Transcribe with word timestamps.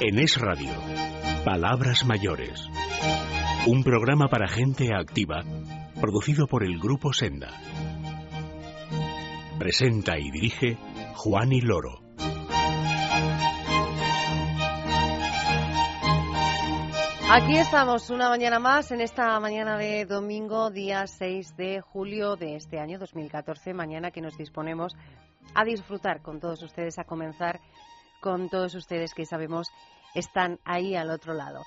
En 0.00 0.18
Es 0.18 0.36
Radio, 0.38 0.72
Palabras 1.44 2.04
Mayores. 2.04 2.68
Un 3.66 3.84
programa 3.84 4.26
para 4.26 4.48
gente 4.48 4.88
activa, 4.92 5.44
producido 6.00 6.48
por 6.48 6.64
el 6.64 6.80
Grupo 6.80 7.12
Senda. 7.12 7.52
Presenta 9.58 10.18
y 10.18 10.30
dirige 10.32 10.76
Juan 11.14 11.52
y 11.52 11.60
Loro. 11.60 12.00
Aquí 17.30 17.56
estamos 17.56 18.10
una 18.10 18.28
mañana 18.28 18.58
más, 18.58 18.90
en 18.90 19.00
esta 19.00 19.38
mañana 19.38 19.78
de 19.78 20.06
domingo, 20.06 20.70
día 20.70 21.06
6 21.06 21.56
de 21.56 21.80
julio 21.80 22.34
de 22.36 22.56
este 22.56 22.80
año 22.80 22.98
2014, 22.98 23.72
mañana 23.74 24.10
que 24.10 24.20
nos 24.20 24.36
disponemos 24.36 24.94
a 25.54 25.64
disfrutar 25.64 26.20
con 26.20 26.40
todos 26.40 26.62
ustedes, 26.62 26.98
a 26.98 27.04
comenzar 27.04 27.60
con 28.24 28.48
todos 28.48 28.74
ustedes 28.74 29.12
que 29.12 29.26
sabemos 29.26 29.68
están 30.14 30.58
ahí 30.64 30.96
al 30.96 31.10
otro 31.10 31.34
lado. 31.34 31.60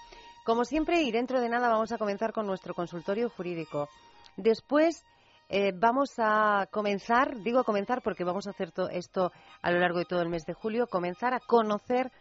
Como 0.44 0.66
siempre, 0.66 1.04
y 1.04 1.12
dentro 1.12 1.40
de 1.40 1.50
nada 1.50 1.70
vamos 1.70 1.92
a 1.92 2.00
comenzar 2.00 2.34
con 2.34 2.48
nuestro 2.48 2.74
consultorio 2.74 3.30
jurídico. 3.30 3.90
Después 4.38 5.06
eh, 5.50 5.72
vamos 5.76 6.16
a 6.18 6.68
comenzar, 6.72 7.44
digo 7.44 7.64
comenzar 7.64 8.02
porque 8.02 8.24
vamos 8.24 8.48
a 8.48 8.50
hacer 8.50 8.74
esto 8.92 9.32
a 9.62 9.70
lo 9.70 9.80
largo 9.80 10.00
de 10.00 10.06
todo 10.06 10.24
el 10.24 10.30
mes 10.30 10.48
de 10.48 10.56
julio, 10.56 10.88
comenzar 10.88 11.36
a 11.36 11.40
conocer 11.40 12.12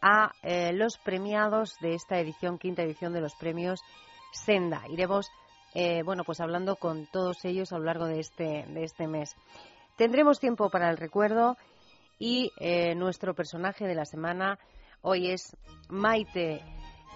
a 0.00 0.30
eh, 0.44 0.72
los 0.72 0.96
premiados 0.98 1.74
de 1.80 1.94
esta 1.94 2.20
edición, 2.20 2.58
quinta 2.58 2.82
edición 2.82 3.12
de 3.12 3.20
los 3.20 3.34
premios 3.34 3.80
Senda. 4.32 4.82
Iremos, 4.90 5.26
eh, 5.74 6.04
bueno, 6.04 6.22
pues 6.22 6.38
hablando 6.38 6.76
con 6.76 7.06
todos 7.06 7.44
ellos 7.44 7.72
a 7.72 7.78
lo 7.78 7.84
largo 7.84 8.06
de 8.06 8.20
este, 8.20 8.64
de 8.68 8.84
este 8.84 9.08
mes. 9.08 9.34
Tendremos 9.96 10.38
tiempo 10.38 10.70
para 10.70 10.88
el 10.88 10.98
recuerdo 10.98 11.56
y 12.22 12.52
eh, 12.60 12.94
nuestro 12.94 13.34
personaje 13.34 13.84
de 13.84 13.96
la 13.96 14.04
semana 14.04 14.56
hoy 15.00 15.32
es 15.32 15.56
Maite 15.88 16.60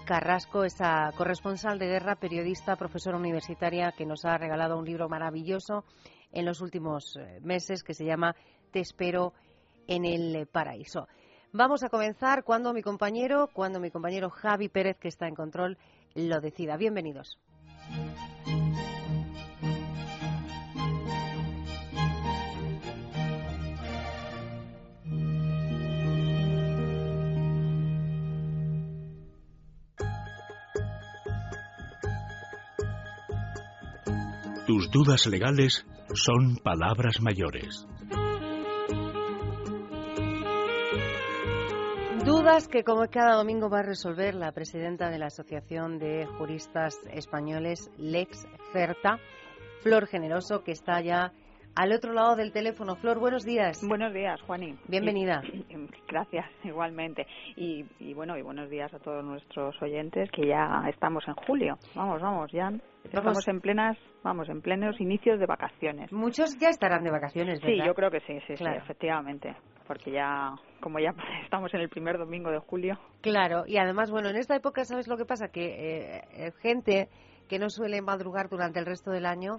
Carrasco, 0.05 0.65
esa 0.65 1.13
corresponsal 1.17 1.79
de 1.79 1.87
guerra, 1.87 2.17
periodista, 2.17 2.75
profesora 2.75 3.17
universitaria 3.17 3.93
que 3.93 4.05
nos 4.05 4.25
ha 4.25 4.37
regalado 4.37 4.77
un 4.77 4.85
libro 4.85 5.09
maravilloso 5.09 5.85
en 6.33 6.45
los 6.45 6.61
últimos 6.61 7.17
meses 7.41 7.85
que 7.85 7.95
se 7.95 8.05
llama 8.05 8.35
Te 8.73 8.81
espero 8.81 9.33
en 9.87 10.05
el 10.05 10.49
paraíso. 10.49 11.07
Vamos 11.53 11.85
a 11.85 11.89
comenzar 11.89 12.43
cuando 12.43 12.73
mi 12.73 12.83
compañero, 12.83 13.49
cuando 13.53 13.79
mi 13.79 13.93
compañero 13.93 14.29
Javi 14.29 14.69
Pérez, 14.69 14.97
que 14.99 15.07
está 15.07 15.29
en 15.29 15.37
control, 15.37 15.79
lo 16.17 16.41
decida. 16.41 16.77
Bienvenidos. 16.77 17.39
Tus 34.67 34.91
dudas 34.91 35.29
legales 35.29 35.87
son 36.13 36.57
palabras 36.57 37.21
mayores. 37.21 37.87
Dudas 42.25 42.67
que 42.67 42.83
como 42.83 43.07
cada 43.09 43.37
domingo 43.37 43.71
va 43.71 43.79
a 43.79 43.83
resolver 43.85 44.35
la 44.35 44.51
presidenta 44.51 45.09
de 45.09 45.21
la 45.21 45.27
Asociación 45.27 46.01
de 46.01 46.27
Juristas 46.27 46.99
Españoles, 47.13 47.93
Lex 47.97 48.45
Certa, 48.73 49.21
Flor 49.83 50.09
Generoso, 50.09 50.65
que 50.65 50.73
está 50.73 51.01
ya 51.01 51.33
al 51.77 51.93
otro 51.93 52.13
lado 52.13 52.35
del 52.37 52.53
teléfono. 52.53 52.97
Flor, 52.97 53.19
buenos 53.19 53.45
días. 53.45 53.81
Buenos 53.87 54.13
días, 54.13 54.41
Juaní. 54.43 54.77
Bienvenida. 54.89 55.43
gracias, 56.09 56.47
igualmente. 56.65 57.27
Y, 57.55 57.85
bueno, 58.15 58.37
y 58.37 58.43
buenos 58.43 58.71
días 58.71 58.93
a 58.95 58.99
todos 58.99 59.23
nuestros 59.23 59.81
oyentes, 59.83 60.31
que 60.33 60.47
ya 60.47 60.83
estamos 60.89 61.23
en 61.29 61.35
julio. 61.35 61.77
Vamos, 61.95 62.21
vamos, 62.23 62.51
ya 62.51 62.73
estamos 63.05 63.47
en 63.47 63.61
plenas, 63.61 63.97
vamos, 64.25 64.49
en 64.49 64.63
plenos 64.63 64.99
inicios 65.01 65.39
de 65.39 65.47
vacaciones. 65.47 66.11
Muchos 66.13 66.59
ya 66.59 66.71
estarán 66.71 67.05
de 67.05 67.11
vacaciones, 67.11 67.61
¿verdad? 67.61 67.85
Sí, 67.85 67.87
yo 67.87 67.95
creo 67.95 68.11
que 68.11 68.21
sí, 68.21 68.39
sí, 68.47 68.57
sí, 68.57 68.65
efectivamente 68.65 69.55
porque 69.87 70.11
ya, 70.11 70.53
como 70.81 70.99
ya 70.99 71.15
estamos 71.45 71.73
en 71.73 71.81
el 71.81 71.89
primer 71.89 72.19
domingo 72.19 72.51
de 72.51 72.59
julio. 72.59 72.99
Claro, 73.21 73.63
y 73.69 73.77
además, 73.77 74.11
bueno, 74.11 74.31
en 74.31 74.37
esta 74.37 74.57
época, 74.57 74.85
¿sabes 74.85 75.07
lo 75.07 75.17
que 75.17 75.25
pasa? 75.25 75.47
Que 75.47 75.67
eh, 75.67 76.23
eh, 76.33 76.53
gente 76.61 77.09
que 77.49 77.61
no 77.61 77.71
suele 77.71 78.03
madrugar 78.03 78.49
durante 78.49 78.81
el 78.81 78.87
resto 78.87 79.13
del 79.13 79.27
año, 79.27 79.57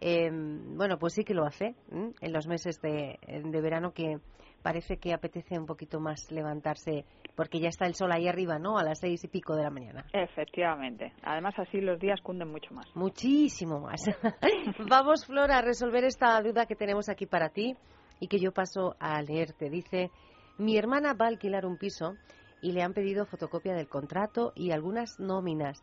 em, 0.00 0.76
bueno, 0.76 0.98
pues 0.98 1.14
sí 1.14 1.24
que 1.24 1.34
lo 1.34 1.44
hace 1.44 1.74
en 1.90 2.32
los 2.32 2.46
meses 2.46 2.80
de, 2.80 3.18
de 3.26 3.60
verano 3.60 3.92
que 3.92 4.18
parece 4.62 4.98
que 4.98 5.12
apetece 5.12 5.58
un 5.58 5.66
poquito 5.66 6.00
más 6.00 6.30
levantarse 6.30 7.04
porque 7.34 7.60
ya 7.60 7.68
está 7.68 7.86
el 7.86 7.94
sol 7.94 8.12
ahí 8.12 8.28
arriba, 8.28 8.58
¿no? 8.58 8.78
A 8.78 8.84
las 8.84 8.98
seis 9.00 9.24
y 9.24 9.28
pico 9.28 9.56
de 9.56 9.62
la 9.62 9.70
mañana. 9.70 10.04
Efectivamente. 10.12 11.12
Además, 11.22 11.54
así 11.58 11.80
los 11.80 11.98
días 11.98 12.20
cunden 12.20 12.48
mucho 12.48 12.74
más. 12.74 12.86
Muchísimo 12.94 13.80
más. 13.80 14.02
Vamos, 14.90 15.26
Flora, 15.26 15.58
a 15.58 15.62
resolver 15.62 16.04
esta 16.04 16.40
duda 16.42 16.66
que 16.66 16.76
tenemos 16.76 17.08
aquí 17.08 17.26
para 17.26 17.48
ti 17.48 17.76
y 18.20 18.28
que 18.28 18.38
yo 18.38 18.52
paso 18.52 18.96
a 19.00 19.22
leerte. 19.22 19.70
Dice, 19.70 20.10
mi 20.58 20.76
hermana 20.76 21.14
va 21.14 21.26
a 21.26 21.28
alquilar 21.28 21.64
un 21.64 21.78
piso 21.78 22.14
y 22.60 22.72
le 22.72 22.82
han 22.82 22.92
pedido 22.92 23.24
fotocopia 23.24 23.74
del 23.74 23.88
contrato 23.88 24.52
y 24.54 24.72
algunas 24.72 25.18
nóminas. 25.18 25.82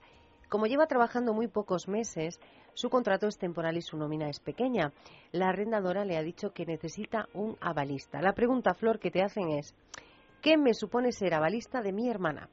Como 0.50 0.68
lleva 0.68 0.86
trabajando 0.86 1.34
muy 1.34 1.48
pocos 1.48 1.88
meses, 1.88 2.40
su 2.78 2.92
contrato 2.92 3.26
es 3.26 3.40
temporal 3.40 3.76
y 3.76 3.82
su 3.82 3.98
nómina 3.98 4.30
es 4.30 4.40
pequeña. 4.40 4.92
La 5.32 5.50
arrendadora 5.50 6.06
le 6.06 6.16
ha 6.16 6.22
dicho 6.22 6.54
que 6.54 6.64
necesita 6.64 7.28
un 7.34 7.58
avalista. 7.60 8.22
La 8.22 8.34
pregunta, 8.34 8.76
Flor, 8.76 9.00
que 9.00 9.10
te 9.10 9.24
hacen 9.24 9.50
es, 9.50 9.74
¿qué 10.44 10.58
me 10.58 10.76
supone 10.76 11.12
ser 11.12 11.34
avalista 11.34 11.82
de 11.82 11.92
mi 11.92 12.08
hermana? 12.08 12.48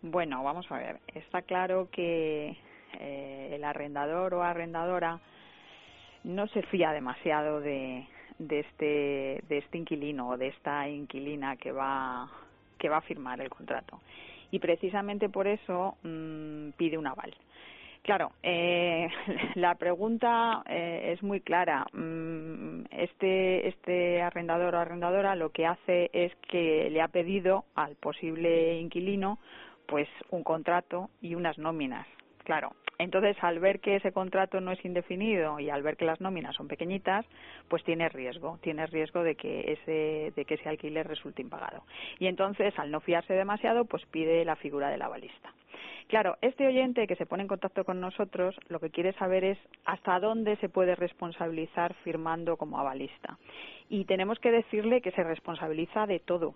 Bueno, 0.00 0.44
vamos 0.44 0.70
a 0.70 0.76
ver. 0.76 1.00
Está 1.12 1.42
claro 1.42 1.88
que 1.90 2.56
eh, 3.00 3.50
el 3.50 3.64
arrendador 3.64 4.32
o 4.34 4.44
arrendadora 4.44 5.18
no 6.22 6.46
se 6.46 6.62
fía 6.62 6.92
demasiado 6.92 7.60
de, 7.60 8.06
de 8.38 8.60
este 8.60 9.42
de 9.48 9.58
este 9.58 9.76
inquilino 9.76 10.28
o 10.28 10.36
de 10.36 10.46
esta 10.50 10.88
inquilina 10.88 11.56
que 11.56 11.72
va 11.72 12.30
que 12.78 12.88
va 12.88 12.98
a 12.98 13.02
firmar 13.02 13.40
el 13.40 13.50
contrato 13.50 14.00
y 14.52 14.60
precisamente 14.60 15.28
por 15.28 15.48
eso 15.48 15.96
mm, 16.04 16.70
pide 16.76 16.96
un 16.96 17.08
aval 17.08 17.34
claro 18.04 18.30
eh, 18.44 19.08
la 19.56 19.74
pregunta 19.74 20.62
eh, 20.66 21.12
es 21.12 21.22
muy 21.22 21.40
clara. 21.40 21.86
Mm, 21.92 22.84
este 22.90 23.68
este 23.68 24.22
arrendador 24.22 24.76
o 24.76 24.78
arrendadora 24.78 25.34
lo 25.34 25.50
que 25.50 25.66
hace 25.66 26.10
es 26.12 26.32
que 26.48 26.88
le 26.90 27.02
ha 27.02 27.08
pedido 27.08 27.64
al 27.74 27.96
posible 27.96 28.78
inquilino 28.78 29.38
pues 29.86 30.08
un 30.30 30.44
contrato 30.44 31.10
y 31.20 31.34
unas 31.34 31.58
nóminas. 31.58 32.06
Claro 32.44 32.72
entonces, 32.98 33.36
al 33.42 33.58
ver 33.58 33.80
que 33.80 33.96
ese 33.96 34.12
contrato 34.12 34.60
no 34.60 34.70
es 34.70 34.84
indefinido 34.84 35.58
y 35.58 35.70
al 35.70 35.82
ver 35.82 35.96
que 35.96 36.04
las 36.04 36.20
nóminas 36.20 36.54
son 36.54 36.68
pequeñitas, 36.68 37.26
pues 37.68 37.82
tiene 37.84 38.08
riesgo, 38.08 38.58
tiene 38.62 38.86
riesgo 38.86 39.22
de 39.22 39.34
que 39.34 39.72
ese, 39.72 40.32
de 40.34 40.44
que 40.44 40.54
ese 40.54 40.68
alquiler 40.68 41.06
resulte 41.06 41.42
impagado. 41.42 41.82
Y 42.18 42.26
entonces, 42.26 42.78
al 42.78 42.90
no 42.90 43.00
fiarse 43.00 43.34
demasiado, 43.34 43.84
pues 43.84 44.04
pide 44.06 44.44
la 44.44 44.56
figura 44.56 44.90
del 44.90 45.02
avalista. 45.02 45.52
Claro, 46.08 46.36
este 46.42 46.66
oyente 46.66 47.06
que 47.06 47.16
se 47.16 47.26
pone 47.26 47.42
en 47.42 47.48
contacto 47.48 47.84
con 47.84 48.00
nosotros 48.00 48.54
lo 48.68 48.78
que 48.78 48.90
quiere 48.90 49.14
saber 49.14 49.42
es 49.42 49.58
hasta 49.84 50.20
dónde 50.20 50.56
se 50.56 50.68
puede 50.68 50.94
responsabilizar 50.94 51.94
firmando 52.04 52.56
como 52.56 52.78
avalista. 52.78 53.38
Y 53.88 54.04
tenemos 54.04 54.38
que 54.38 54.50
decirle 54.50 55.00
que 55.00 55.12
se 55.12 55.24
responsabiliza 55.24 56.06
de 56.06 56.20
todo, 56.20 56.54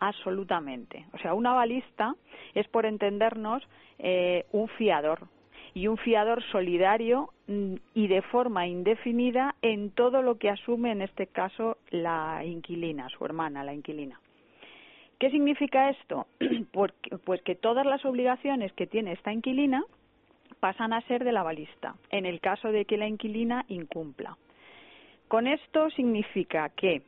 absolutamente. 0.00 1.06
O 1.12 1.18
sea, 1.18 1.34
un 1.34 1.46
avalista 1.46 2.14
es, 2.54 2.66
por 2.68 2.86
entendernos, 2.86 3.62
eh, 3.98 4.46
un 4.52 4.68
fiador, 4.68 5.28
y 5.74 5.86
un 5.86 5.96
fiador 5.96 6.42
solidario 6.50 7.30
mm, 7.46 7.74
y 7.94 8.08
de 8.08 8.22
forma 8.22 8.66
indefinida 8.66 9.54
en 9.62 9.90
todo 9.90 10.22
lo 10.22 10.38
que 10.38 10.50
asume 10.50 10.92
en 10.92 11.02
este 11.02 11.26
caso 11.26 11.78
la 11.90 12.44
inquilina, 12.44 13.08
su 13.08 13.24
hermana, 13.24 13.64
la 13.64 13.74
inquilina. 13.74 14.20
¿Qué 15.18 15.30
significa 15.30 15.90
esto? 15.90 16.26
pues 17.24 17.42
que 17.42 17.54
todas 17.54 17.84
las 17.84 18.04
obligaciones 18.04 18.72
que 18.72 18.86
tiene 18.86 19.12
esta 19.12 19.32
inquilina 19.32 19.82
pasan 20.60 20.92
a 20.92 21.00
ser 21.02 21.24
de 21.24 21.32
la 21.32 21.42
balista, 21.42 21.94
en 22.10 22.26
el 22.26 22.40
caso 22.40 22.72
de 22.72 22.84
que 22.84 22.96
la 22.96 23.06
inquilina 23.06 23.64
incumpla. 23.68 24.36
Con 25.28 25.46
esto 25.46 25.90
significa 25.90 26.70
que, 26.70 27.02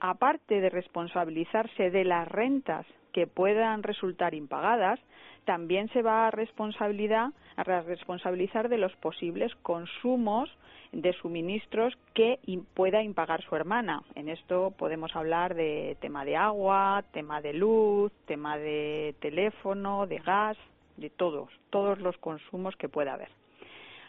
aparte 0.00 0.60
de 0.60 0.70
responsabilizarse 0.70 1.90
de 1.90 2.04
las 2.04 2.28
rentas 2.28 2.86
que 3.14 3.26
puedan 3.28 3.84
resultar 3.84 4.34
impagadas, 4.34 5.00
también 5.44 5.88
se 5.90 6.02
va 6.02 6.26
a, 6.26 6.30
responsabilidad, 6.32 7.28
a 7.56 7.62
responsabilizar 7.62 8.68
de 8.68 8.76
los 8.76 8.94
posibles 8.96 9.54
consumos 9.62 10.50
de 10.90 11.12
suministros 11.14 11.94
que 12.12 12.40
pueda 12.74 13.02
impagar 13.02 13.42
su 13.42 13.54
hermana. 13.54 14.02
En 14.16 14.28
esto 14.28 14.72
podemos 14.76 15.14
hablar 15.14 15.54
de 15.54 15.96
tema 16.00 16.24
de 16.24 16.36
agua, 16.36 17.04
tema 17.12 17.40
de 17.40 17.54
luz, 17.54 18.12
tema 18.26 18.58
de 18.58 19.14
teléfono, 19.20 20.06
de 20.06 20.18
gas, 20.18 20.56
de 20.96 21.10
todos, 21.10 21.50
todos 21.70 22.00
los 22.00 22.16
consumos 22.18 22.74
que 22.76 22.88
pueda 22.88 23.14
haber. 23.14 23.30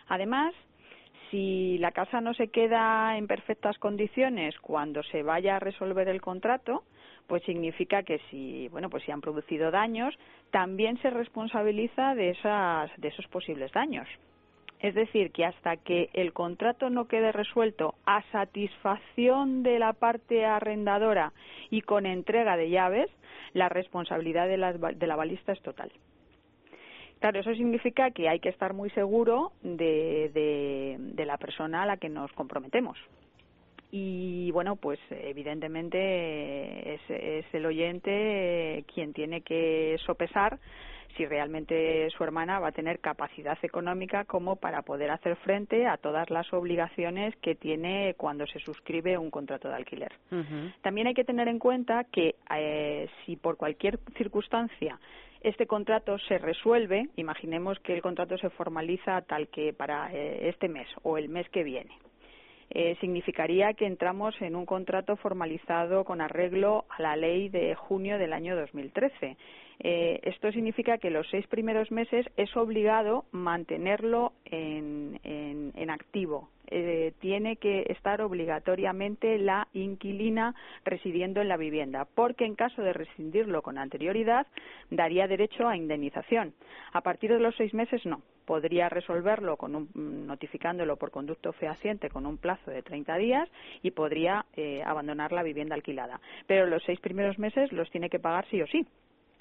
Además, 0.08 0.54
si 1.30 1.78
la 1.78 1.92
casa 1.92 2.22
no 2.22 2.34
se 2.34 2.48
queda 2.48 3.18
en 3.18 3.28
perfectas 3.28 3.78
condiciones 3.78 4.58
cuando 4.62 5.04
se 5.04 5.22
vaya 5.22 5.58
a 5.58 5.60
resolver 5.60 6.08
el 6.08 6.22
contrato, 6.22 6.84
pues 7.28 7.44
significa 7.44 8.04
que 8.04 8.20
si, 8.30 8.68
bueno, 8.70 8.90
pues 8.90 9.04
si 9.04 9.12
han 9.12 9.22
producido 9.22 9.72
daños, 9.72 10.16
también 10.52 11.00
se 11.02 11.10
responsabiliza 11.10 12.16
de, 12.16 12.32
esas, 12.32 12.92
de 12.98 13.08
esos 13.08 13.28
posibles 13.28 13.72
daños. 13.72 14.08
Es 14.80 14.94
decir, 14.94 15.32
que 15.32 15.46
hasta 15.46 15.78
que 15.78 16.10
el 16.14 16.34
contrato 16.34 16.90
no 16.90 17.08
quede 17.08 17.32
resuelto 17.32 17.96
a 18.06 18.22
satisfacción 18.32 19.64
de 19.64 19.80
la 19.80 19.94
parte 19.94 20.46
arrendadora 20.46 21.34
y 21.72 21.82
con 21.82 22.06
entrega 22.06 22.58
de 22.58 22.70
llaves, 22.70 23.10
la 23.54 23.70
responsabilidad 23.70 24.48
de 24.48 24.58
la, 24.58 24.74
de 24.74 25.08
la 25.08 25.16
balista 25.16 25.54
es 25.54 25.62
total. 25.62 25.92
Claro, 27.20 27.40
eso 27.40 27.56
significa 27.56 28.12
que 28.12 28.30
hay 28.30 28.40
que 28.40 28.50
estar 28.50 28.74
muy 28.74 28.90
seguro 28.92 29.54
de, 29.64 30.30
de, 30.34 31.26
la 31.26 31.38
persona 31.38 31.84
a 31.84 31.86
la 31.86 31.98
que 31.98 32.10
nos 32.10 32.32
comprometemos 32.34 32.98
y 33.92 34.52
bueno 34.52 34.76
pues 34.76 35.00
evidentemente 35.10 36.96
es, 36.96 37.02
es, 37.10 37.46
el 37.54 37.66
oyente 37.66 38.84
quien 38.94 39.14
tiene 39.14 39.42
que 39.42 39.98
sopesar 40.06 40.60
si 41.16 41.26
realmente 41.26 42.10
su 42.10 42.24
hermana 42.24 42.60
va 42.60 42.70
a 42.70 42.72
tener 42.72 43.00
capacidad 43.00 43.58
económica 43.62 44.26
como 44.26 44.58
para 44.58 44.82
poder 44.82 45.12
hacer 45.12 45.36
frente 45.38 45.88
a 45.88 45.98
todas 45.98 46.30
las 46.30 46.52
obligaciones 46.54 47.36
que 47.38 47.56
tiene 47.56 48.16
cuando 48.18 48.46
se 48.48 48.60
suscribe 48.60 49.18
un 49.18 49.32
contrato 49.32 49.70
de 49.70 49.76
alquiler. 49.76 50.12
También 50.82 51.08
hay 51.08 51.14
que 51.14 51.24
tener 51.24 51.48
en 51.48 51.60
cuenta 51.60 52.04
que 52.06 52.36
eh, 52.54 53.08
si 53.26 53.36
por 53.38 53.58
cualquier 53.58 54.00
circunstancia 54.18 55.00
este 55.42 55.68
contrato 55.68 56.18
se 56.28 56.40
resuelve, 56.40 57.10
imaginemos 57.18 57.80
que 57.80 57.94
el 57.94 58.02
contrato 58.02 58.38
se 58.38 58.50
formaliza 58.50 59.22
tal 59.22 59.48
que 59.50 59.74
para 59.74 60.12
eh, 60.12 60.50
este 60.50 60.68
mes 60.68 60.88
o 61.04 61.20
el 61.20 61.30
mes 61.30 61.48
que 61.50 61.64
viene. 61.64 61.92
Eh, 62.72 62.98
significaría 63.00 63.74
que 63.74 63.86
entramos 63.86 64.36
en 64.42 64.56
un 64.56 64.66
contrato 64.66 65.16
formalizado 65.16 66.04
con 66.04 66.22
arreglo 66.22 66.86
a 66.90 67.02
la 67.02 67.16
ley 67.16 67.50
de 67.50 67.76
junio 67.76 68.18
del 68.18 68.34
año 68.34 68.56
2013. 68.56 69.38
Eh, 69.80 70.20
esto 70.24 70.52
significa 70.52 70.98
que 70.98 71.10
los 71.10 71.28
seis 71.30 71.46
primeros 71.48 71.92
meses 71.92 72.26
es 72.38 72.56
obligado 72.56 73.26
mantenerlo 73.32 74.34
en, 74.46 75.20
en 75.24 75.90
activo, 75.90 76.50
eh, 76.68 77.14
tiene 77.20 77.58
que 77.58 77.86
estar 77.90 78.22
obligatoriamente 78.22 79.38
la 79.38 79.68
inquilina 79.74 80.56
residiendo 80.84 81.42
en 81.42 81.48
la 81.48 81.58
vivienda, 81.58 82.06
porque 82.16 82.46
en 82.46 82.56
caso 82.56 82.82
de 82.82 82.94
rescindirlo 82.94 83.62
con 83.62 83.78
anterioridad 83.78 84.48
daría 84.90 85.28
derecho 85.28 85.68
a 85.68 85.78
indemnización. 85.78 86.54
A 86.92 87.02
partir 87.02 87.32
de 87.32 87.40
los 87.40 87.56
seis 87.56 87.74
meses 87.74 88.06
no. 88.06 88.22
Podría 88.46 88.90
resolverlo 88.90 89.58
con 89.58 89.76
un, 89.76 90.28
notificándolo 90.28 90.98
por 90.98 91.12
conducto 91.12 91.52
fehaciente 91.54 92.10
con 92.10 92.26
un 92.26 92.38
plazo 92.38 92.72
de 92.72 92.84
30 92.84 93.18
días 93.18 93.50
y 93.82 93.92
podría 93.92 94.46
eh, 94.56 94.84
abandonar 94.84 95.32
la 95.32 95.44
vivienda 95.44 95.76
alquilada. 95.76 96.20
Pero 96.48 96.66
los 96.66 96.84
seis 96.84 97.00
primeros 97.00 97.40
meses 97.40 97.72
los 97.72 97.90
tiene 97.90 98.10
que 98.10 98.20
pagar 98.20 98.46
sí 98.50 98.62
o 98.62 98.68
sí 98.68 98.86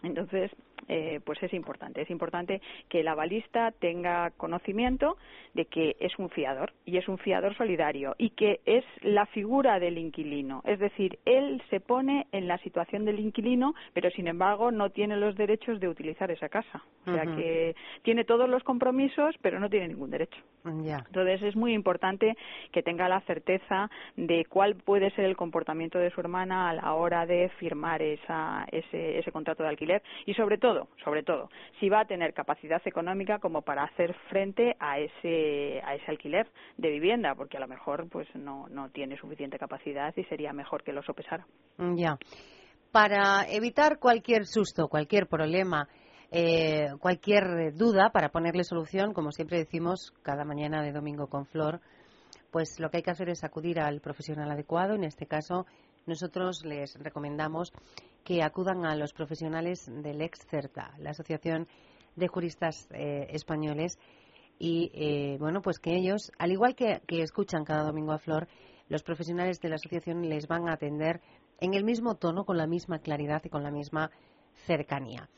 entonces, 0.04 0.50
eh, 0.88 1.20
pues 1.24 1.42
es 1.42 1.52
importante. 1.52 2.02
Es 2.02 2.10
importante 2.10 2.60
que 2.88 3.00
el 3.00 3.08
avalista 3.08 3.72
tenga 3.72 4.30
conocimiento 4.32 5.16
de 5.54 5.66
que 5.66 5.96
es 6.00 6.18
un 6.18 6.30
fiador 6.30 6.72
y 6.84 6.98
es 6.98 7.08
un 7.08 7.18
fiador 7.18 7.56
solidario 7.56 8.14
y 8.18 8.30
que 8.30 8.60
es 8.66 8.84
la 9.02 9.26
figura 9.26 9.78
del 9.78 9.98
inquilino. 9.98 10.62
Es 10.64 10.78
decir, 10.78 11.18
él 11.24 11.62
se 11.70 11.80
pone 11.80 12.26
en 12.32 12.48
la 12.48 12.58
situación 12.58 13.04
del 13.04 13.20
inquilino, 13.20 13.74
pero 13.92 14.10
sin 14.10 14.28
embargo 14.28 14.70
no 14.70 14.90
tiene 14.90 15.16
los 15.16 15.36
derechos 15.36 15.80
de 15.80 15.88
utilizar 15.88 16.30
esa 16.30 16.48
casa. 16.48 16.82
O 17.06 17.12
sea 17.12 17.24
que 17.36 17.76
tiene 18.02 18.24
todos 18.24 18.48
los 18.48 18.62
compromisos, 18.62 19.34
pero 19.42 19.60
no 19.60 19.68
tiene 19.68 19.88
ningún 19.88 20.10
derecho. 20.10 20.40
Entonces 20.64 21.42
es 21.42 21.56
muy 21.56 21.74
importante 21.74 22.36
que 22.72 22.82
tenga 22.82 23.08
la 23.08 23.20
certeza 23.22 23.90
de 24.16 24.46
cuál 24.46 24.76
puede 24.76 25.10
ser 25.10 25.26
el 25.26 25.36
comportamiento 25.36 25.98
de 25.98 26.10
su 26.10 26.20
hermana 26.20 26.70
a 26.70 26.72
la 26.72 26.94
hora 26.94 27.26
de 27.26 27.50
firmar 27.58 28.00
esa, 28.00 28.66
ese, 28.72 29.18
ese 29.18 29.32
contrato 29.32 29.62
de 29.62 29.68
alquiler 29.68 30.02
y 30.24 30.34
sobre 30.34 30.58
todo, 30.58 30.73
sobre 31.02 31.22
todo, 31.22 31.48
si 31.80 31.88
va 31.88 32.00
a 32.00 32.04
tener 32.06 32.34
capacidad 32.34 32.80
económica 32.84 33.38
como 33.38 33.62
para 33.62 33.84
hacer 33.84 34.14
frente 34.28 34.76
a 34.78 34.98
ese, 34.98 35.80
a 35.84 35.94
ese 35.94 36.10
alquiler 36.10 36.48
de 36.76 36.90
vivienda, 36.90 37.34
porque 37.34 37.56
a 37.56 37.60
lo 37.60 37.68
mejor 37.68 38.08
pues 38.08 38.28
no, 38.34 38.68
no 38.68 38.90
tiene 38.90 39.16
suficiente 39.16 39.58
capacidad 39.58 40.12
y 40.16 40.24
sería 40.24 40.52
mejor 40.52 40.82
que 40.82 40.92
lo 40.92 41.02
sopesara. 41.02 41.46
Ya. 41.78 42.18
Para 42.92 43.46
evitar 43.48 43.98
cualquier 43.98 44.46
susto, 44.46 44.88
cualquier 44.88 45.26
problema, 45.26 45.88
eh, 46.30 46.88
cualquier 47.00 47.74
duda, 47.74 48.10
para 48.10 48.28
ponerle 48.28 48.64
solución, 48.64 49.12
como 49.12 49.32
siempre 49.32 49.58
decimos 49.58 50.12
cada 50.22 50.44
mañana 50.44 50.82
de 50.82 50.92
domingo 50.92 51.28
con 51.28 51.46
Flor, 51.46 51.80
pues 52.50 52.78
lo 52.78 52.88
que 52.88 52.98
hay 52.98 53.02
que 53.02 53.10
hacer 53.10 53.28
es 53.30 53.42
acudir 53.42 53.80
al 53.80 54.00
profesional 54.00 54.50
adecuado. 54.50 54.94
En 54.94 55.04
este 55.04 55.26
caso, 55.26 55.66
nosotros 56.06 56.64
les 56.64 56.94
recomendamos 57.00 57.72
que 58.24 58.42
acudan 58.42 58.86
a 58.86 58.96
los 58.96 59.12
profesionales 59.12 59.86
del 59.86 60.22
EXCERTA, 60.22 60.94
la 60.98 61.10
Asociación 61.10 61.68
de 62.16 62.26
Juristas 62.26 62.88
eh, 62.92 63.26
Españoles, 63.30 63.98
y 64.58 64.90
eh, 64.94 65.36
bueno, 65.38 65.60
pues 65.60 65.78
que 65.78 65.94
ellos, 65.94 66.32
al 66.38 66.52
igual 66.52 66.74
que, 66.74 67.02
escuchan 67.08 67.64
cada 67.64 67.84
domingo 67.84 68.12
a 68.12 68.18
Flor, 68.18 68.48
los 68.88 69.02
profesionales 69.02 69.60
de 69.60 69.68
la 69.68 69.74
asociación 69.74 70.28
les 70.28 70.46
van 70.46 70.68
a 70.68 70.74
atender 70.74 71.20
en 71.60 71.74
el 71.74 71.84
mismo 71.84 72.14
tono, 72.14 72.44
con 72.44 72.56
la 72.56 72.66
misma 72.66 72.98
claridad 73.00 73.42
y 73.44 73.50
con 73.50 73.62
la 73.62 73.70
misma 73.70 74.10
cercanía. 74.66 75.28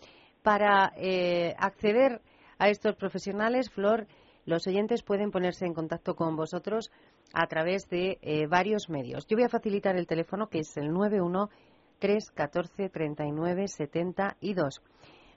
Para 0.42 0.92
eh, 0.96 1.54
acceder 1.58 2.20
a 2.58 2.68
estos 2.68 2.94
profesionales, 2.94 3.70
Flor, 3.70 4.06
los 4.44 4.66
oyentes 4.66 5.02
pueden 5.02 5.32
ponerse 5.32 5.66
en 5.66 5.74
contacto 5.74 6.14
con 6.14 6.36
vosotros 6.36 6.92
a 7.32 7.46
través 7.48 7.88
de 7.88 8.46
varios 8.48 8.88
medios. 8.88 9.26
Yo 9.26 9.36
voy 9.36 9.44
a 9.44 9.48
facilitar 9.48 9.96
el 9.96 10.06
teléfono 10.06 10.48
que 10.48 10.60
es 10.60 10.76
el 10.76 10.92
91 10.92 11.50
3 11.98 12.30
14 12.30 12.88
39 12.88 13.68
72. 13.68 14.82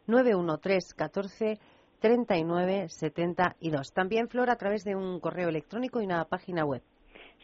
913 0.08 0.96
14 0.96 1.60
39 2.00 2.90
72. 2.90 3.94
También, 3.94 4.30
Flor, 4.30 4.50
a 4.50 4.56
través 4.56 4.84
de 4.84 4.96
un 4.96 5.20
correo 5.20 5.50
electrónico 5.50 6.02
y 6.02 6.06
una 6.06 6.26
página 6.26 6.66
web. 6.66 6.82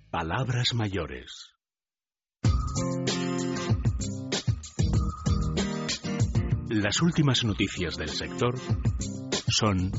Palabras 0.09 0.73
Mayores. 0.73 1.51
Las 6.69 7.01
últimas 7.01 7.43
noticias 7.43 7.97
del 7.97 8.07
sector 8.07 8.55
son 9.49 9.91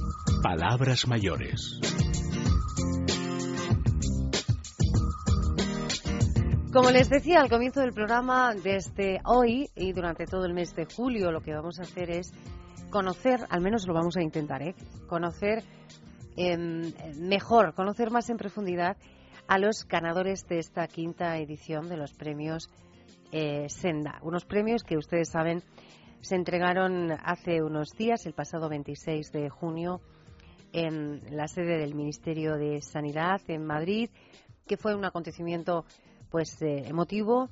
Palabras 0.43 1.07
Mayores. 1.07 1.79
Como 6.73 6.91
les 6.91 7.11
decía 7.11 7.43
al 7.43 7.51
comienzo 7.51 7.81
del 7.81 7.93
programa, 7.93 8.55
desde 8.55 9.21
hoy 9.27 9.69
y 9.77 9.93
durante 9.93 10.25
todo 10.25 10.47
el 10.47 10.55
mes 10.55 10.75
de 10.75 10.87
julio 10.87 11.31
lo 11.33 11.43
que 11.43 11.53
vamos 11.53 11.81
a 11.81 11.83
hacer 11.83 12.11
es 12.11 12.33
conocer, 12.89 13.41
al 13.51 13.61
menos 13.61 13.87
lo 13.87 13.93
vamos 13.93 14.17
a 14.17 14.23
intentar, 14.23 14.63
¿eh? 14.63 14.75
conocer 15.07 15.63
Em, 16.37 16.93
mejor, 17.17 17.75
conocer 17.75 18.11
más 18.11 18.29
en 18.29 18.39
profundidad 18.39 18.97
a 19.47 19.59
los 19.59 19.87
ganadores 19.87 20.45
de 20.49 20.59
esta 20.59 20.89
quinta 20.89 21.39
edición 21.39 21.89
de 21.89 21.97
los 21.97 22.13
premios 22.13 22.71
eh, 23.31 23.69
Senda. 23.69 24.19
Unos 24.23 24.45
premios 24.45 24.83
que 24.83 24.97
ustedes 24.97 25.29
saben 25.31 25.63
se 26.23 26.35
entregaron 26.35 27.13
hace 27.13 27.63
unos 27.63 27.91
días, 27.91 28.27
el 28.27 28.33
pasado 28.33 28.69
26 28.69 29.31
de 29.31 29.49
junio, 29.49 30.01
en 30.73 31.21
la 31.37 31.47
sede 31.47 31.79
del 31.79 31.95
Ministerio 31.95 32.57
de 32.57 32.81
Sanidad 32.81 33.41
en 33.47 33.65
Madrid, 33.65 34.11
que 34.67 34.77
fue 34.77 34.97
un 34.97 35.05
acontecimiento 35.05 35.85
pues 36.31 36.61
eh, 36.63 36.89
emotivo 36.89 37.49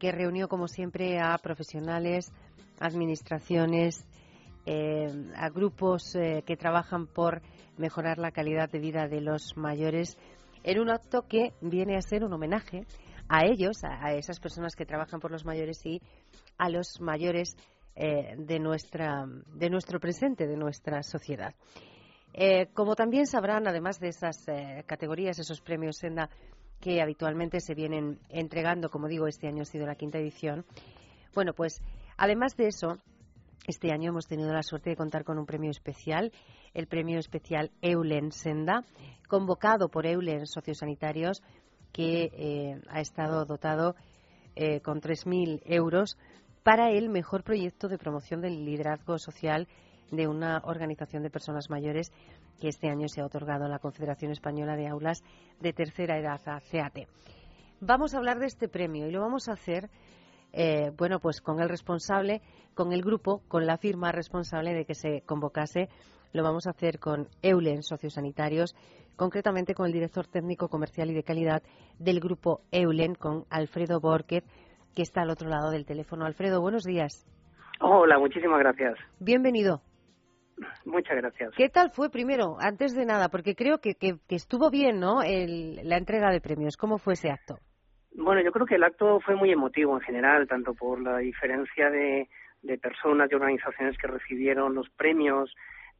que 0.00 0.10
reunió 0.10 0.48
como 0.48 0.66
siempre 0.66 1.20
a 1.20 1.38
profesionales, 1.38 2.32
administraciones 2.80 4.04
eh, 4.66 5.30
a 5.36 5.50
grupos 5.50 6.14
que 6.14 6.56
trabajan 6.56 7.06
por 7.06 7.42
mejorar 7.76 8.18
la 8.18 8.30
calidad 8.30 8.70
de 8.70 8.78
vida 8.78 9.08
de 9.08 9.20
los 9.20 9.56
mayores 9.56 10.16
en 10.62 10.80
un 10.80 10.90
acto 10.90 11.22
que 11.28 11.52
viene 11.60 11.96
a 11.96 12.02
ser 12.02 12.24
un 12.24 12.32
homenaje 12.32 12.86
a 13.28 13.44
ellos, 13.46 13.84
a, 13.84 14.12
esas 14.14 14.40
personas 14.40 14.76
que 14.76 14.86
trabajan 14.86 15.20
por 15.20 15.30
los 15.30 15.44
mayores 15.44 15.84
y 15.86 16.00
a 16.58 16.68
los 16.68 17.00
mayores 17.00 17.56
eh, 17.96 18.34
de, 18.36 18.58
nuestra, 18.58 19.26
de 19.26 19.70
nuestro 19.70 20.00
presente, 20.00 20.46
de 20.46 20.56
nuestra 20.56 21.02
sociedad. 21.02 21.54
como 22.72 22.94
también 22.96 23.26
sabrán, 23.26 23.68
además 23.68 24.00
de 24.00 24.08
esas 24.08 24.44
categorías, 24.86 25.38
esos 25.38 25.60
premios 25.60 25.98
Senda 25.98 26.28
que 26.80 27.00
habitualmente 27.00 27.60
se 27.60 27.74
vienen 27.74 28.18
entregando, 28.28 28.90
como 28.90 29.08
digo, 29.08 29.26
este 29.26 29.48
año 29.48 29.62
ha 29.62 29.64
sido 29.64 29.86
la 29.86 29.94
quinta 29.94 30.18
edición, 30.18 30.66
bueno, 31.34 31.52
pues 31.52 31.80
además 32.16 32.56
de 32.56 32.68
eso, 32.68 32.98
este 33.66 33.90
año 33.90 34.10
hemos 34.10 34.26
tenido 34.26 34.52
la 34.52 34.62
suerte 34.62 34.90
de 34.90 34.96
contar 34.96 35.24
con 35.24 35.38
un 35.38 35.46
premio 35.46 35.70
especial, 35.70 36.30
el 36.74 36.86
premio 36.86 37.18
especial 37.18 37.70
Eulen 37.80 38.32
Senda, 38.32 38.84
convocado 39.28 39.88
por 39.88 40.06
Eulen 40.06 40.46
Sociosanitarios, 40.46 41.42
que 41.92 42.30
eh, 42.32 42.82
ha 42.88 43.00
estado 43.00 43.44
dotado 43.44 43.94
eh, 44.56 44.80
con 44.80 45.00
3.000 45.00 45.62
euros 45.64 46.18
para 46.62 46.90
el 46.90 47.08
mejor 47.08 47.44
proyecto 47.44 47.88
de 47.88 47.98
promoción 47.98 48.40
del 48.40 48.64
liderazgo 48.64 49.18
social 49.18 49.68
de 50.10 50.28
una 50.28 50.60
organización 50.64 51.22
de 51.22 51.30
personas 51.30 51.70
mayores 51.70 52.12
que 52.60 52.68
este 52.68 52.88
año 52.88 53.08
se 53.08 53.20
ha 53.20 53.26
otorgado 53.26 53.64
a 53.64 53.68
la 53.68 53.78
Confederación 53.78 54.32
Española 54.32 54.76
de 54.76 54.88
Aulas 54.88 55.22
de 55.60 55.72
Tercera 55.72 56.18
Edad, 56.18 56.40
a 56.46 56.60
CEATE. 56.60 57.08
Vamos 57.80 58.14
a 58.14 58.18
hablar 58.18 58.38
de 58.38 58.46
este 58.46 58.68
premio 58.68 59.06
y 59.06 59.10
lo 59.10 59.20
vamos 59.20 59.48
a 59.48 59.52
hacer 59.52 59.90
eh, 60.56 60.92
bueno, 60.96 61.18
pues 61.18 61.40
con 61.40 61.60
el 61.60 61.68
responsable, 61.68 62.40
con 62.74 62.92
el 62.92 63.02
grupo, 63.02 63.42
con 63.48 63.66
la 63.66 63.76
firma 63.76 64.12
responsable 64.12 64.72
de 64.72 64.84
que 64.84 64.94
se 64.94 65.22
convocase. 65.22 65.88
Lo 66.34 66.42
vamos 66.42 66.66
a 66.66 66.70
hacer 66.70 66.98
con 66.98 67.28
Eulen 67.42 67.84
Sociosanitarios, 67.84 68.74
concretamente 69.14 69.72
con 69.72 69.86
el 69.86 69.92
director 69.92 70.26
técnico 70.26 70.68
comercial 70.68 71.08
y 71.10 71.14
de 71.14 71.22
calidad 71.22 71.62
del 72.00 72.18
grupo 72.18 72.62
Eulen, 72.72 73.14
con 73.14 73.44
Alfredo 73.50 74.00
Borquez, 74.00 74.42
que 74.96 75.02
está 75.02 75.22
al 75.22 75.30
otro 75.30 75.48
lado 75.48 75.70
del 75.70 75.86
teléfono. 75.86 76.26
Alfredo, 76.26 76.60
buenos 76.60 76.82
días. 76.82 77.24
Hola, 77.80 78.18
muchísimas 78.18 78.58
gracias. 78.58 78.98
Bienvenido. 79.20 79.80
Muchas 80.84 81.16
gracias. 81.18 81.52
¿Qué 81.56 81.68
tal 81.68 81.92
fue 81.92 82.10
primero, 82.10 82.56
antes 82.58 82.96
de 82.96 83.06
nada? 83.06 83.28
Porque 83.28 83.54
creo 83.54 83.78
que, 83.78 83.94
que, 83.94 84.18
estuvo 84.30 84.70
bien, 84.72 84.98
¿no? 84.98 85.20
la 85.22 85.96
entrega 85.96 86.32
de 86.32 86.40
premios. 86.40 86.76
¿Cómo 86.76 86.98
fue 86.98 87.12
ese 87.12 87.30
acto? 87.30 87.60
Bueno, 88.12 88.42
yo 88.42 88.50
creo 88.50 88.66
que 88.66 88.74
el 88.74 88.82
acto 88.82 89.20
fue 89.20 89.36
muy 89.36 89.52
emotivo 89.52 89.94
en 89.94 90.00
general, 90.00 90.48
tanto 90.48 90.74
por 90.74 91.00
la 91.00 91.18
diferencia 91.18 91.90
de, 91.90 92.28
de 92.62 92.78
personas 92.78 93.30
y 93.30 93.36
organizaciones 93.36 93.96
que 93.98 94.08
recibieron 94.08 94.74
los 94.74 94.90
premios, 94.90 95.54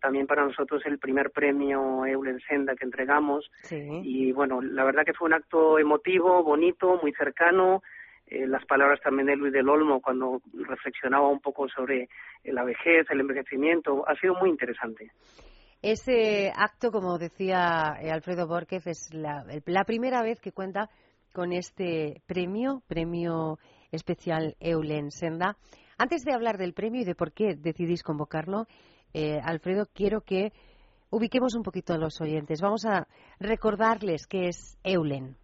también 0.05 0.27
para 0.27 0.45
nosotros 0.45 0.83
el 0.85 0.99
primer 0.99 1.31
premio 1.31 2.05
Eulen 2.05 2.39
Senda 2.47 2.75
que 2.77 2.85
entregamos. 2.85 3.51
Y 3.71 4.33
bueno, 4.33 4.61
la 4.61 4.85
verdad 4.85 5.03
que 5.03 5.15
fue 5.15 5.29
un 5.29 5.33
acto 5.33 5.79
emotivo, 5.79 6.43
bonito, 6.43 7.01
muy 7.01 7.15
cercano. 7.15 7.83
Eh, 8.27 8.47
las 8.47 8.67
palabras 8.67 9.01
también 9.01 9.29
de 9.29 9.37
Luis 9.37 9.55
del 9.55 9.67
Olmo 9.67 10.03
cuando 10.03 10.43
reflexionaba 10.53 11.27
un 11.27 11.41
poco 11.41 11.71
sobre 11.71 12.11
la 12.43 12.65
vejez, 12.65 13.07
el 13.09 13.21
envejecimiento, 13.21 14.07
ha 14.07 14.15
sido 14.17 14.35
muy 14.35 14.51
interesante. 14.51 15.11
Ese 15.81 16.53
acto, 16.55 16.91
como 16.91 17.17
decía 17.17 17.97
eh, 18.03 18.11
Alfredo 18.11 18.47
Borquez, 18.47 18.87
es 18.87 19.09
la, 19.15 19.43
la 19.65 19.85
primera 19.85 20.23
vez 20.23 20.39
que 20.39 20.53
cuenta 20.53 20.91
con 21.33 21.55
este 21.55 22.21
premio, 22.27 22.83
premio 22.87 23.59
especial 23.91 24.55
Eulen 24.61 25.11
Senda. 25.11 25.57
Antes 25.97 26.25
de 26.25 26.35
hablar 26.35 26.59
del 26.59 26.75
premio 26.75 27.01
y 27.01 27.05
de 27.05 27.15
por 27.15 27.33
qué 27.33 27.55
decidís 27.57 28.03
convocarlo, 28.03 28.67
eh, 29.14 29.40
Alfredo, 29.42 29.87
quiero 29.94 30.21
que 30.21 30.52
ubiquemos 31.11 31.54
un 31.54 31.62
poquito 31.62 31.94
a 31.94 31.99
los 31.99 32.21
oyentes. 32.21 32.61
Vamos 32.61 32.85
a 32.85 33.06
recordarles 33.40 34.26
qué 34.26 34.49
es 34.49 34.78
Eulen. 34.85 35.37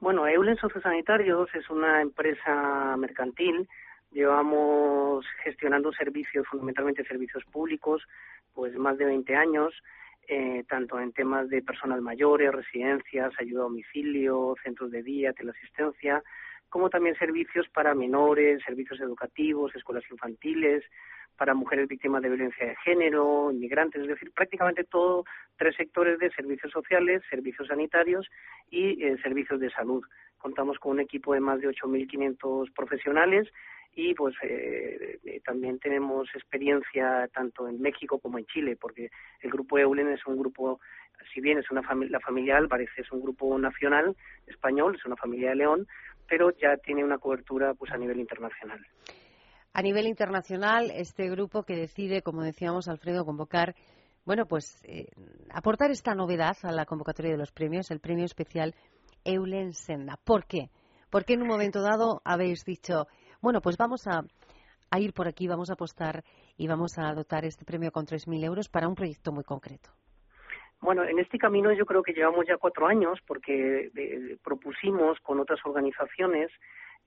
Bueno, 0.00 0.26
Eulen 0.26 0.56
Sociosanitarios 0.56 1.48
es 1.54 1.68
una 1.68 2.00
empresa 2.00 2.96
mercantil. 2.96 3.68
Llevamos 4.12 5.26
gestionando 5.44 5.92
servicios, 5.92 6.46
fundamentalmente 6.48 7.04
servicios 7.04 7.44
públicos, 7.52 8.02
pues 8.54 8.74
más 8.76 8.96
de 8.96 9.04
20 9.04 9.34
años 9.34 9.74
eh, 10.28 10.64
tanto 10.68 10.98
en 10.98 11.12
temas 11.12 11.48
de 11.48 11.62
personas 11.62 12.00
mayores, 12.00 12.50
residencias, 12.50 13.32
ayuda 13.38 13.60
a 13.60 13.64
domicilio, 13.64 14.56
centros 14.62 14.90
de 14.90 15.02
día, 15.04 15.32
teleasistencia, 15.32 16.22
como 16.68 16.90
también 16.90 17.16
servicios 17.16 17.68
para 17.68 17.94
menores, 17.94 18.60
servicios 18.64 19.00
educativos, 19.00 19.74
escuelas 19.76 20.02
infantiles, 20.10 20.82
para 21.36 21.54
mujeres 21.54 21.88
víctimas 21.88 22.22
de 22.22 22.28
violencia 22.28 22.66
de 22.66 22.76
género, 22.76 23.50
inmigrantes, 23.52 24.02
es 24.02 24.08
decir, 24.08 24.32
prácticamente 24.32 24.84
todo, 24.84 25.24
tres 25.56 25.76
sectores 25.76 26.18
de 26.18 26.30
servicios 26.30 26.72
sociales, 26.72 27.22
servicios 27.30 27.68
sanitarios 27.68 28.28
y 28.70 29.02
eh, 29.04 29.16
servicios 29.22 29.60
de 29.60 29.70
salud. 29.70 30.04
Contamos 30.38 30.78
con 30.78 30.92
un 30.92 31.00
equipo 31.00 31.34
de 31.34 31.40
más 31.40 31.60
de 31.60 31.68
8.500 31.68 32.72
profesionales 32.74 33.48
y 33.96 34.14
pues 34.14 34.34
eh, 34.42 35.18
eh, 35.24 35.40
también 35.44 35.78
tenemos 35.78 36.28
experiencia 36.34 37.28
tanto 37.32 37.66
en 37.66 37.80
México 37.80 38.18
como 38.18 38.38
en 38.38 38.44
Chile 38.46 38.76
porque 38.78 39.10
el 39.40 39.50
grupo 39.50 39.78
Eulen 39.78 40.08
es 40.08 40.24
un 40.26 40.36
grupo 40.36 40.80
si 41.32 41.40
bien 41.40 41.58
es 41.58 41.70
una 41.70 41.82
familia 41.82 42.18
la 42.18 42.20
familia 42.20 42.58
Álvarez 42.58 42.90
es 42.98 43.10
un 43.10 43.22
grupo 43.22 43.58
nacional 43.58 44.14
español 44.46 44.96
es 44.96 45.06
una 45.06 45.16
familia 45.16 45.48
de 45.48 45.56
León 45.56 45.88
pero 46.28 46.50
ya 46.50 46.76
tiene 46.76 47.04
una 47.04 47.16
cobertura 47.16 47.72
pues 47.72 47.90
a 47.90 47.96
nivel 47.96 48.20
internacional 48.20 48.86
a 49.76 49.82
nivel 49.82 50.06
internacional 50.06 50.90
este 50.90 51.28
grupo 51.28 51.64
que 51.64 51.76
decide 51.76 52.22
como 52.22 52.42
decíamos 52.42 52.88
Alfredo 52.88 53.26
convocar 53.26 53.74
bueno 54.24 54.46
pues 54.46 54.80
eh, 54.84 55.08
aportar 55.50 55.90
esta 55.90 56.14
novedad 56.14 56.56
a 56.62 56.72
la 56.72 56.86
convocatoria 56.86 57.32
de 57.32 57.38
los 57.38 57.52
premios 57.52 57.90
el 57.90 58.00
premio 58.00 58.24
especial 58.24 58.74
Eulen 59.24 59.74
Senda 59.74 60.16
¿por 60.24 60.46
qué? 60.46 60.70
porque 61.10 61.34
en 61.34 61.42
un 61.42 61.48
momento 61.48 61.82
dado 61.82 62.22
habéis 62.24 62.64
dicho 62.64 63.06
bueno, 63.40 63.60
pues 63.60 63.76
vamos 63.76 64.06
a, 64.06 64.22
ir 64.98 65.12
por 65.12 65.28
aquí, 65.28 65.46
vamos 65.46 65.70
a 65.70 65.74
apostar 65.74 66.24
y 66.56 66.66
vamos 66.66 66.98
a 66.98 67.12
dotar 67.12 67.44
este 67.44 67.64
premio 67.64 67.92
con 67.92 68.06
3.000 68.06 68.44
euros 68.44 68.68
para 68.68 68.88
un 68.88 68.94
proyecto 68.94 69.30
muy 69.30 69.44
concreto. 69.44 69.90
Bueno, 70.80 71.04
en 71.04 71.18
este 71.18 71.38
camino 71.38 71.72
yo 71.72 71.86
creo 71.86 72.02
que 72.02 72.12
llevamos 72.12 72.44
ya 72.48 72.56
cuatro 72.56 72.86
años 72.86 73.18
porque 73.26 73.90
eh, 73.94 74.36
propusimos 74.42 75.18
con 75.20 75.40
otras 75.40 75.60
organizaciones 75.64 76.50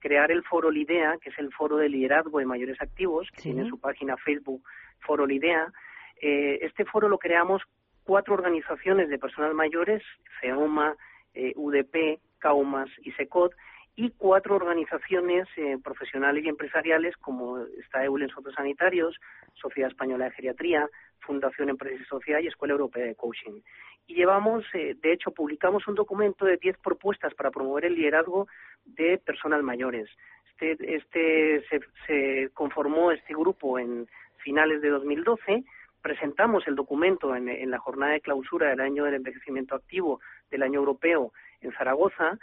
crear 0.00 0.30
el 0.30 0.42
Foro 0.42 0.70
Lidea, 0.70 1.18
que 1.18 1.30
es 1.30 1.38
el 1.38 1.52
Foro 1.52 1.76
de 1.76 1.88
Liderazgo 1.88 2.38
de 2.38 2.46
Mayores 2.46 2.80
Activos, 2.80 3.28
que 3.32 3.42
tiene 3.42 3.68
su 3.68 3.78
página 3.78 4.16
Facebook 4.16 4.62
Foro 5.00 5.26
Lidea. 5.26 5.72
Eh, 6.20 6.58
este 6.62 6.84
foro 6.84 7.08
lo 7.08 7.18
creamos 7.18 7.62
cuatro 8.04 8.34
organizaciones 8.34 9.08
de 9.08 9.18
personas 9.18 9.54
mayores, 9.54 10.02
FEOMA, 10.40 10.96
eh, 11.34 11.52
UDP, 11.56 12.20
CAUMAS 12.38 12.90
y 13.02 13.12
SECOD, 13.12 13.52
y 13.96 14.10
cuatro 14.10 14.56
organizaciones 14.56 15.46
eh, 15.56 15.76
profesionales 15.82 16.44
y 16.44 16.48
empresariales 16.48 17.16
como 17.18 17.58
está 17.58 18.04
Eulen 18.04 18.30
Sanitarios, 18.56 19.16
Sociedad 19.54 19.90
Española 19.90 20.26
de 20.26 20.30
Geriatría, 20.32 20.88
Fundación 21.20 21.68
Empresa 21.68 22.02
y 22.02 22.04
Sociedad 22.06 22.40
y 22.40 22.48
Escuela 22.48 22.72
Europea 22.72 23.06
de 23.06 23.14
Coaching. 23.14 23.60
Y 24.06 24.14
llevamos, 24.14 24.64
eh, 24.74 24.96
de 25.00 25.12
hecho, 25.12 25.30
publicamos 25.30 25.86
un 25.86 25.94
documento 25.94 26.44
de 26.44 26.56
diez 26.56 26.76
propuestas 26.78 27.34
para 27.34 27.50
promover 27.50 27.84
el 27.84 27.94
liderazgo 27.94 28.48
de 28.84 29.18
personas 29.18 29.62
mayores. 29.62 30.08
Este, 30.50 30.96
este 30.96 31.64
se, 31.68 31.80
se 32.06 32.50
conformó 32.52 33.12
este 33.12 33.34
grupo 33.34 33.78
en 33.78 34.08
finales 34.38 34.80
de 34.82 34.88
2012 34.88 35.64
presentamos 36.02 36.66
el 36.66 36.76
documento 36.76 37.36
en, 37.36 37.48
en, 37.48 37.70
la 37.70 37.78
jornada 37.78 38.12
de 38.12 38.22
clausura 38.22 38.70
del 38.70 38.80
año 38.80 39.04
del 39.04 39.16
envejecimiento 39.16 39.74
activo 39.74 40.20
del 40.50 40.62
año 40.62 40.80
europeo 40.80 41.32
en 41.60 41.72
Zaragoza 41.72 42.38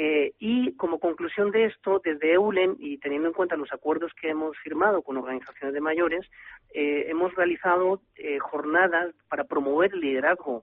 eh, 0.00 0.32
y 0.38 0.76
como 0.76 1.00
conclusión 1.00 1.50
de 1.50 1.64
esto, 1.64 2.00
desde 2.04 2.34
EULEN 2.34 2.76
y 2.78 2.98
teniendo 2.98 3.26
en 3.26 3.34
cuenta 3.34 3.56
los 3.56 3.72
acuerdos 3.72 4.12
que 4.14 4.30
hemos 4.30 4.56
firmado 4.58 5.02
con 5.02 5.16
organizaciones 5.16 5.74
de 5.74 5.80
mayores, 5.80 6.24
eh, 6.72 7.06
hemos 7.08 7.34
realizado 7.34 8.00
eh, 8.14 8.38
jornadas 8.38 9.12
para 9.28 9.42
promover 9.42 9.92
el 9.92 10.00
liderazgo. 10.00 10.62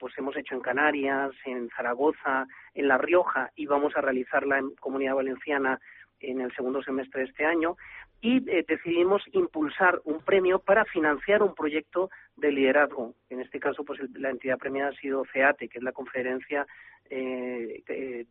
pues 0.00 0.16
hemos 0.16 0.34
hecho 0.36 0.54
en 0.54 0.62
Canarias, 0.62 1.32
en 1.44 1.68
Zaragoza, 1.76 2.46
en 2.74 2.88
La 2.88 2.96
Rioja 2.96 3.50
y 3.54 3.66
vamos 3.66 3.94
a 3.96 4.00
realizarla 4.00 4.58
en 4.58 4.70
Comunidad 4.76 5.14
Valenciana 5.14 5.78
en 6.20 6.40
el 6.40 6.50
segundo 6.54 6.82
semestre 6.82 7.20
de 7.20 7.28
este 7.28 7.44
año 7.44 7.76
y 8.20 8.40
decidimos 8.40 9.22
impulsar 9.32 10.00
un 10.04 10.20
premio 10.20 10.58
para 10.58 10.84
financiar 10.84 11.42
un 11.42 11.54
proyecto 11.54 12.10
de 12.36 12.50
liderazgo. 12.50 13.14
En 13.30 13.40
este 13.40 13.60
caso, 13.60 13.84
pues 13.84 14.00
la 14.14 14.30
entidad 14.30 14.58
premiada 14.58 14.90
ha 14.90 15.00
sido 15.00 15.24
CEATE, 15.32 15.68
que 15.68 15.78
es 15.78 15.84
la 15.84 15.92
Conferencia 15.92 16.66
eh, 17.10 17.82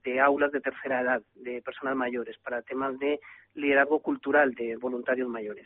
de, 0.03 0.19
aulas 0.19 0.51
de 0.51 0.59
tercera 0.59 1.01
edad, 1.01 1.21
de 1.35 1.61
personas 1.61 1.95
mayores, 1.95 2.37
para 2.43 2.61
temas 2.61 2.99
de 2.99 3.19
liderazgo 3.55 3.99
cultural 3.99 4.53
de 4.53 4.75
voluntarios 4.75 5.29
mayores. 5.29 5.65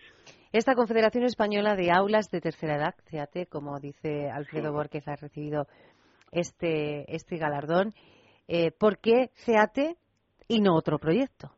Esta 0.53 0.75
Confederación 0.75 1.23
Española 1.23 1.75
de 1.75 1.91
Aulas 1.91 2.29
de 2.29 2.41
Tercera 2.41 2.75
Edad, 2.75 2.95
CEATE, 3.09 3.47
como 3.47 3.79
dice 3.79 4.29
Alfredo 4.29 4.71
Borquez, 4.71 5.07
ha 5.07 5.15
recibido 5.15 5.67
este, 6.31 7.13
este 7.13 7.37
galardón. 7.37 7.93
Eh, 8.47 8.71
¿Por 8.71 8.99
qué 8.99 9.31
CEATE 9.35 9.97
y 10.47 10.61
no 10.61 10.75
otro 10.75 10.97
proyecto? 10.97 11.51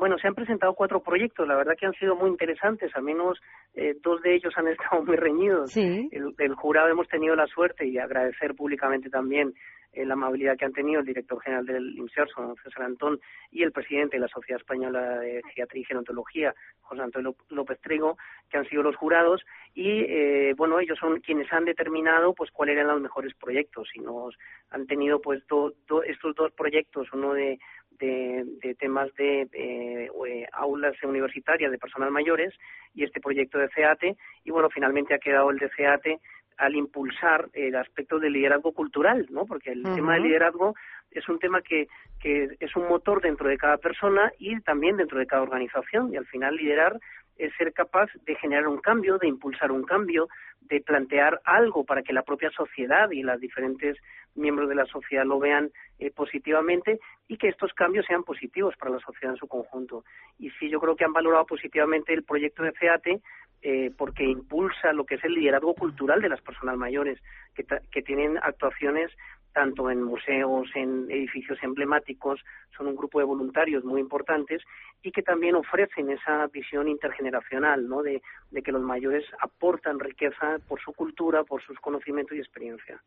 Bueno, 0.00 0.16
se 0.18 0.26
han 0.26 0.34
presentado 0.34 0.72
cuatro 0.72 1.02
proyectos, 1.02 1.46
la 1.46 1.56
verdad 1.56 1.76
que 1.78 1.84
han 1.84 1.92
sido 1.92 2.16
muy 2.16 2.30
interesantes, 2.30 2.90
al 2.96 3.02
menos 3.02 3.38
eh, 3.74 3.96
dos 4.02 4.20
de 4.22 4.34
ellos 4.34 4.52
han 4.56 4.68
estado 4.68 5.02
muy 5.04 5.16
reñidos. 5.16 5.72
Sí. 5.72 6.08
El, 6.12 6.54
jurado 6.54 6.88
hemos 6.88 7.08
tenido 7.08 7.34
la 7.36 7.46
suerte 7.46 7.86
y 7.86 7.98
agradecer 7.98 8.54
públicamente 8.54 9.10
también 9.10 9.54
eh, 9.92 10.04
la 10.04 10.14
amabilidad 10.14 10.56
que 10.56 10.64
han 10.64 10.72
tenido 10.72 11.00
el 11.00 11.06
director 11.06 11.40
general 11.42 11.66
del 11.66 11.96
IMSERSO, 11.96 12.54
César 12.62 12.82
Antón, 12.84 13.20
y 13.50 13.62
el 13.62 13.72
presidente 13.72 14.16
de 14.16 14.20
la 14.20 14.28
Sociedad 14.28 14.60
Española 14.60 15.18
de 15.18 15.42
Geriatría 15.48 15.82
y 15.82 15.84
Gerontología, 15.84 16.54
José 16.80 17.02
Antonio 17.02 17.34
López 17.48 17.80
Trigo, 17.80 18.16
que 18.48 18.58
han 18.58 18.68
sido 18.68 18.82
los 18.82 18.96
jurados 18.96 19.44
y 19.74 20.04
eh, 20.08 20.54
bueno 20.56 20.80
ellos 20.80 20.98
son 20.98 21.20
quienes 21.20 21.52
han 21.52 21.64
determinado 21.64 22.34
pues 22.34 22.50
cuáles 22.50 22.74
eran 22.74 22.88
los 22.88 23.00
mejores 23.00 23.34
proyectos 23.34 23.88
y 23.94 24.00
nos 24.00 24.36
han 24.70 24.86
tenido 24.86 25.20
pues 25.20 25.42
estos 25.42 26.34
dos 26.34 26.52
proyectos 26.52 27.12
uno 27.12 27.32
de 27.32 27.58
de, 28.00 28.76
temas 28.78 29.14
de 29.14 29.48
eh, 29.52 30.46
aulas 30.52 30.96
universitarias 31.02 31.70
de 31.70 31.78
personas 31.78 32.10
mayores 32.10 32.54
y 32.94 33.04
este 33.04 33.20
proyecto 33.20 33.58
de 33.58 33.68
CEATE. 33.68 34.16
Y 34.44 34.50
bueno 34.50 34.68
finalmente 34.70 35.14
ha 35.14 35.18
quedado 35.18 35.50
el 35.50 35.58
de 35.58 35.70
CEATE 35.76 36.20
al 36.56 36.74
impulsar 36.74 37.48
el 37.54 37.74
aspecto 37.74 38.18
del 38.18 38.34
liderazgo 38.34 38.72
cultural, 38.72 39.26
¿no? 39.30 39.46
Porque 39.46 39.72
el 39.72 39.82
tema 39.82 40.14
del 40.14 40.24
liderazgo 40.24 40.74
es 41.10 41.26
un 41.28 41.38
tema 41.38 41.62
que, 41.62 41.88
que 42.20 42.56
es 42.60 42.76
un 42.76 42.86
motor 42.86 43.22
dentro 43.22 43.48
de 43.48 43.56
cada 43.56 43.78
persona 43.78 44.30
y 44.38 44.60
también 44.60 44.98
dentro 44.98 45.18
de 45.18 45.26
cada 45.26 45.42
organización. 45.42 46.12
Y 46.12 46.18
al 46.18 46.26
final 46.26 46.56
liderar 46.56 47.00
es 47.40 47.54
ser 47.56 47.72
capaz 47.72 48.10
de 48.26 48.34
generar 48.36 48.68
un 48.68 48.78
cambio, 48.78 49.18
de 49.18 49.26
impulsar 49.26 49.72
un 49.72 49.84
cambio, 49.84 50.28
de 50.60 50.80
plantear 50.80 51.40
algo 51.44 51.84
para 51.84 52.02
que 52.02 52.12
la 52.12 52.22
propia 52.22 52.50
sociedad 52.50 53.10
y 53.10 53.22
las 53.22 53.40
diferentes 53.40 53.96
miembros 54.34 54.68
de 54.68 54.74
la 54.74 54.84
sociedad 54.84 55.24
lo 55.24 55.38
vean 55.38 55.70
eh, 55.98 56.10
positivamente 56.10 57.00
y 57.28 57.38
que 57.38 57.48
estos 57.48 57.72
cambios 57.72 58.06
sean 58.06 58.24
positivos 58.24 58.76
para 58.76 58.92
la 58.92 59.00
sociedad 59.00 59.34
en 59.34 59.38
su 59.38 59.48
conjunto. 59.48 60.04
Y 60.38 60.50
sí, 60.50 60.68
yo 60.68 60.80
creo 60.80 60.96
que 60.96 61.04
han 61.04 61.12
valorado 61.12 61.46
positivamente 61.46 62.12
el 62.12 62.24
proyecto 62.24 62.62
de 62.62 62.72
FEATE 62.72 63.20
eh, 63.62 63.90
porque 63.96 64.24
impulsa 64.24 64.92
lo 64.92 65.04
que 65.04 65.16
es 65.16 65.24
el 65.24 65.34
liderazgo 65.34 65.74
cultural 65.74 66.22
de 66.22 66.30
las 66.30 66.40
personas 66.40 66.76
mayores, 66.76 67.18
que, 67.54 67.64
que 67.90 68.02
tienen 68.02 68.38
actuaciones 68.42 69.10
tanto 69.52 69.90
en 69.90 70.02
museos, 70.02 70.68
en 70.74 71.10
edificios 71.10 71.58
emblemáticos, 71.62 72.40
son 72.76 72.88
un 72.88 72.96
grupo 72.96 73.18
de 73.18 73.24
voluntarios 73.24 73.84
muy 73.84 74.00
importantes 74.00 74.62
y 75.02 75.10
que 75.10 75.22
también 75.22 75.54
ofrecen 75.56 76.10
esa 76.10 76.46
visión 76.48 76.88
intergeneracional, 76.88 77.88
¿no? 77.88 78.02
De, 78.02 78.22
que 78.62 78.72
los 78.72 78.82
mayores 78.82 79.24
aportan 79.40 79.98
riqueza 79.98 80.58
por 80.68 80.80
su 80.80 80.92
cultura, 80.92 81.44
por 81.44 81.62
sus 81.62 81.78
conocimientos 81.80 82.36
y 82.36 82.40
experiencia. 82.40 83.02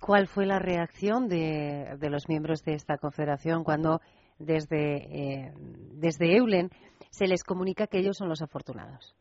¿Cuál 0.00 0.26
fue 0.26 0.46
la 0.46 0.58
reacción 0.58 1.28
de, 1.28 1.96
los 2.10 2.28
miembros 2.28 2.64
de 2.64 2.74
esta 2.74 2.96
confederación 2.96 3.64
cuando 3.64 4.00
desde, 4.38 4.96
eh, 4.96 5.52
desde 5.92 6.36
Eulen 6.36 6.70
se 7.10 7.26
les 7.26 7.44
comunica 7.44 7.86
que 7.86 7.98
ellos 7.98 8.16
son 8.16 8.28
los 8.28 8.42
afortunados? 8.42 9.14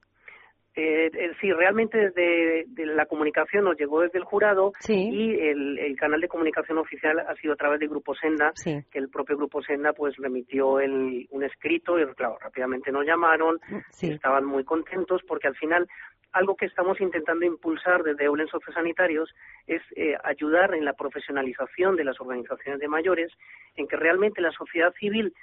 Eh, 0.73 1.11
eh, 1.13 1.31
sí, 1.41 1.51
realmente 1.51 2.11
desde 2.11 2.85
la 2.85 3.05
comunicación 3.05 3.65
nos 3.65 3.77
llegó 3.77 4.01
desde 4.01 4.19
el 4.19 4.23
jurado 4.23 4.71
y 4.87 5.37
el, 5.39 5.95
canal 5.97 6.21
de 6.21 6.29
comunicación 6.29 6.77
oficial 6.77 7.19
ha 7.19 7.35
sido 7.35 7.53
a 7.53 7.57
través 7.57 7.79
del 7.79 7.89
Grupo 7.89 8.15
Senda, 8.15 8.53
que 8.63 8.97
el 8.97 9.09
propio 9.09 9.35
Grupo 9.35 9.61
Senda 9.61 9.91
pues 9.91 10.15
remitió 10.17 10.79
el, 10.79 11.27
un 11.29 11.43
escrito 11.43 11.99
y 11.99 12.05
claro, 12.15 12.37
rápidamente 12.39 12.91
nos 12.91 13.05
llamaron, 13.05 13.59
estaban 14.01 14.45
muy 14.45 14.63
contentos 14.63 15.21
porque 15.27 15.49
al 15.49 15.55
final 15.55 15.87
algo 16.31 16.55
que 16.55 16.65
estamos 16.65 16.99
intentando 17.01 17.45
impulsar 17.45 18.03
desde 18.03 18.25
Eulen 18.25 18.47
Sociosanitarios 18.47 19.29
es 19.67 19.81
eh, 19.95 20.15
ayudar 20.23 20.73
en 20.73 20.85
la 20.85 20.93
profesionalización 20.93 21.95
de 21.95 22.05
las 22.05 22.19
organizaciones 22.21 22.79
de 22.79 22.87
mayores, 22.87 23.31
en 23.75 23.87
que 23.87 23.97
realmente 23.97 24.41
la 24.41 24.51
sociedad 24.51 24.93
civil 24.99 25.33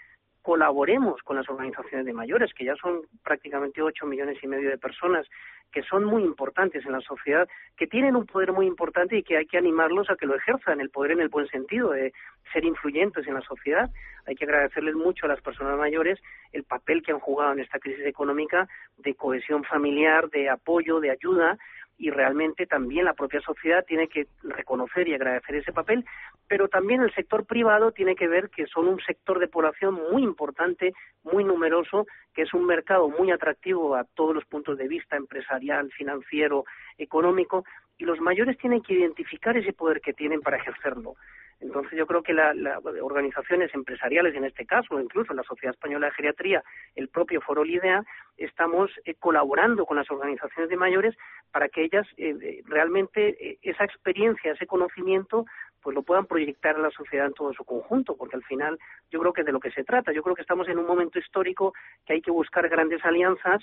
colaboremos 0.43 1.23
con 1.23 1.37
las 1.37 1.49
organizaciones 1.49 2.07
de 2.07 2.13
mayores, 2.13 2.53
que 2.55 2.65
ya 2.65 2.75
son 2.77 3.03
prácticamente 3.23 3.83
ocho 3.83 4.07
millones 4.07 4.39
y 4.43 4.47
medio 4.47 4.71
de 4.71 4.79
personas, 4.79 5.27
que 5.73 5.83
son 5.83 6.05
muy 6.05 6.23
importantes 6.23 6.85
en 6.87 6.93
la 6.93 7.01
sociedad, 7.01 7.47
que 7.77 7.87
tienen 7.87 8.17
un 8.17 8.27
poder 8.27 8.53
muy 8.53 8.67
importante 8.67 9.17
y 9.17 9.23
que 9.23 9.37
hay 9.37 9.47
que 9.47 9.59
animarlos 9.59 10.09
a 10.09 10.17
que 10.17 10.27
lo 10.27 10.35
ejerzan, 10.37 10.81
el 10.81 10.91
poder 10.91 11.13
en 11.13 11.21
el 11.21 11.29
buen 11.29 11.47
sentido, 11.49 11.91
de 11.91 12.13
ser 12.53 12.65
influyentes 12.65 13.27
en 13.27 13.35
la 13.35 13.43
sociedad. 13.43 13.91
Hay 14.27 14.35
que 14.35 14.45
agradecerles 14.45 14.95
mucho 14.95 15.27
a 15.27 15.29
las 15.29 15.41
personas 15.43 15.79
mayores 15.79 16.19
el 16.53 16.65
papel 16.65 17.03
que 17.03 17.13
han 17.13 17.21
jugado 17.21 17.53
en 17.53 17.61
esta 17.61 17.79
crisis 17.79 18.07
económica 18.07 18.69
de 18.97 19.15
cohesión 19.15 19.65
familiar, 19.65 20.31
de 20.31 20.49
apoyo, 20.49 21.01
de 21.01 21.11
ayuda, 21.11 21.59
y 21.99 22.11
realmente 22.11 22.67
también 22.67 23.05
la 23.05 23.15
propia 23.15 23.41
sociedad 23.41 23.85
tiene 23.85 24.09
que 24.09 24.29
reconocer 24.45 25.09
y 25.09 25.15
agradecer 25.15 25.57
ese 25.57 25.73
papel, 25.73 26.05
pero 26.47 26.69
también 26.69 27.03
el 27.03 27.13
sector 27.13 27.45
privado 27.45 27.91
tiene 27.91 28.15
que 28.15 28.29
ver 28.29 28.51
que 28.51 28.67
son 28.67 28.87
un 28.87 29.01
sector 29.01 29.41
de 29.41 29.49
población 29.49 29.99
muy 30.13 30.23
importante, 30.23 30.93
muy 31.25 31.43
numeroso, 31.43 32.07
que 32.33 32.43
es 32.43 32.55
un 32.55 32.67
mercado 32.67 33.09
muy 33.09 33.33
atractivo 33.33 33.97
a 33.97 34.05
todos 34.05 34.35
los 34.35 34.45
puntos 34.45 34.79
de 34.79 34.87
vista 34.87 35.17
empresarial, 35.17 35.91
financiero, 35.91 36.65
económico, 36.97 37.65
y 37.99 38.05
los 38.05 38.21
mayores 38.21 38.57
tienen 38.59 38.81
que 38.81 38.95
identificar 38.95 39.57
ese 39.57 39.73
poder 39.73 40.01
que 40.01 40.13
tienen 40.13 40.41
para 40.41 40.59
ejercerlo. 40.59 41.17
Entonces 41.61 41.99
yo 41.99 42.07
creo 42.07 42.23
que 42.23 42.33
las 42.33 42.57
organizaciones 43.03 43.75
empresariales, 43.75 44.35
en 44.35 44.45
este 44.45 44.65
caso, 44.65 45.01
incluso 45.01 45.35
la 45.35 45.43
Sociedad 45.43 45.75
Española 45.75 46.07
de 46.07 46.13
Geriatría, 46.13 46.63
el 46.95 47.09
propio 47.09 47.41
Foro 47.41 47.65
Lidea, 47.65 48.05
estamos 48.37 48.91
eh, 49.05 49.15
colaborando 49.15 49.85
con 49.85 49.97
las 49.97 50.09
organizaciones 50.11 50.71
de 50.71 50.77
mayores 50.77 51.17
para 51.51 51.69
que 51.69 51.85
ellas 51.85 52.07
eh, 52.17 52.37
eh, 52.41 52.63
realmente 52.67 53.59
esa 53.63 53.85
experiencia, 53.85 54.53
ese 54.53 54.67
conocimiento, 54.67 55.47
pues 55.83 55.95
lo 55.95 56.03
puedan 56.03 56.27
proyectar 56.27 56.77
a 56.77 56.81
la 56.81 56.91
sociedad 56.91 57.27
en 57.27 57.35
todo 57.35 57.53
su 57.53 57.65
conjunto, 57.65 58.17
porque 58.17 58.37
al 58.37 58.45
final 58.45 58.79
yo 59.11 59.19
creo 59.19 59.33
que 59.33 59.43
de 59.43 59.53
lo 59.53 59.61
que 59.61 59.73
se 59.73 59.83
trata. 59.83 60.13
Yo 60.13 60.23
creo 60.23 60.37
que 60.37 60.43
estamos 60.43 60.69
en 60.69 60.79
un 60.79 60.87
momento 60.87 61.19
histórico 61.19 61.75
que 62.07 62.15
hay 62.15 62.21
que 62.21 62.31
buscar 62.31 62.69
grandes 62.69 63.05
alianzas, 63.05 63.63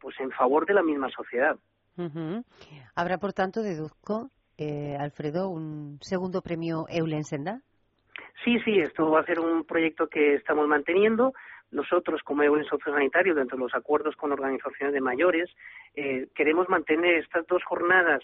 pues 0.00 0.18
en 0.18 0.30
favor 0.32 0.66
de 0.66 0.74
la 0.74 0.82
misma 0.82 1.10
sociedad. 1.10 1.56
Habrá, 2.94 3.18
por 3.18 3.32
tanto, 3.32 3.62
deduzco, 3.62 4.30
eh, 4.60 4.96
Alfredo, 4.98 5.48
un 5.48 5.98
segundo 6.00 6.42
premio 6.42 6.86
Eulen 6.88 7.24
Senda. 7.24 7.60
Sí, 8.44 8.58
sí, 8.64 8.78
esto 8.78 9.10
va 9.10 9.20
a 9.20 9.24
ser 9.24 9.40
un 9.40 9.64
proyecto 9.64 10.08
que 10.08 10.34
estamos 10.34 10.68
manteniendo. 10.68 11.32
Nosotros, 11.70 12.20
como 12.22 12.42
Eulen 12.42 12.64
Sociosanitario, 12.64 13.34
dentro 13.34 13.56
de 13.56 13.64
los 13.64 13.74
acuerdos 13.74 14.16
con 14.16 14.32
organizaciones 14.32 14.92
de 14.92 15.00
mayores, 15.00 15.50
eh, 15.94 16.28
queremos 16.34 16.68
mantener 16.68 17.16
estas 17.16 17.46
dos 17.46 17.62
jornadas 17.64 18.22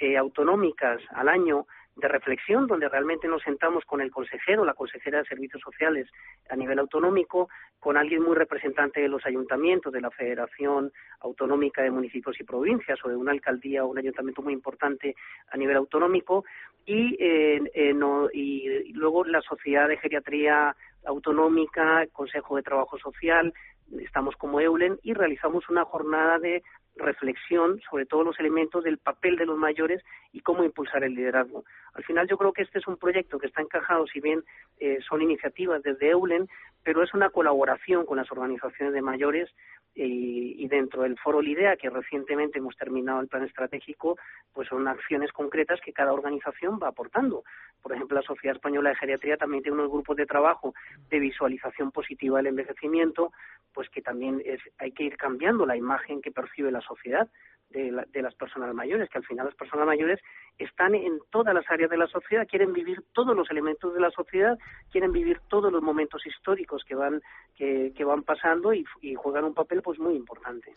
eh, 0.00 0.16
autonómicas 0.16 1.00
al 1.10 1.28
año 1.28 1.66
de 1.98 2.08
reflexión, 2.08 2.66
donde 2.66 2.88
realmente 2.88 3.26
nos 3.26 3.42
sentamos 3.42 3.84
con 3.84 4.00
el 4.00 4.10
consejero, 4.10 4.64
la 4.64 4.74
consejera 4.74 5.18
de 5.18 5.24
Servicios 5.24 5.60
Sociales 5.60 6.08
a 6.48 6.56
nivel 6.56 6.78
autonómico, 6.78 7.48
con 7.80 7.96
alguien 7.96 8.22
muy 8.22 8.36
representante 8.36 9.00
de 9.00 9.08
los 9.08 9.24
ayuntamientos, 9.26 9.92
de 9.92 10.00
la 10.00 10.10
Federación 10.10 10.92
Autonómica 11.20 11.82
de 11.82 11.90
Municipios 11.90 12.38
y 12.40 12.44
Provincias, 12.44 12.98
o 13.04 13.08
de 13.08 13.16
una 13.16 13.32
alcaldía 13.32 13.84
o 13.84 13.88
un 13.88 13.98
ayuntamiento 13.98 14.42
muy 14.42 14.52
importante 14.52 15.14
a 15.50 15.56
nivel 15.56 15.76
autonómico, 15.76 16.44
y, 16.86 17.16
eh, 17.18 17.60
eh, 17.74 17.94
y 18.32 18.92
luego 18.92 19.24
la 19.24 19.42
Sociedad 19.42 19.88
de 19.88 19.98
Geriatría 19.98 20.74
Autonómica, 21.04 22.06
Consejo 22.12 22.56
de 22.56 22.62
Trabajo 22.62 22.98
Social, 22.98 23.52
estamos 24.00 24.36
como 24.36 24.60
EULEN 24.60 24.98
y 25.02 25.14
realizamos 25.14 25.68
una 25.68 25.84
jornada 25.84 26.38
de 26.38 26.62
reflexión 26.98 27.80
sobre 27.88 28.06
todos 28.06 28.24
los 28.24 28.38
elementos 28.38 28.84
del 28.84 28.98
papel 28.98 29.36
de 29.36 29.46
los 29.46 29.56
mayores 29.56 30.02
y 30.32 30.40
cómo 30.40 30.64
impulsar 30.64 31.04
el 31.04 31.14
liderazgo. 31.14 31.64
Al 31.94 32.04
final 32.04 32.28
yo 32.28 32.36
creo 32.36 32.52
que 32.52 32.62
este 32.62 32.78
es 32.78 32.86
un 32.86 32.96
proyecto 32.96 33.38
que 33.38 33.46
está 33.46 33.62
encajado, 33.62 34.06
si 34.06 34.20
bien 34.20 34.44
eh, 34.78 34.98
son 35.08 35.22
iniciativas 35.22 35.82
desde 35.82 36.10
EULEN, 36.10 36.48
pero 36.84 37.02
es 37.02 37.12
una 37.14 37.30
colaboración 37.30 38.06
con 38.06 38.16
las 38.16 38.30
organizaciones 38.30 38.94
de 38.94 39.02
mayores 39.02 39.50
y, 39.94 40.68
dentro 40.68 41.02
del 41.02 41.18
foro 41.18 41.42
LIDEA, 41.42 41.76
que 41.76 41.90
recientemente 41.90 42.58
hemos 42.58 42.76
terminado 42.76 43.20
el 43.20 43.28
plan 43.28 43.42
estratégico, 43.44 44.16
pues 44.52 44.68
son 44.68 44.86
acciones 44.86 45.32
concretas 45.32 45.80
que 45.80 45.92
cada 45.92 46.12
organización 46.12 46.78
va 46.80 46.88
aportando. 46.88 47.42
Por 47.82 47.92
ejemplo, 47.92 48.16
la 48.16 48.22
Sociedad 48.22 48.56
Española 48.56 48.90
de 48.90 48.96
Geriatría 48.96 49.36
también 49.36 49.62
tiene 49.62 49.78
unos 49.78 49.90
grupos 49.90 50.16
de 50.16 50.26
trabajo 50.26 50.74
de 51.10 51.18
visualización 51.18 51.90
positiva 51.90 52.38
del 52.38 52.48
envejecimiento, 52.48 53.32
pues 53.72 53.88
que 53.90 54.02
también 54.02 54.40
es, 54.44 54.60
hay 54.78 54.92
que 54.92 55.04
ir 55.04 55.16
cambiando 55.16 55.66
la 55.66 55.76
imagen 55.76 56.22
que 56.22 56.30
percibe 56.30 56.70
la 56.70 56.80
sociedad 56.88 57.28
de, 57.70 57.92
de, 58.12 58.22
las 58.22 58.34
personas 58.34 58.74
mayores, 58.74 59.10
que 59.10 59.18
al 59.18 59.26
final 59.26 59.46
las 59.46 59.54
personas 59.54 59.86
mayores 59.86 60.20
están 60.58 60.94
en 60.94 61.18
todas 61.30 61.54
las 61.54 61.64
áreas 61.70 61.90
de 61.90 61.98
la 61.98 62.06
sociedad, 62.06 62.46
quieren 62.48 62.72
vivir 62.72 63.04
todos 63.12 63.36
los 63.36 63.50
elementos 63.50 63.92
de 63.94 64.00
la 64.00 64.10
sociedad, 64.10 64.58
quieren 64.90 65.12
vivir 65.12 65.40
todos 65.48 65.70
los 65.72 65.82
momentos 65.82 66.26
históricos 66.26 66.82
que 66.86 66.94
van, 66.94 67.20
que, 67.54 67.92
que 67.94 68.04
van 68.04 68.22
pasando 68.22 68.72
y, 68.72 68.84
juegan 69.16 69.44
un 69.44 69.54
papel 69.54 69.82
pues 69.82 69.98
muy 69.98 70.14
importante. 70.16 70.72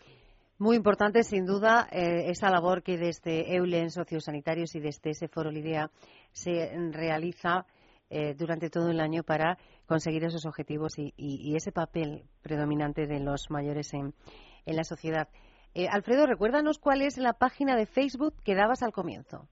Muy 0.58 0.76
importante, 0.76 1.24
sin 1.24 1.46
duda, 1.46 1.88
eh, 1.90 2.30
esa 2.30 2.50
labor 2.50 2.82
que 2.82 2.96
desde 2.98 3.56
Eulen 3.56 3.90
Sociosanitarios 3.90 4.74
y 4.76 4.80
desde 4.80 5.10
ese 5.10 5.28
Foro 5.28 5.50
Lidea 5.50 5.90
se 6.30 6.70
realiza 6.92 7.66
eh, 8.10 8.34
durante 8.34 8.68
todo 8.68 8.90
el 8.90 9.00
año 9.00 9.22
para 9.22 9.56
conseguir 9.86 10.22
esos 10.24 10.44
objetivos 10.44 10.98
y, 10.98 11.14
y, 11.16 11.56
ese 11.56 11.72
papel 11.72 12.24
predominante 12.42 13.06
de 13.06 13.18
los 13.20 13.50
mayores 13.50 13.92
en, 13.94 14.12
en 14.66 14.76
la 14.76 14.84
sociedad. 14.84 15.28
Eh, 15.74 15.88
Alfredo, 15.90 16.26
recuérdanos 16.26 16.78
cuál 16.78 17.02
es 17.02 17.18
la 17.18 17.32
página 17.32 17.76
de 17.76 17.86
Facebook 17.86 18.34
que 18.44 18.54
dabas 18.54 18.82
al 18.82 18.92
comienzo. 18.92 19.48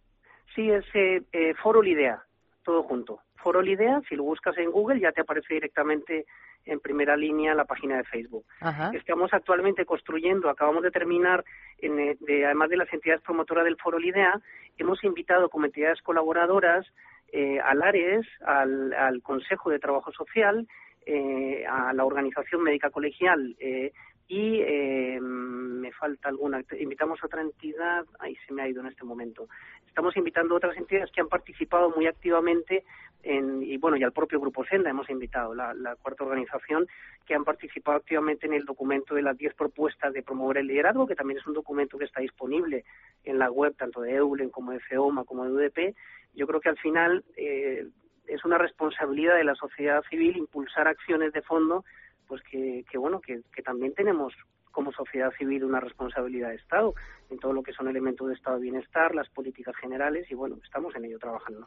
Sí, 0.55 0.71
es 0.71 0.85
eh, 0.95 1.23
eh, 1.33 1.55
Foro 1.63 1.83
Lidea. 1.83 2.23
todo 2.65 2.83
junto. 2.83 3.21
Foro 3.37 3.63
Lidea, 3.63 4.03
si 4.09 4.17
lo 4.17 4.25
buscas 4.25 4.57
en 4.59 4.71
Google 4.71 5.01
ya 5.01 5.13
te 5.13 5.23
aparece 5.23 5.55
directamente 5.55 6.27
en 6.67 6.79
primera 6.81 7.17
línea 7.17 7.55
la 7.55 7.65
página 7.65 7.97
de 7.97 8.05
Facebook. 8.05 8.45
Estamos 8.93 9.33
actualmente 9.33 9.87
construyendo, 9.87 10.51
acabamos 10.51 10.83
de 10.83 10.91
terminar, 10.91 11.43
en, 11.79 11.99
eh, 11.99 12.17
de, 12.21 12.45
además 12.45 12.69
de 12.69 12.77
las 12.77 12.93
entidades 12.93 13.23
promotoras 13.23 13.65
del 13.65 13.79
Foro 13.79 13.99
Lidea, 13.99 14.39
hemos 14.77 15.03
invitado 15.05 15.49
como 15.49 15.65
entidades 15.65 16.03
colaboradoras 16.03 16.87
eh, 17.33 17.59
al 17.61 17.83
ARES, 17.83 18.27
al, 18.45 18.93
al, 18.93 19.23
Consejo 19.23 19.71
de 19.71 19.79
Trabajo 19.79 20.13
Social, 20.13 20.67
eh, 21.07 21.65
a 21.67 21.93
la 21.93 22.05
Organización 22.05 22.63
Médica 22.63 22.91
Colegial 22.91 23.57
eh, 23.59 23.93
y 24.31 24.61
eh, 24.61 25.19
me 25.21 25.91
falta 25.91 26.29
alguna. 26.29 26.63
Invitamos 26.79 27.21
a 27.21 27.27
otra 27.27 27.43
entidad, 27.43 28.07
ahí 28.21 28.37
se 28.47 28.55
me 28.55 28.63
ha 28.63 28.69
ido 28.69 28.81
en 28.81 28.87
este 28.87 29.05
momento. 29.05 29.49
Estamos 29.89 30.17
invitando 30.17 30.55
a 30.55 30.59
otras 30.59 30.77
entidades 30.77 31.11
que 31.11 31.21
han 31.21 31.27
participado 31.27 31.91
muy 31.91 32.07
activamente 32.07 32.85
en, 33.25 33.61
y 33.61 33.77
bueno, 33.77 33.97
y 33.97 34.05
al 34.05 34.13
propio 34.13 34.39
Grupo 34.39 34.65
Senda 34.65 34.89
hemos 34.89 35.11
invitado, 35.11 35.53
la, 35.53 35.97
cuarta 36.01 36.23
organización, 36.23 36.87
que 37.27 37.35
han 37.35 37.43
participado 37.43 37.97
activamente 37.97 38.47
en 38.47 38.53
el 38.53 38.65
documento 38.65 39.17
de 39.17 39.23
las 39.23 39.37
diez 39.37 39.53
propuestas 39.55 40.13
de 40.13 40.23
promover 40.23 40.59
el 40.59 40.69
liderazgo, 40.69 41.09
que 41.09 41.17
también 41.17 41.41
es 41.41 41.47
un 41.49 41.55
documento 41.55 41.99
que 41.99 42.05
está 42.05 42.21
disponible 42.21 42.85
en 43.25 43.37
la 43.37 43.51
web 43.51 43.75
tanto 43.77 44.01
de 44.01 44.15
EULEN 44.15 44.51
como 44.51 44.71
de 44.71 44.79
FEOMA 44.79 45.25
como 45.25 45.45
de 45.45 45.51
UDP. 45.51 45.97
Yo 46.37 46.47
creo 46.47 46.61
que 46.61 46.69
al 46.69 46.79
final 46.79 47.25
eh, 47.37 47.85
es 48.29 48.45
una 48.45 48.59
responsabilidad 48.59 49.35
de 49.35 49.45
la 49.45 49.57
sociedad 49.57 50.05
civil 50.09 50.37
impulsar 50.37 50.87
acciones 50.87 51.33
de 51.33 51.43
fondo 51.43 51.85
pues 52.31 52.43
que, 52.45 52.97
bueno, 52.97 53.21
que, 53.21 53.43
también 53.65 53.93
tenemos 53.93 54.33
como 54.71 54.93
sociedad 54.93 55.33
civil 55.37 55.65
una 55.65 55.81
responsabilidad 55.81 56.51
de 56.51 56.55
Estado 56.55 56.95
en 57.29 57.41
todo 57.41 57.53
lo 57.53 57.65
que 57.65 57.73
son 57.73 57.89
elementos 57.89 58.29
de 58.29 58.35
Estado 58.35 58.57
de 58.59 58.63
bienestar, 58.63 59.17
las 59.17 59.29
políticas 59.31 59.75
generales 59.75 60.31
y 60.31 60.37
bueno, 60.37 60.57
estamos 60.63 60.95
en 60.95 61.07
ello 61.07 61.19
trabajando. 61.19 61.67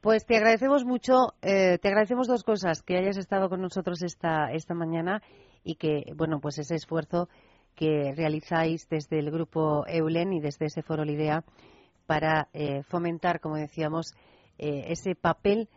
Pues 0.00 0.24
te 0.24 0.38
agradecemos 0.38 0.86
mucho, 0.86 1.34
eh, 1.42 1.76
te 1.76 1.88
agradecemos 1.88 2.26
dos 2.26 2.42
cosas, 2.42 2.82
que 2.82 2.96
hayas 2.96 3.18
estado 3.18 3.50
con 3.50 3.60
nosotros 3.60 4.02
esta, 4.02 4.50
esta 4.50 4.72
mañana 4.72 5.20
y 5.62 5.74
que, 5.74 6.04
bueno, 6.16 6.40
pues 6.40 6.58
ese 6.58 6.76
esfuerzo 6.76 7.28
que 7.76 8.14
realizáis 8.16 8.88
desde 8.88 9.18
el 9.18 9.30
grupo 9.30 9.84
EULEN 9.86 10.32
y 10.32 10.40
desde 10.40 10.66
ese 10.66 10.80
foro 10.80 11.04
LIDEA 11.04 11.44
para 12.06 12.48
eh, 12.54 12.82
fomentar, 12.84 13.40
como 13.40 13.56
decíamos, 13.56 14.14
eh, 14.56 14.86
ese 14.88 15.14
papel 15.14 15.68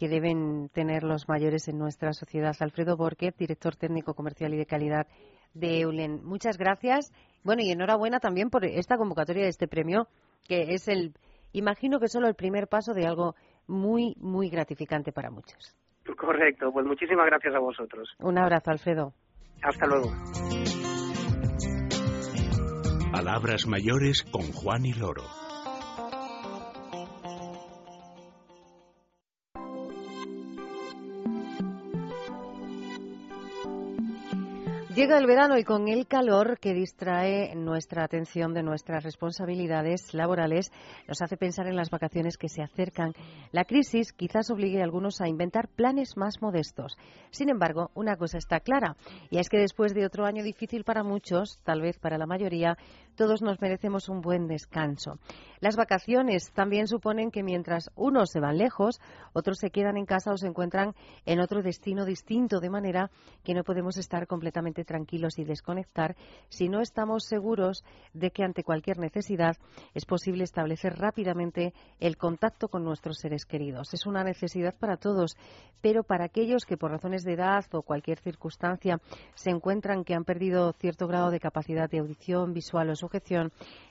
que 0.00 0.08
deben 0.08 0.70
tener 0.70 1.02
los 1.02 1.28
mayores 1.28 1.68
en 1.68 1.76
nuestra 1.76 2.14
sociedad. 2.14 2.56
Alfredo 2.60 2.96
Borquez, 2.96 3.36
director 3.36 3.76
técnico 3.76 4.14
comercial 4.14 4.54
y 4.54 4.56
de 4.56 4.64
calidad 4.64 5.06
de 5.52 5.80
Eulen. 5.80 6.24
Muchas 6.24 6.56
gracias. 6.56 7.12
Bueno, 7.44 7.60
y 7.62 7.70
enhorabuena 7.70 8.18
también 8.18 8.48
por 8.48 8.64
esta 8.64 8.96
convocatoria 8.96 9.42
de 9.42 9.50
este 9.50 9.68
premio, 9.68 10.06
que 10.48 10.72
es 10.72 10.88
el, 10.88 11.12
imagino 11.52 12.00
que 12.00 12.08
solo 12.08 12.28
el 12.28 12.34
primer 12.34 12.66
paso 12.66 12.94
de 12.94 13.06
algo 13.06 13.34
muy, 13.66 14.14
muy 14.18 14.48
gratificante 14.48 15.12
para 15.12 15.30
muchos. 15.30 15.76
Correcto, 16.16 16.72
pues 16.72 16.86
muchísimas 16.86 17.26
gracias 17.26 17.54
a 17.54 17.58
vosotros. 17.58 18.08
Un 18.20 18.38
abrazo, 18.38 18.70
Alfredo. 18.70 19.12
Hasta 19.62 19.86
luego. 19.86 20.10
Palabras 23.12 23.66
mayores 23.66 24.22
con 24.22 24.50
Juan 24.52 24.86
y 24.86 24.94
Loro. 24.94 25.24
Llega 35.00 35.16
el 35.16 35.26
verano 35.26 35.56
y 35.56 35.64
con 35.64 35.88
el 35.88 36.06
calor 36.06 36.58
que 36.58 36.74
distrae 36.74 37.54
nuestra 37.54 38.04
atención 38.04 38.52
de 38.52 38.62
nuestras 38.62 39.02
responsabilidades 39.02 40.12
laborales 40.12 40.70
nos 41.08 41.22
hace 41.22 41.38
pensar 41.38 41.66
en 41.68 41.74
las 41.74 41.88
vacaciones 41.88 42.36
que 42.36 42.50
se 42.50 42.60
acercan. 42.60 43.14
La 43.50 43.64
crisis 43.64 44.12
quizás 44.12 44.50
obligue 44.50 44.82
a 44.82 44.84
algunos 44.84 45.22
a 45.22 45.26
inventar 45.26 45.68
planes 45.68 46.18
más 46.18 46.42
modestos. 46.42 46.98
Sin 47.30 47.48
embargo, 47.48 47.90
una 47.94 48.16
cosa 48.16 48.36
está 48.36 48.60
clara 48.60 48.94
y 49.30 49.38
es 49.38 49.48
que 49.48 49.56
después 49.56 49.94
de 49.94 50.04
otro 50.04 50.26
año 50.26 50.44
difícil 50.44 50.84
para 50.84 51.02
muchos, 51.02 51.60
tal 51.64 51.80
vez 51.80 51.98
para 51.98 52.18
la 52.18 52.26
mayoría, 52.26 52.76
todos 53.16 53.42
nos 53.42 53.60
merecemos 53.60 54.08
un 54.08 54.20
buen 54.20 54.46
descanso. 54.46 55.18
Las 55.60 55.76
vacaciones 55.76 56.52
también 56.52 56.86
suponen 56.86 57.30
que 57.30 57.42
mientras 57.42 57.90
unos 57.94 58.30
se 58.30 58.40
van 58.40 58.56
lejos, 58.56 59.00
otros 59.34 59.58
se 59.58 59.70
quedan 59.70 59.98
en 59.98 60.06
casa 60.06 60.32
o 60.32 60.38
se 60.38 60.46
encuentran 60.46 60.94
en 61.26 61.40
otro 61.40 61.62
destino 61.62 62.06
distinto, 62.06 62.60
de 62.60 62.70
manera 62.70 63.10
que 63.44 63.52
no 63.52 63.62
podemos 63.62 63.98
estar 63.98 64.26
completamente 64.26 64.84
tranquilos 64.84 65.38
y 65.38 65.44
desconectar 65.44 66.16
si 66.48 66.68
no 66.68 66.80
estamos 66.80 67.24
seguros 67.24 67.84
de 68.14 68.30
que 68.30 68.42
ante 68.42 68.64
cualquier 68.64 68.98
necesidad 68.98 69.56
es 69.92 70.06
posible 70.06 70.44
establecer 70.44 70.98
rápidamente 70.98 71.74
el 71.98 72.16
contacto 72.16 72.68
con 72.68 72.82
nuestros 72.82 73.18
seres 73.18 73.44
queridos. 73.44 73.92
Es 73.92 74.06
una 74.06 74.24
necesidad 74.24 74.74
para 74.74 74.96
todos, 74.96 75.36
pero 75.82 76.04
para 76.04 76.24
aquellos 76.24 76.64
que 76.64 76.76
por 76.76 76.90
razones 76.90 77.22
de 77.22 77.34
edad 77.34 77.64
o 77.72 77.82
cualquier 77.82 78.18
circunstancia 78.18 78.98
se 79.34 79.50
encuentran 79.50 80.04
que 80.04 80.14
han 80.14 80.24
perdido 80.24 80.72
cierto 80.72 81.06
grado 81.06 81.30
de 81.30 81.40
capacidad 81.40 81.90
de 81.90 81.98
audición, 81.98 82.54
visual 82.54 82.88
o 82.90 82.96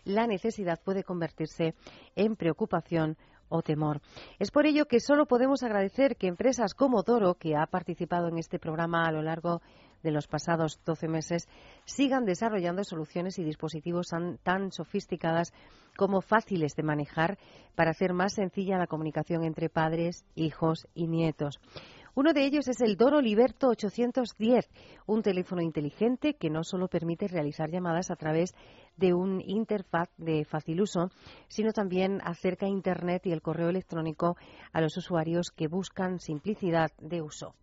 la 0.03 0.27
necesidad 0.27 0.79
puede 0.84 1.03
convertirse 1.03 1.75
en 2.15 2.36
preocupación 2.36 3.17
o 3.49 3.62
temor. 3.62 4.01
Es 4.38 4.51
por 4.51 4.65
ello 4.65 4.86
que 4.86 4.99
solo 4.99 5.25
podemos 5.25 5.63
agradecer 5.63 6.15
que 6.15 6.27
empresas 6.27 6.73
como 6.73 7.03
Doro, 7.03 7.36
que 7.36 7.55
ha 7.55 7.65
participado 7.65 8.27
en 8.27 8.38
este 8.38 8.60
programa 8.60 9.05
a 9.05 9.12
lo 9.12 9.21
largo 9.21 9.62
de 10.03 10.12
los 10.12 10.27
pasados 10.27 10.79
12 10.86 11.08
meses 11.08 11.47
sigan 11.86 12.25
desarrollando 12.25 12.84
soluciones 12.84 13.38
y 13.39 13.43
dispositivos 13.43 14.08
tan, 14.43 14.71
sofisticadas 14.71 15.51
como 15.97 16.21
fáciles 16.21 16.75
de 16.75 16.84
manejar 16.84 17.38
para 17.75 17.91
hacer 17.91 18.13
más 18.13 18.34
sencilla 18.34 18.77
la 18.77 18.88
comunicación 18.88 19.43
entre 19.43 19.69
padres, 19.69 20.23
hijos 20.36 20.88
y 20.93 21.08
nietos. 21.08 21.60
Uno 22.15 22.34
de 22.34 22.45
ellos 22.45 22.67
es 22.67 22.82
el 22.82 22.98
Doro 22.98 23.22
Liberto 23.22 23.67
810, 23.69 24.67
un 25.06 25.22
teléfono 25.22 25.62
inteligente 25.62 26.34
que 26.34 26.50
no 26.50 26.63
solo 26.63 26.88
permite 26.88 27.28
realizar 27.28 27.69
llamadas 27.69 28.12
a 28.12 28.15
través 28.15 28.54
de 28.98 29.13
un 29.13 29.41
interfaz 29.45 30.10
de 30.17 30.43
fácil 30.45 30.82
uso, 30.82 31.12
sino 31.48 31.72
también 31.72 32.19
acerca 32.24 32.67
Internet 32.67 33.26
y 33.26 33.32
el 33.32 33.41
correo 33.41 33.69
electrónico 33.69 34.36
a 34.74 34.82
los 34.82 34.98
usuarios 34.98 35.52
que 35.52 35.67
buscan 35.67 36.19
simplicidad 36.19 36.91
de 37.00 37.22
uso. 37.22 37.54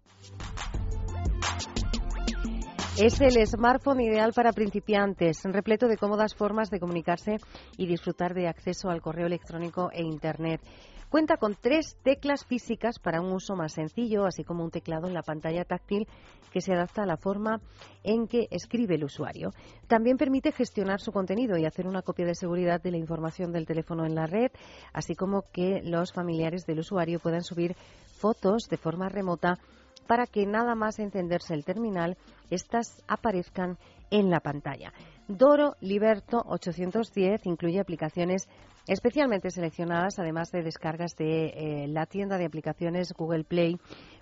Es 2.99 3.21
el 3.21 3.47
smartphone 3.47 4.01
ideal 4.01 4.33
para 4.33 4.53
principiantes, 4.53 5.43
repleto 5.45 5.87
de 5.87 5.99
cómodas 5.99 6.35
formas 6.35 6.71
de 6.71 6.81
comunicarse 6.81 7.37
y 7.77 7.87
disfrutar 7.87 8.33
de 8.33 8.49
acceso 8.49 8.89
al 8.89 9.03
correo 9.03 9.27
electrónico 9.27 9.91
e 9.93 10.03
Internet. 10.03 10.63
Cuenta 11.11 11.37
con 11.37 11.55
tres 11.55 11.97
teclas 12.03 12.45
físicas 12.45 12.99
para 12.99 13.21
un 13.21 13.33
uso 13.33 13.55
más 13.55 13.75
sencillo, 13.75 14.27
así 14.27 14.43
como 14.43 14.65
un 14.65 14.71
teclado 14.71 15.07
en 15.07 15.15
la 15.15 15.23
pantalla 15.23 15.65
táctil 15.65 16.09
que 16.53 16.61
se 16.61 16.73
adapta 16.73 17.03
a 17.03 17.07
la 17.07 17.17
forma 17.17 17.61
en 18.03 18.27
que 18.27 18.49
escribe 18.51 18.97
el 18.97 19.05
usuario. 19.05 19.51
También 19.87 20.17
permite 20.17 20.53
gestionar 20.53 21.01
su 21.01 21.13
contenido 21.13 21.57
y 21.57 21.65
hacer 21.65 21.87
una 21.87 22.03
copia 22.03 22.27
de 22.27 22.35
seguridad 22.35 22.83
de 22.83 22.91
la 22.91 22.97
información 22.97 23.53
del 23.53 23.67
teléfono 23.67 24.05
en 24.05 24.15
la 24.15 24.27
red, 24.27 24.51
así 24.93 25.15
como 25.15 25.43
que 25.53 25.81
los 25.85 26.13
familiares 26.13 26.67
del 26.67 26.81
usuario 26.81 27.21
puedan 27.21 27.43
subir 27.43 27.77
fotos 28.19 28.69
de 28.69 28.77
forma 28.77 29.09
remota 29.09 29.59
para 30.07 30.27
que 30.27 30.47
nada 30.47 30.75
más 30.75 30.99
encenderse 30.99 31.55
el 31.55 31.65
terminal, 31.65 32.17
estas 32.51 33.03
aparezcan 33.07 33.79
en 34.11 34.31
la 34.31 34.41
pantalla. 34.41 34.93
Doro 35.29 35.75
Liberto 35.81 36.43
810 36.47 37.47
incluye 37.47 37.81
aplicaciones 37.81 38.49
especialmente 38.87 39.51
seleccionadas, 39.51 40.19
además 40.19 40.53
de 40.53 40.63
descargas 40.63 41.17
de 41.17 41.47
eh, 41.47 41.89
la 41.89 42.07
tienda 42.07 42.39
de 42.39 42.47
aplicaciones 42.47 43.13
Google 43.13 43.45
Play 43.45 43.79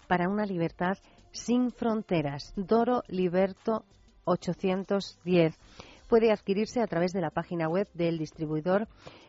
para 0.09 0.29
una 0.29 0.47
libertad 0.47 0.97
sin 1.33 1.71
fronteras. 1.71 2.55
Doro 2.57 3.03
Liberto 3.09 3.85
810 4.25 5.55
puede 6.09 6.33
adquirirse 6.33 6.81
a 6.81 6.87
través 6.87 7.13
de 7.13 7.21
la 7.21 7.31
página 7.31 7.69
web 7.69 7.89
del 7.93 8.19
distribuidor 8.19 8.89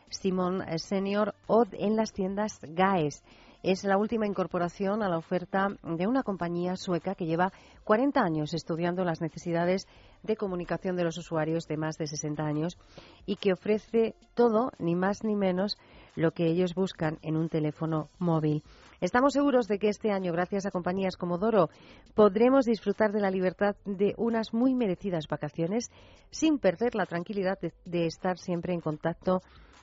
Simon 0.09 0.63
Senior 0.77 1.35
o 1.47 1.65
en 1.73 1.95
las 1.95 2.13
tiendas 2.13 2.59
GAES. 2.61 3.23
Es 3.65 3.83
la 3.83 3.97
última 3.97 4.27
incorporación 4.27 5.01
a 5.01 5.09
la 5.09 5.17
oferta 5.17 5.69
de 5.81 6.05
una 6.05 6.21
compañía 6.21 6.75
sueca 6.75 7.15
que 7.15 7.25
lleva 7.25 7.51
40 7.83 8.21
años 8.21 8.53
estudiando 8.53 9.03
las 9.03 9.21
necesidades 9.21 9.87
de 10.21 10.35
comunicación 10.35 10.95
de 10.95 11.03
los 11.03 11.17
usuarios 11.17 11.65
de 11.65 11.75
más 11.75 11.97
de 11.97 12.05
60 12.05 12.43
años 12.43 12.77
y 13.25 13.37
que 13.37 13.53
ofrece 13.53 14.13
todo, 14.35 14.71
ni 14.77 14.93
más 14.93 15.23
ni 15.23 15.35
menos, 15.35 15.79
lo 16.15 16.29
que 16.29 16.45
ellos 16.45 16.75
buscan 16.75 17.17
en 17.23 17.37
un 17.37 17.49
teléfono 17.49 18.11
móvil. 18.19 18.61
Estamos 19.01 19.33
seguros 19.33 19.67
de 19.67 19.79
que 19.79 19.89
este 19.89 20.11
año, 20.11 20.31
gracias 20.31 20.67
a 20.67 20.71
compañías 20.71 21.17
como 21.17 21.39
Doro, 21.39 21.71
podremos 22.13 22.65
disfrutar 22.65 23.13
de 23.13 23.21
la 23.21 23.31
libertad 23.31 23.75
de 23.83 24.13
unas 24.17 24.53
muy 24.53 24.75
merecidas 24.75 25.27
vacaciones 25.27 25.89
sin 26.29 26.59
perder 26.59 26.93
la 26.93 27.07
tranquilidad 27.07 27.59
de, 27.59 27.73
de 27.85 28.05
estar 28.05 28.37
siempre 28.37 28.75
en 28.75 28.81
contacto 28.81 29.41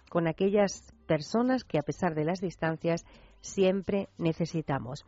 con 0.08 0.28
aquellas 0.28 0.92
personas 1.02 1.64
que, 1.64 1.78
a 1.78 1.82
pesar 1.82 2.14
de 2.14 2.24
las 2.24 2.40
distancias, 2.40 3.04
siempre 3.40 4.08
necesitamos. 4.18 5.04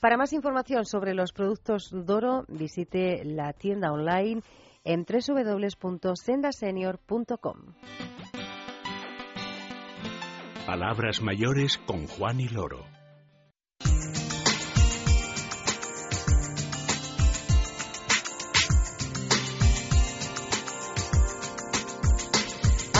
Para 0.00 0.16
más 0.16 0.32
información 0.32 0.84
sobre 0.84 1.14
los 1.14 1.32
productos 1.32 1.90
Doro, 1.92 2.44
visite 2.48 3.24
la 3.24 3.52
tienda 3.52 3.92
online 3.92 4.42
en 4.84 5.04
www.sendasenior.com. 5.04 7.56
Palabras 10.66 11.22
mayores 11.22 11.78
con 11.78 12.06
Juan 12.06 12.40
y 12.40 12.48
Loro. 12.48 12.97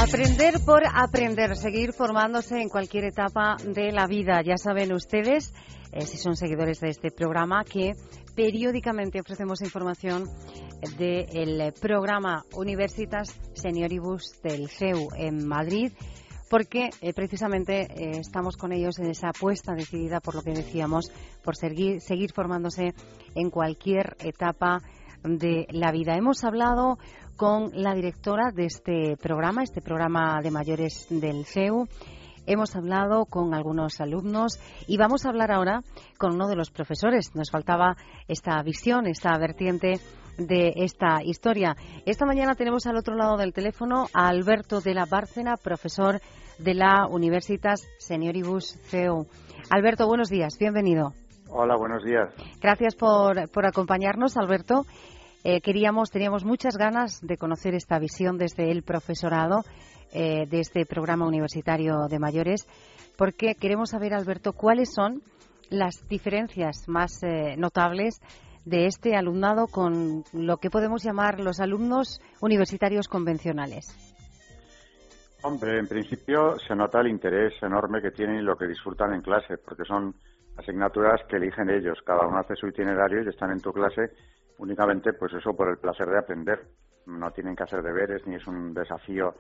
Aprender 0.01 0.61
por 0.65 0.83
aprender, 0.87 1.57
seguir 1.57 1.93
formándose 1.93 2.61
en 2.61 2.69
cualquier 2.69 3.07
etapa 3.07 3.57
de 3.65 3.91
la 3.91 4.07
vida. 4.07 4.41
Ya 4.43 4.57
saben 4.57 4.93
ustedes, 4.93 5.53
eh, 5.91 6.03
si 6.03 6.19
son 6.19 6.37
seguidores 6.37 6.79
de 6.79 6.91
este 6.91 7.11
programa, 7.11 7.65
que 7.65 7.95
periódicamente 8.37 9.19
ofrecemos 9.19 9.61
información 9.61 10.31
del 10.99 11.73
programa 11.81 12.45
Universitas 12.55 13.37
Senioribus 13.55 14.41
del 14.41 14.69
CEU 14.69 15.09
en 15.17 15.45
Madrid 15.49 15.93
porque 16.49 16.91
eh, 17.01 17.13
precisamente 17.13 17.83
eh, 17.83 18.19
estamos 18.21 18.57
con 18.57 18.73
ellos 18.73 18.99
en 19.01 19.11
esa 19.11 19.31
apuesta 19.31 19.75
decidida 19.75 20.21
por 20.21 20.35
lo 20.35 20.43
que 20.43 20.53
decíamos, 20.53 21.11
por 21.43 21.57
seguir, 21.57 22.01
seguir 22.01 22.33
formándose 22.33 22.95
en 23.35 23.51
cualquier 23.51 24.17
etapa 24.21 24.81
de 25.23 25.67
la 25.71 25.93
vida. 25.93 26.15
Hemos 26.15 26.45
hablado 26.45 26.99
con 27.37 27.71
la 27.73 27.95
directora 27.95 28.51
de 28.53 28.67
este 28.67 29.17
programa, 29.17 29.63
este 29.63 29.81
programa 29.81 30.41
de 30.43 30.51
mayores 30.51 31.07
del 31.09 31.45
CEU. 31.45 31.87
Hemos 32.47 32.75
hablado 32.75 33.27
con 33.27 33.55
algunos 33.55 34.01
alumnos 34.01 34.59
y 34.87 34.97
vamos 34.97 35.25
a 35.25 35.29
hablar 35.29 35.53
ahora 35.53 35.83
con 36.19 36.35
uno 36.35 36.49
de 36.49 36.57
los 36.57 36.71
profesores. 36.71 37.35
Nos 37.35 37.51
faltaba 37.51 37.97
esta 38.27 38.63
visión, 38.63 39.07
esta 39.07 39.37
vertiente 39.39 40.01
de 40.39 40.73
esta 40.77 41.23
historia. 41.23 41.77
Esta 42.07 42.25
mañana 42.25 42.55
tenemos 42.55 42.87
al 42.87 42.97
otro 42.97 43.15
lado 43.15 43.37
del 43.37 43.53
teléfono 43.53 44.07
a 44.15 44.29
Alberto 44.29 44.81
de 44.81 44.95
la 44.95 45.05
Bárcena, 45.05 45.57
profesor 45.57 46.21
de 46.59 46.75
la 46.75 47.07
Universitas 47.09 47.87
Senioribus 47.99 48.79
CEU. 48.85 49.27
Alberto, 49.71 50.07
buenos 50.07 50.31
días, 50.31 50.57
bienvenido. 50.59 51.13
Hola, 51.51 51.77
buenos 51.77 52.05
días. 52.05 52.29
Gracias 52.61 52.95
por, 52.95 53.51
por 53.51 53.67
acompañarnos, 53.67 54.37
Alberto. 54.37 54.85
Eh, 55.45 55.61
queríamos, 55.61 56.11
teníamos 56.11 56.45
muchas 56.45 56.77
ganas 56.77 57.21
de 57.23 57.37
conocer 57.37 57.75
esta 57.75 57.99
visión 57.99 58.37
desde 58.39 58.71
el 58.71 58.83
profesorado 58.83 59.63
eh, 60.13 60.47
de 60.47 60.61
este 60.61 60.85
programa 60.85 61.27
universitario 61.27 62.07
de 62.09 62.19
mayores, 62.19 62.67
porque 63.17 63.55
queremos 63.55 63.91
saber, 63.91 64.15
Alberto, 64.15 64.53
cuáles 64.53 64.93
son 64.93 65.23
las 65.71 66.07
diferencias 66.09 66.89
más 66.89 67.23
eh, 67.23 67.57
notables 67.57 68.21
de 68.65 68.87
este 68.87 69.17
alumnado 69.17 69.67
con 69.67 70.25
lo 70.33 70.59
que 70.59 70.71
podemos 70.71 71.03
llamar 71.03 71.41
los 71.41 71.61
alumnos 71.61 72.21
universitarios 72.41 73.09
convencionales. 73.09 74.18
Hombre, 75.43 75.79
en 75.79 75.87
principio 75.87 76.59
se 76.59 76.75
nota 76.75 77.01
el 77.01 77.09
interés 77.09 77.55
enorme 77.63 78.03
que 78.03 78.11
tienen 78.11 78.37
y 78.37 78.43
lo 78.43 78.57
que 78.57 78.67
disfrutan 78.67 79.15
en 79.15 79.23
clase, 79.23 79.59
porque 79.59 79.85
son 79.85 80.15
asignaturas 80.57 81.21
que 81.29 81.37
eligen 81.37 81.71
ellos. 81.71 81.99
Cada 82.05 82.27
uno 82.27 82.39
hace 82.39 82.57
su 82.57 82.67
itinerario 82.67 83.23
y 83.23 83.29
están 83.29 83.53
en 83.53 83.61
tu 83.61 83.73
clase 83.73 84.11
únicamente 84.59 85.13
pues 85.13 85.33
eso 85.35 85.55
por 85.55 85.69
el 85.69 85.79
placer 85.79 86.09
de 86.09 86.19
aprender. 86.19 86.67
No 87.07 87.31
tienen 87.31 87.57
que 87.57 87.63
hacer 87.63 87.83
deberes 87.83 88.27
ni 88.27 88.35
es 88.35 88.47
un 88.47 88.75
desafío 88.75 89.35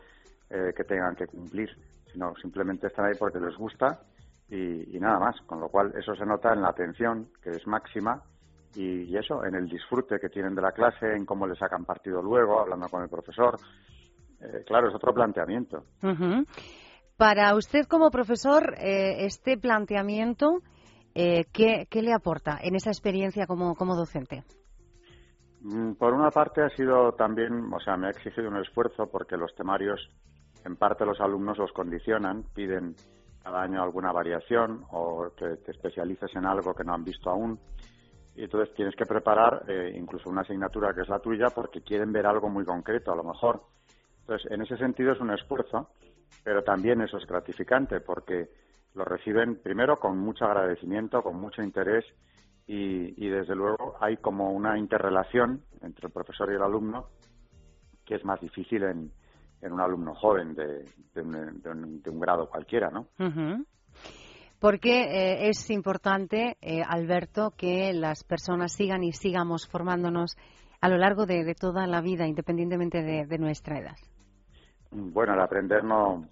eh, 0.48 0.72
que 0.74 0.84
tengan 0.84 1.14
que 1.14 1.26
cumplir, 1.26 1.68
sino 2.12 2.34
simplemente 2.36 2.86
están 2.86 3.06
ahí 3.06 3.14
porque 3.18 3.40
les 3.40 3.56
gusta 3.56 4.00
y, 4.48 4.98
nada 4.98 5.18
más. 5.18 5.40
Con 5.42 5.60
lo 5.60 5.68
cual 5.68 5.92
eso 5.96 6.14
se 6.14 6.24
nota 6.24 6.52
en 6.52 6.62
la 6.62 6.68
atención, 6.68 7.28
que 7.42 7.50
es 7.50 7.66
máxima, 7.66 8.22
y, 8.74 9.16
eso, 9.16 9.44
en 9.44 9.54
el 9.54 9.68
disfrute 9.68 10.18
que 10.18 10.28
tienen 10.28 10.54
de 10.54 10.62
la 10.62 10.72
clase, 10.72 11.14
en 11.14 11.26
cómo 11.26 11.46
les 11.46 11.58
sacan 11.58 11.84
partido 11.84 12.22
luego, 12.22 12.60
hablando 12.60 12.88
con 12.88 13.02
el 13.02 13.08
profesor. 13.08 13.58
Eh, 14.40 14.64
claro, 14.66 14.88
es 14.88 14.94
otro 14.94 15.12
planteamiento. 15.12 15.84
Para 17.16 17.54
usted 17.56 17.86
como 17.86 18.10
profesor, 18.10 18.74
eh, 18.78 19.24
este 19.24 19.58
planteamiento, 19.58 20.60
¿qué, 21.14 21.86
¿qué, 21.90 22.02
le 22.02 22.12
aporta 22.12 22.58
en 22.62 22.76
esa 22.76 22.90
experiencia 22.90 23.46
como, 23.46 23.74
como 23.74 23.96
docente? 23.96 24.44
Mm, 25.60 25.94
por 25.94 26.14
una 26.14 26.30
parte 26.30 26.62
ha 26.62 26.68
sido 26.70 27.12
también, 27.12 27.72
o 27.72 27.80
sea, 27.80 27.96
me 27.96 28.06
ha 28.06 28.10
exigido 28.10 28.48
un 28.48 28.58
esfuerzo 28.58 29.08
porque 29.10 29.36
los 29.36 29.54
temarios, 29.54 30.08
en 30.64 30.76
parte 30.76 31.04
los 31.04 31.20
alumnos 31.20 31.58
los 31.58 31.72
condicionan, 31.72 32.44
piden 32.54 32.94
cada 33.42 33.62
año 33.62 33.82
alguna 33.82 34.12
variación 34.12 34.84
o 34.90 35.30
que 35.36 35.56
te 35.64 35.72
especialices 35.72 36.34
en 36.36 36.46
algo 36.46 36.74
que 36.74 36.84
no 36.84 36.94
han 36.94 37.04
visto 37.04 37.30
aún. 37.30 37.58
Y 38.36 38.44
entonces 38.44 38.74
tienes 38.74 38.94
que 38.94 39.06
preparar 39.06 39.64
eh, 39.68 39.92
incluso 39.96 40.30
una 40.30 40.42
asignatura 40.42 40.94
que 40.94 41.00
es 41.00 41.08
la 41.08 41.18
tuya 41.18 41.46
porque 41.52 41.80
quieren 41.80 42.12
ver 42.12 42.26
algo 42.26 42.48
muy 42.48 42.64
concreto, 42.64 43.12
a 43.12 43.16
lo 43.16 43.24
mejor. 43.24 43.62
Entonces, 44.28 44.52
en 44.52 44.60
ese 44.60 44.76
sentido 44.76 45.12
es 45.12 45.20
un 45.20 45.30
esfuerzo, 45.30 45.88
pero 46.44 46.62
también 46.62 47.00
eso 47.00 47.16
es 47.16 47.26
gratificante 47.26 48.02
porque 48.02 48.50
lo 48.94 49.02
reciben 49.06 49.56
primero 49.56 49.96
con 49.96 50.18
mucho 50.18 50.44
agradecimiento, 50.44 51.22
con 51.22 51.40
mucho 51.40 51.62
interés 51.62 52.04
y, 52.66 53.26
desde 53.26 53.54
luego 53.54 53.96
hay 53.98 54.18
como 54.18 54.52
una 54.52 54.76
interrelación 54.78 55.62
entre 55.80 56.08
el 56.08 56.12
profesor 56.12 56.52
y 56.52 56.56
el 56.56 56.62
alumno 56.62 57.06
que 58.04 58.16
es 58.16 58.24
más 58.26 58.38
difícil 58.38 58.82
en, 58.82 59.10
en 59.62 59.72
un 59.72 59.80
alumno 59.80 60.14
joven 60.14 60.54
de, 60.54 60.84
de, 61.14 61.22
un, 61.22 62.20
grado 62.20 62.50
cualquiera, 62.50 62.90
¿no? 62.90 63.06
Porque 64.58 65.04
eh, 65.04 65.48
es 65.48 65.70
importante, 65.70 66.58
eh, 66.60 66.82
Alberto, 66.86 67.52
que 67.56 67.94
las 67.94 68.24
personas 68.24 68.72
sigan 68.72 69.04
y 69.04 69.12
sigamos 69.12 69.66
formándonos 69.66 70.36
a 70.80 70.88
lo 70.88 70.96
largo 70.96 71.26
de, 71.26 71.54
toda 71.54 71.86
la 71.86 72.00
vida, 72.00 72.26
independientemente 72.26 73.02
de, 73.02 73.38
nuestra 73.38 73.78
edad. 73.78 73.96
Bueno, 74.90 75.34
el 75.34 75.40
aprender 75.40 75.84
no, 75.84 76.26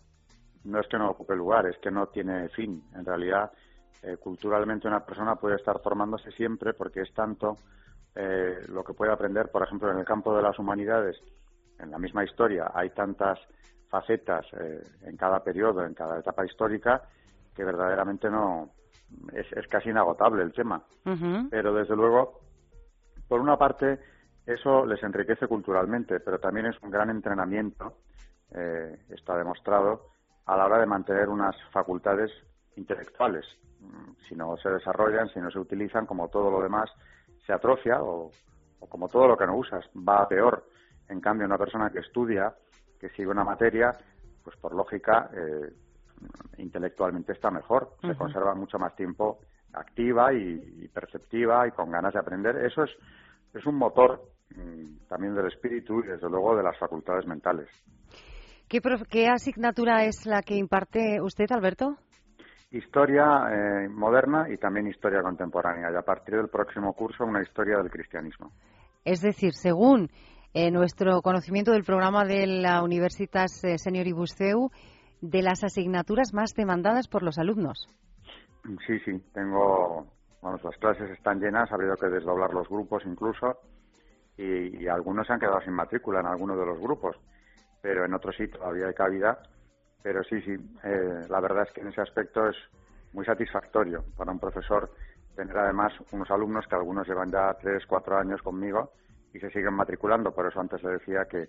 no 0.64 0.80
es 0.80 0.86
que 0.88 0.98
no 0.98 1.10
ocupe 1.10 1.34
lugar, 1.36 1.66
es 1.66 1.78
que 1.78 1.90
no 1.90 2.06
tiene 2.06 2.48
fin. 2.50 2.82
En 2.94 3.04
realidad, 3.04 3.50
eh, 4.02 4.16
culturalmente 4.16 4.88
una 4.88 5.04
persona 5.04 5.36
puede 5.36 5.56
estar 5.56 5.80
formándose 5.80 6.30
siempre 6.32 6.74
porque 6.74 7.02
es 7.02 7.12
tanto 7.12 7.56
eh, 8.14 8.60
lo 8.68 8.82
que 8.82 8.94
puede 8.94 9.12
aprender, 9.12 9.50
por 9.50 9.62
ejemplo, 9.62 9.90
en 9.90 9.98
el 9.98 10.04
campo 10.04 10.34
de 10.34 10.42
las 10.42 10.58
humanidades, 10.58 11.16
en 11.78 11.90
la 11.90 11.98
misma 11.98 12.24
historia, 12.24 12.70
hay 12.74 12.90
tantas 12.90 13.38
facetas 13.88 14.46
eh, 14.58 14.82
en 15.02 15.16
cada 15.16 15.42
periodo, 15.44 15.84
en 15.84 15.94
cada 15.94 16.18
etapa 16.18 16.44
histórica, 16.44 17.02
que 17.54 17.64
verdaderamente 17.64 18.30
no 18.30 18.70
es, 19.32 19.66
casi 19.68 19.90
inagotable 19.90 20.42
el 20.42 20.52
tema. 20.52 20.82
Pero 21.50 21.74
desde 21.74 21.94
luego, 21.94 22.40
por 23.28 23.40
una 23.40 23.56
parte, 23.56 24.00
eso 24.46 24.86
les 24.86 25.02
enriquece 25.02 25.46
culturalmente, 25.46 26.20
pero 26.20 26.38
también 26.38 26.66
es 26.66 26.76
un 26.82 26.90
gran 26.90 27.10
entrenamiento, 27.10 27.98
está 28.50 29.36
demostrado, 29.36 30.06
a 30.46 30.56
la 30.56 30.66
hora 30.66 30.78
de 30.78 30.86
mantener 30.86 31.28
unas 31.28 31.56
facultades 31.72 32.30
intelectuales 32.76 33.44
si 34.28 34.34
no 34.34 34.56
se 34.56 34.70
desarrollan, 34.70 35.28
si 35.28 35.40
no 35.40 35.50
se 35.50 35.58
utilizan, 35.58 36.06
como 36.06 36.28
todo 36.28 36.50
lo 36.50 36.62
demás, 36.62 36.90
se 37.44 37.52
atrofia 37.52 38.02
o, 38.02 38.30
como 38.88 39.08
todo 39.08 39.26
lo 39.26 39.36
que 39.36 39.46
no 39.46 39.56
usas, 39.56 39.84
va 39.96 40.22
a 40.22 40.28
peor. 40.28 40.64
En 41.08 41.20
cambio, 41.20 41.46
una 41.46 41.58
persona 41.58 41.90
que 41.90 42.00
estudia, 42.00 42.54
que 42.98 43.08
sigue 43.10 43.28
una 43.28 43.44
materia, 43.44 43.92
pues 44.42 44.56
por 44.56 44.74
lógica, 44.74 45.30
eh, 45.32 45.72
intelectualmente 46.58 47.32
está 47.32 47.50
mejor, 47.50 47.96
se 48.00 48.16
conserva 48.16 48.54
mucho 48.54 48.78
más 48.78 48.94
tiempo 48.96 49.40
activa 49.72 50.32
y, 50.32 50.88
perceptiva 50.88 51.68
y 51.68 51.72
con 51.72 51.90
ganas 51.90 52.14
de 52.14 52.20
aprender. 52.20 52.56
Eso 52.64 52.84
es, 52.84 52.90
es 53.52 53.66
un 53.66 53.74
motor 53.74 54.22
mm, 54.54 55.06
también 55.08 55.34
del 55.34 55.46
espíritu 55.46 56.00
y 56.00 56.06
desde 56.06 56.30
luego 56.30 56.56
de 56.56 56.62
las 56.62 56.78
facultades 56.78 57.26
mentales. 57.26 57.68
¿Qué 58.68 59.28
asignatura 59.28 60.04
es 60.04 60.26
la 60.26 60.42
que 60.42 60.56
imparte 60.56 61.20
usted, 61.20 61.46
Alberto? 61.50 61.96
historia 62.70 63.46
eh, 63.50 63.88
moderna 63.88 64.48
y 64.50 64.56
también 64.58 64.88
historia 64.88 65.22
contemporánea. 65.22 65.90
Y 65.90 65.94
a 65.94 66.02
partir 66.02 66.36
del 66.36 66.48
próximo 66.48 66.92
curso, 66.94 67.24
una 67.24 67.42
historia 67.42 67.78
del 67.78 67.90
cristianismo. 67.90 68.52
Es 69.04 69.20
decir, 69.20 69.52
según 69.54 70.10
eh, 70.52 70.70
nuestro 70.70 71.22
conocimiento 71.22 71.72
del 71.72 71.84
programa 71.84 72.24
de 72.24 72.46
la 72.46 72.82
Universitas 72.82 73.62
eh, 73.64 73.76
CEU, 73.78 74.70
de 75.20 75.42
las 75.42 75.64
asignaturas 75.64 76.34
más 76.34 76.54
demandadas 76.54 77.08
por 77.08 77.22
los 77.22 77.38
alumnos. 77.38 77.88
Sí, 78.86 78.98
sí, 79.04 79.12
tengo, 79.32 80.06
vamos, 80.42 80.62
las 80.64 80.76
clases 80.78 81.10
están 81.10 81.40
llenas, 81.40 81.70
ha 81.70 81.76
habido 81.76 81.94
que 81.96 82.08
desdoblar 82.08 82.52
los 82.52 82.68
grupos 82.68 83.02
incluso, 83.06 83.60
y, 84.36 84.82
y 84.82 84.88
algunos 84.88 85.26
se 85.26 85.32
han 85.32 85.40
quedado 85.40 85.60
sin 85.60 85.72
matrícula 85.72 86.20
en 86.20 86.26
algunos 86.26 86.58
de 86.58 86.66
los 86.66 86.80
grupos, 86.80 87.16
pero 87.86 88.04
en 88.04 88.14
otros 88.14 88.34
sí 88.36 88.48
todavía 88.48 88.88
hay 88.88 88.94
cabida 88.94 89.38
pero 90.02 90.24
sí, 90.24 90.40
sí, 90.42 90.52
eh, 90.84 91.26
la 91.28 91.40
verdad 91.40 91.64
es 91.66 91.72
que 91.72 91.82
en 91.82 91.88
ese 91.88 92.00
aspecto 92.00 92.48
es 92.48 92.56
muy 93.12 93.24
satisfactorio 93.24 94.04
para 94.16 94.32
un 94.32 94.40
profesor 94.40 94.90
tener 95.36 95.56
además 95.56 95.92
unos 96.12 96.28
alumnos 96.30 96.64
que 96.68 96.74
algunos 96.74 97.06
llevan 97.06 97.30
ya 97.30 97.54
tres, 97.60 97.84
cuatro 97.86 98.16
años 98.16 98.40
conmigo 98.42 98.92
y 99.32 99.40
se 99.40 99.50
siguen 99.50 99.74
matriculando. 99.74 100.32
Por 100.32 100.46
eso 100.46 100.60
antes 100.60 100.82
le 100.82 100.92
decía 100.92 101.26
que 101.28 101.48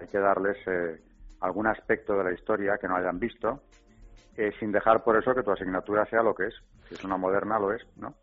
hay 0.00 0.06
que 0.08 0.18
darles 0.18 0.56
eh, 0.66 1.00
algún 1.40 1.68
aspecto 1.68 2.14
de 2.14 2.24
la 2.24 2.32
historia 2.32 2.76
que 2.80 2.88
no 2.88 2.96
hayan 2.96 3.18
visto, 3.18 3.62
eh, 4.36 4.50
sin 4.58 4.72
dejar 4.72 5.02
por 5.02 5.16
eso 5.16 5.32
que 5.34 5.42
tu 5.42 5.52
asignatura 5.52 6.04
sea 6.06 6.22
lo 6.22 6.34
que 6.34 6.46
es. 6.46 6.54
Si 6.88 6.94
es 6.94 7.04
una 7.04 7.16
moderna, 7.16 7.60
lo 7.60 7.72
es, 7.72 7.82
¿no? 7.96 8.14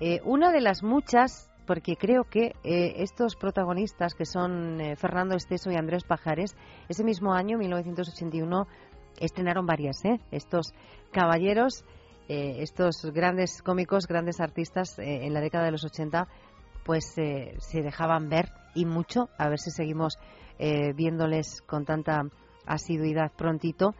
eh, 0.00 0.22
una 0.24 0.50
de 0.50 0.62
las 0.62 0.82
muchas, 0.82 1.50
porque 1.66 1.94
creo 1.94 2.24
que 2.24 2.54
eh, 2.64 2.94
estos 2.96 3.36
protagonistas, 3.36 4.14
que 4.14 4.24
son 4.24 4.80
eh, 4.80 4.96
Fernando 4.96 5.36
Esteso 5.36 5.70
y 5.70 5.76
Andrés 5.76 6.04
Pajares, 6.04 6.56
ese 6.88 7.04
mismo 7.04 7.34
año, 7.34 7.58
1981, 7.58 8.66
estrenaron 9.20 9.66
varias, 9.66 10.00
estos 10.30 10.72
caballeros, 11.12 11.84
estos 12.28 13.04
grandes 13.12 13.60
cómicos, 13.60 14.06
grandes 14.06 14.40
artistas 14.40 14.98
en 14.98 15.34
la 15.34 15.40
década 15.40 15.64
de 15.64 15.72
los 15.72 15.84
80, 15.84 16.28
pues 16.84 17.04
se 17.12 17.82
dejaban 17.82 18.28
ver 18.28 18.52
y 18.74 18.86
mucho, 18.86 19.28
a 19.36 19.48
ver 19.48 19.58
si 19.58 19.72
seguimos 19.72 20.16
viéndoles 20.58 21.60
con 21.62 21.84
tanta 21.84 22.22
asiduidad 22.66 23.32
prontito 23.36 23.94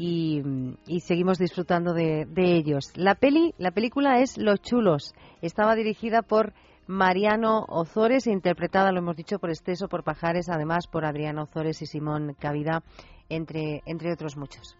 y, 0.00 1.00
seguimos 1.00 1.38
disfrutando 1.38 1.92
de, 1.92 2.28
ellos. 2.36 2.92
La 2.94 3.16
peli, 3.16 3.52
la 3.58 3.72
película 3.72 4.20
es 4.20 4.38
Los 4.38 4.60
Chulos. 4.62 5.12
Estaba 5.42 5.74
dirigida 5.74 6.22
por 6.22 6.54
Mariano 6.86 7.64
Ozores, 7.68 8.28
interpretada, 8.28 8.92
lo 8.92 9.00
hemos 9.00 9.16
dicho, 9.16 9.40
por 9.40 9.50
Esteso, 9.50 9.88
por 9.88 10.04
Pajares, 10.04 10.48
además 10.48 10.86
por 10.86 11.04
Adriano 11.04 11.42
Ozores 11.42 11.82
y 11.82 11.86
Simón 11.86 12.36
Cavida, 12.38 12.84
entre, 13.28 13.82
entre 13.86 14.12
otros 14.12 14.36
muchos. 14.36 14.76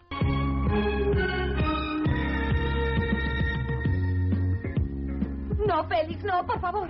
No, 5.67 5.83
Félix, 5.89 6.23
no, 6.23 6.45
por 6.45 6.61
favor. 6.61 6.89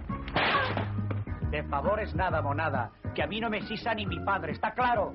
De 1.49 1.63
favores 1.63 2.13
nada, 2.15 2.41
monada. 2.41 2.91
Que 3.15 3.23
a 3.23 3.27
mí 3.27 3.39
no 3.39 3.49
me 3.49 3.61
sisa 3.61 3.93
ni 3.93 4.05
mi 4.05 4.19
padre, 4.19 4.51
¿está 4.51 4.71
claro? 4.71 5.13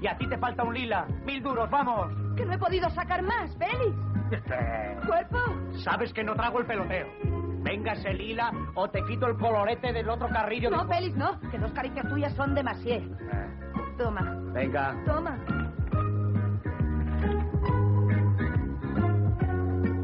Y 0.00 0.06
a 0.06 0.16
ti 0.16 0.28
te 0.28 0.36
falta 0.36 0.64
un 0.64 0.74
lila. 0.74 1.06
Mil 1.24 1.42
duros, 1.42 1.70
vamos. 1.70 2.12
Que 2.36 2.44
no 2.44 2.54
he 2.54 2.58
podido 2.58 2.90
sacar 2.90 3.22
más, 3.22 3.56
Félix. 3.56 3.96
¿Cuerpo? 5.06 5.38
Sabes 5.84 6.12
que 6.12 6.24
no 6.24 6.34
trago 6.34 6.58
el 6.58 6.66
peloteo. 6.66 7.06
ese 7.92 8.12
lila 8.14 8.50
o 8.74 8.88
te 8.88 9.02
quito 9.04 9.26
el 9.26 9.36
colorete 9.36 9.92
del 9.92 10.08
otro 10.08 10.28
carrillo. 10.28 10.70
No, 10.70 10.86
Félix, 10.86 11.16
no. 11.16 11.38
Que 11.50 11.58
dos 11.58 11.72
caricias 11.72 12.08
tuyas 12.08 12.34
son 12.34 12.54
demasiado. 12.54 13.04
Eh. 13.04 13.94
Toma. 13.96 14.36
Venga. 14.52 14.94
Toma. 15.06 15.38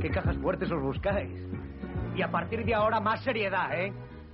¿Qué 0.01 0.11
cajas 0.11 0.37
fuertes 0.39 0.71
os 0.71 0.81
buscáis? 0.81 1.31
Y 2.15 2.23
a 2.23 2.31
partir 2.31 2.65
de 2.65 2.75
ahora 2.75 3.01
más 3.01 3.23
seriedad, 3.23 3.73
¿eh? 3.75 3.93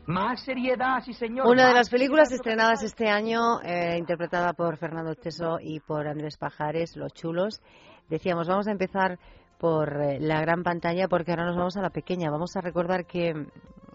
Más 0.08 0.42
seriedad, 0.42 1.02
sí 1.04 1.12
señor. 1.12 1.46
Una 1.46 1.68
de 1.68 1.74
las 1.74 1.90
películas 1.90 2.32
estrenadas 2.32 2.82
este 2.82 3.10
año, 3.10 3.60
eh, 3.62 3.98
interpretada 3.98 4.54
por 4.54 4.78
Fernando 4.78 5.14
Teso 5.14 5.58
y 5.60 5.80
por 5.80 6.08
Andrés 6.08 6.38
Pajares, 6.38 6.96
Los 6.96 7.12
Chulos. 7.12 7.60
Decíamos, 8.08 8.48
vamos 8.48 8.68
a 8.68 8.70
empezar 8.70 9.18
por 9.58 10.00
eh, 10.00 10.18
la 10.18 10.40
gran 10.40 10.62
pantalla 10.62 11.08
porque 11.08 11.32
ahora 11.32 11.44
nos 11.44 11.56
vamos 11.56 11.76
a 11.76 11.82
la 11.82 11.90
pequeña. 11.90 12.30
Vamos 12.30 12.56
a 12.56 12.62
recordar 12.62 13.04
qué, 13.04 13.34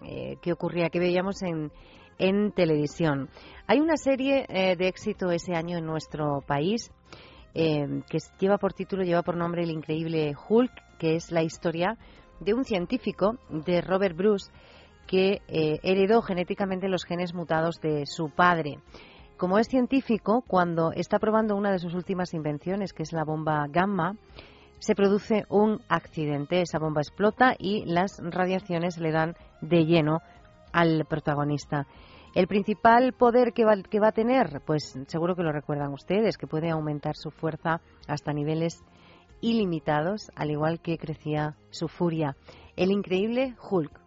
eh, 0.04 0.36
qué 0.40 0.52
ocurría, 0.52 0.88
qué 0.88 1.00
veíamos 1.00 1.42
en, 1.42 1.72
en 2.18 2.52
televisión. 2.52 3.28
Hay 3.66 3.80
una 3.80 3.96
serie 3.96 4.46
de 4.48 4.86
éxito 4.86 5.32
ese 5.32 5.56
año 5.56 5.78
en 5.78 5.84
nuestro 5.84 6.42
país 6.46 6.92
que 7.52 8.18
lleva 8.38 8.58
por 8.58 8.72
título, 8.72 9.02
lleva 9.02 9.22
por 9.22 9.36
nombre 9.36 9.64
El 9.64 9.70
increíble 9.70 10.32
Hulk, 10.48 10.70
que 10.96 11.16
es 11.16 11.32
la 11.32 11.42
historia 11.42 11.98
de 12.38 12.54
un 12.54 12.64
científico, 12.64 13.36
de 13.48 13.80
Robert 13.80 14.16
Bruce, 14.16 14.52
que 15.06 15.42
eh, 15.48 15.78
heredó 15.82 16.22
genéticamente 16.22 16.88
los 16.88 17.04
genes 17.04 17.34
mutados 17.34 17.80
de 17.80 18.06
su 18.06 18.30
padre. 18.30 18.78
Como 19.36 19.58
es 19.58 19.68
científico, 19.68 20.44
cuando 20.46 20.92
está 20.92 21.18
probando 21.18 21.56
una 21.56 21.72
de 21.72 21.78
sus 21.78 21.94
últimas 21.94 22.34
invenciones, 22.34 22.92
que 22.92 23.02
es 23.02 23.12
la 23.12 23.24
bomba 23.24 23.66
gamma, 23.68 24.16
se 24.78 24.94
produce 24.94 25.44
un 25.48 25.80
accidente. 25.88 26.60
Esa 26.60 26.78
bomba 26.78 27.00
explota 27.00 27.54
y 27.58 27.84
las 27.84 28.20
radiaciones 28.22 28.98
le 28.98 29.12
dan 29.12 29.34
de 29.60 29.86
lleno 29.86 30.20
al 30.72 31.04
protagonista. 31.08 31.86
El 32.34 32.48
principal 32.48 33.12
poder 33.12 33.52
que 33.52 33.64
va, 33.64 33.76
que 33.76 34.00
va 34.00 34.08
a 34.08 34.12
tener, 34.12 34.60
pues 34.66 34.98
seguro 35.06 35.36
que 35.36 35.42
lo 35.42 35.52
recuerdan 35.52 35.92
ustedes, 35.92 36.36
que 36.36 36.46
puede 36.46 36.70
aumentar 36.70 37.14
su 37.16 37.30
fuerza 37.30 37.80
hasta 38.08 38.32
niveles 38.32 38.82
ilimitados, 39.40 40.30
al 40.34 40.50
igual 40.50 40.80
que 40.80 40.98
crecía 40.98 41.56
su 41.70 41.88
furia. 41.88 42.36
El 42.76 42.90
increíble 42.90 43.54
Hulk 43.70 44.03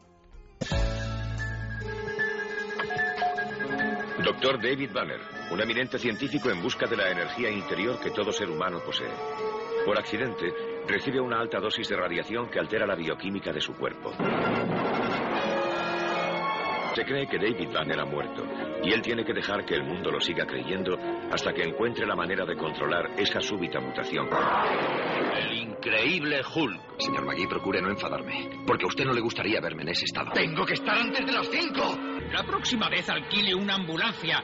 Doctor 4.28 4.62
David 4.62 4.92
Banner, 4.92 5.22
un 5.52 5.62
eminente 5.62 5.98
científico 5.98 6.50
en 6.50 6.62
busca 6.62 6.86
de 6.86 6.98
la 6.98 7.10
energía 7.10 7.50
interior 7.50 7.98
que 7.98 8.12
todo 8.12 8.30
ser 8.34 8.50
humano 8.50 8.82
posee. 8.86 9.08
Por 9.86 9.98
accidente, 9.98 10.54
recibe 10.86 11.22
una 11.22 11.40
alta 11.40 11.62
dosis 11.62 11.88
de 11.88 11.96
radiación 11.96 12.50
que 12.50 12.60
altera 12.60 12.86
la 12.86 12.96
bioquímica 12.96 13.54
de 13.54 13.62
su 13.62 13.74
cuerpo. 13.76 14.12
Se 16.94 17.06
cree 17.06 17.26
que 17.26 17.38
David 17.38 17.74
Banner 17.74 18.02
ha 18.02 18.06
muerto 18.06 18.44
y 18.84 18.92
él 18.92 19.02
tiene 19.02 19.24
que 19.24 19.32
dejar 19.32 19.63
que 19.63 19.76
el 19.76 19.86
mundo 19.86 20.12
lo 20.12 20.20
siga 20.20 20.46
creyendo 20.46 20.98
hasta 21.32 21.54
que 21.54 21.63
encuentre 21.63 22.06
la 22.06 22.18
manera 22.18 22.46
de 22.46 22.58
controlar 22.58 23.12
esa 23.17 23.40
súbita 23.40 23.80
mutación. 23.80 24.28
El 25.38 25.54
increíble 25.54 26.42
Hulk. 26.54 27.00
Señor 27.00 27.25
Magui, 27.25 27.48
procure 27.48 27.82
no 27.82 27.90
enfadarme, 27.92 28.50
porque 28.67 28.84
a 28.84 28.88
usted 28.88 29.06
no 29.06 29.13
le 29.13 29.21
gustaría 29.21 29.62
verme 29.62 29.84
en 29.84 29.90
ese 29.90 30.04
estado. 30.04 30.32
¡Tengo 30.34 30.65
que 30.65 30.73
estar 30.73 30.98
antes 30.98 31.25
de 31.25 31.32
las 31.32 31.48
cinco! 31.48 32.17
La 32.32 32.44
próxima 32.44 32.90
vez 32.90 33.10
alquile 33.10 33.56
una 33.56 33.75
ambulancia. 33.75 34.44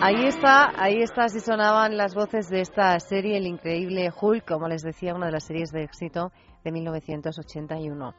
Ahí 0.00 0.26
está, 0.26 0.72
ahí 0.76 1.02
está, 1.02 1.28
si 1.28 1.40
sonaban 1.40 1.96
las 1.96 2.14
voces 2.14 2.48
de 2.48 2.60
esta 2.60 2.98
serie, 2.98 3.36
El 3.36 3.46
Increíble 3.46 4.10
Hulk, 4.18 4.46
como 4.46 4.66
les 4.66 4.82
decía, 4.82 5.14
una 5.14 5.26
de 5.26 5.32
las 5.32 5.44
series 5.44 5.70
de 5.70 5.84
éxito 5.84 6.32
de 6.64 6.72
1981. 6.72 8.14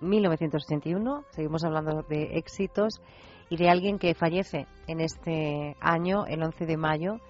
1981, 0.00 1.24
seguimos 1.30 1.64
hablando 1.64 2.02
de 2.08 2.38
éxitos 2.38 3.02
y 3.50 3.56
de 3.56 3.68
alguien 3.68 3.98
que 3.98 4.14
fallece 4.14 4.66
en 4.86 5.00
este 5.00 5.76
año, 5.80 6.24
el 6.26 6.42
11 6.42 6.66
de 6.66 6.76
mayo 6.76 7.20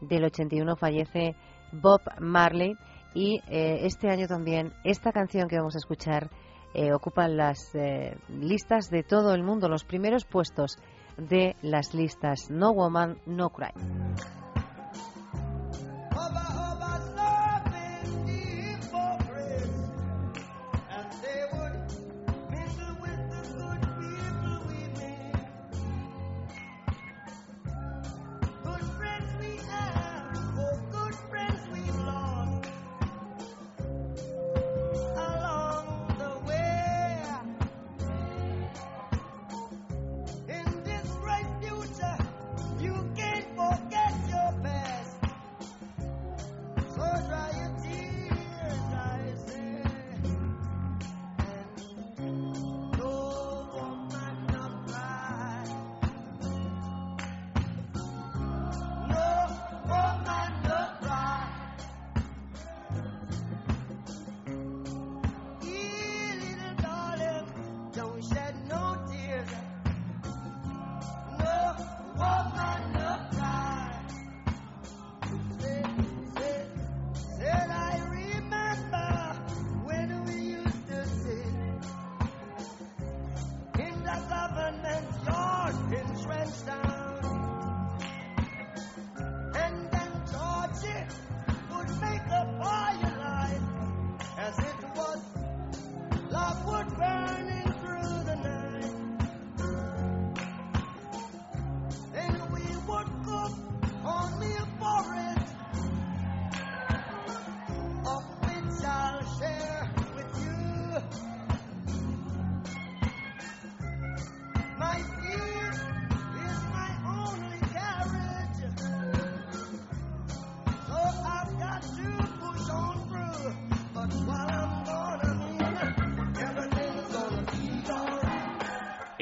del 0.00 0.24
81, 0.24 0.76
fallece 0.76 1.34
Bob 1.72 2.02
Marley 2.20 2.74
y 3.16 3.40
eh, 3.48 3.86
este 3.86 4.10
año 4.10 4.28
también 4.28 4.74
esta 4.84 5.10
canción 5.10 5.48
que 5.48 5.56
vamos 5.56 5.74
a 5.74 5.78
escuchar 5.78 6.28
eh, 6.74 6.92
ocupa 6.92 7.26
las 7.28 7.74
eh, 7.74 8.18
listas 8.28 8.90
de 8.90 9.02
todo 9.02 9.34
el 9.34 9.42
mundo, 9.42 9.70
los 9.70 9.84
primeros 9.84 10.26
puestos 10.26 10.78
de 11.16 11.56
las 11.62 11.94
listas 11.94 12.50
No 12.50 12.74
Woman, 12.74 13.16
No 13.24 13.48
Cry. 13.48 13.72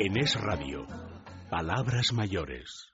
En 0.06 0.18
Es 0.18 0.38
Radio, 0.38 0.86
Palabras 1.48 2.12
Mayores. 2.12 2.92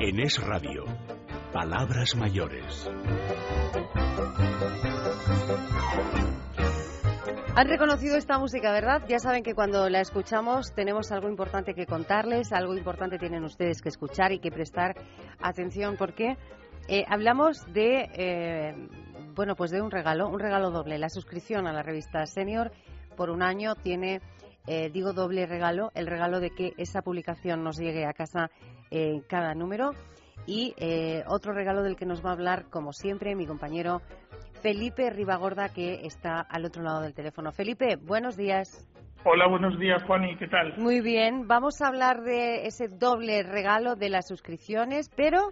En 0.00 0.18
Es 0.18 0.42
Radio, 0.44 0.84
Palabras 1.52 2.16
Mayores. 2.16 2.90
Han 7.54 7.68
reconocido 7.68 8.16
esta 8.16 8.40
música, 8.40 8.72
¿verdad? 8.72 9.02
Ya 9.08 9.20
saben 9.20 9.44
que 9.44 9.54
cuando 9.54 9.88
la 9.88 10.00
escuchamos 10.00 10.74
tenemos 10.74 11.12
algo 11.12 11.28
importante 11.28 11.74
que 11.74 11.86
contarles, 11.86 12.52
algo 12.52 12.76
importante 12.76 13.16
tienen 13.16 13.44
ustedes 13.44 13.80
que 13.80 13.90
escuchar 13.90 14.32
y 14.32 14.40
que 14.40 14.50
prestar 14.50 14.96
atención 15.40 15.94
porque 15.96 16.36
eh, 16.88 17.04
hablamos 17.08 17.64
de 17.72 18.08
eh, 18.12 18.74
bueno, 19.34 19.56
pues 19.56 19.70
de 19.70 19.80
un 19.80 19.90
regalo, 19.90 20.28
un 20.28 20.40
regalo 20.40 20.70
doble. 20.70 20.98
La 20.98 21.08
suscripción 21.08 21.66
a 21.66 21.72
la 21.72 21.82
revista 21.82 22.26
Senior 22.26 22.72
por 23.16 23.30
un 23.30 23.42
año 23.42 23.74
tiene, 23.74 24.20
eh, 24.66 24.90
digo 24.90 25.12
doble 25.12 25.46
regalo, 25.46 25.90
el 25.94 26.06
regalo 26.06 26.40
de 26.40 26.50
que 26.50 26.72
esa 26.76 27.02
publicación 27.02 27.62
nos 27.62 27.78
llegue 27.78 28.06
a 28.06 28.12
casa 28.12 28.50
en 28.90 29.20
cada 29.22 29.54
número 29.54 29.92
y 30.46 30.74
eh, 30.76 31.22
otro 31.26 31.52
regalo 31.52 31.82
del 31.82 31.96
que 31.96 32.06
nos 32.06 32.24
va 32.24 32.30
a 32.30 32.32
hablar, 32.34 32.68
como 32.70 32.92
siempre, 32.92 33.34
mi 33.34 33.46
compañero 33.46 34.02
Felipe 34.60 35.10
Ribagorda, 35.10 35.68
que 35.70 36.06
está 36.06 36.40
al 36.40 36.64
otro 36.64 36.82
lado 36.82 37.02
del 37.02 37.14
teléfono. 37.14 37.52
Felipe, 37.52 37.96
buenos 37.96 38.36
días. 38.36 38.88
Hola, 39.24 39.46
buenos 39.46 39.78
días, 39.78 40.02
Juani, 40.02 40.36
¿qué 40.36 40.48
tal? 40.48 40.76
Muy 40.78 41.00
bien, 41.00 41.46
vamos 41.46 41.80
a 41.80 41.86
hablar 41.88 42.22
de 42.22 42.66
ese 42.66 42.88
doble 42.88 43.44
regalo 43.44 43.94
de 43.94 44.08
las 44.08 44.26
suscripciones, 44.26 45.10
pero 45.14 45.50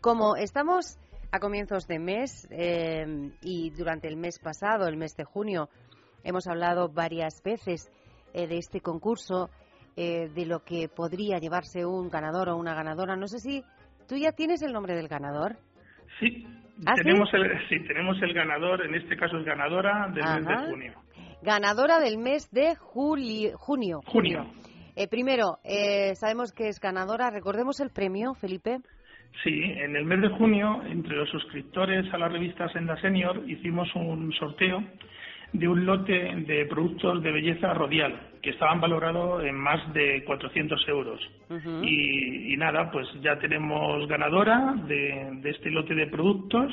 como 0.00 0.36
estamos 0.36 0.98
a 1.32 1.40
comienzos 1.40 1.86
de 1.88 1.98
mes 1.98 2.46
eh, 2.50 3.30
y 3.40 3.70
durante 3.70 4.06
el 4.06 4.16
mes 4.16 4.38
pasado, 4.38 4.86
el 4.86 4.98
mes 4.98 5.16
de 5.16 5.24
junio, 5.24 5.70
hemos 6.24 6.46
hablado 6.46 6.90
varias 6.90 7.42
veces 7.42 7.90
eh, 8.34 8.46
de 8.46 8.58
este 8.58 8.82
concurso, 8.82 9.48
eh, 9.96 10.28
de 10.28 10.44
lo 10.44 10.62
que 10.62 10.88
podría 10.94 11.38
llevarse 11.38 11.86
un 11.86 12.10
ganador 12.10 12.50
o 12.50 12.56
una 12.56 12.74
ganadora. 12.74 13.16
No 13.16 13.28
sé 13.28 13.38
si 13.38 13.64
tú 14.06 14.16
ya 14.16 14.32
tienes 14.32 14.60
el 14.60 14.74
nombre 14.74 14.94
del 14.94 15.08
ganador. 15.08 15.56
Sí, 16.20 16.46
¿Ah, 16.84 16.94
tenemos 16.96 17.32
El, 17.32 17.68
sí, 17.70 17.80
tenemos 17.86 18.20
el 18.20 18.34
ganador, 18.34 18.84
en 18.84 18.94
este 18.94 19.16
caso 19.16 19.38
es 19.38 19.46
ganadora 19.46 20.08
del 20.12 20.24
mes 20.24 20.46
de 20.46 20.70
junio. 20.70 20.94
Ganadora 21.40 21.98
del 21.98 22.18
mes 22.18 22.50
de 22.50 22.74
junio. 22.76 23.56
Junio. 23.56 24.02
primero, 25.10 25.60
sabemos 26.14 26.52
que 26.52 26.68
es 26.68 26.78
ganadora. 26.78 27.30
Recordemos 27.30 27.80
el 27.80 27.88
premio, 27.88 28.34
Felipe. 28.34 28.80
Sí, 29.42 29.62
en 29.62 29.96
el 29.96 30.04
mes 30.04 30.20
de 30.20 30.28
junio, 30.28 30.82
entre 30.88 31.16
los 31.16 31.28
suscriptores 31.30 32.12
a 32.12 32.18
la 32.18 32.28
revista 32.28 32.68
Senda 32.68 32.96
Senior, 33.00 33.42
hicimos 33.48 33.92
un 33.94 34.32
sorteo 34.32 34.84
de 35.52 35.68
un 35.68 35.84
lote 35.84 36.12
de 36.46 36.66
productos 36.66 37.22
de 37.22 37.32
belleza 37.32 37.74
rodial 37.74 38.32
que 38.40 38.50
estaban 38.50 38.80
valorados 38.80 39.44
en 39.44 39.54
más 39.54 39.92
de 39.92 40.24
400 40.24 40.88
euros. 40.88 41.20
y, 41.82 42.56
nada, 42.56 42.90
pues 42.90 43.06
ya 43.22 43.38
tenemos 43.38 44.06
ganadora 44.08 44.74
de, 44.86 45.40
este 45.44 45.70
lote 45.70 45.94
de 45.94 46.06
productos. 46.06 46.72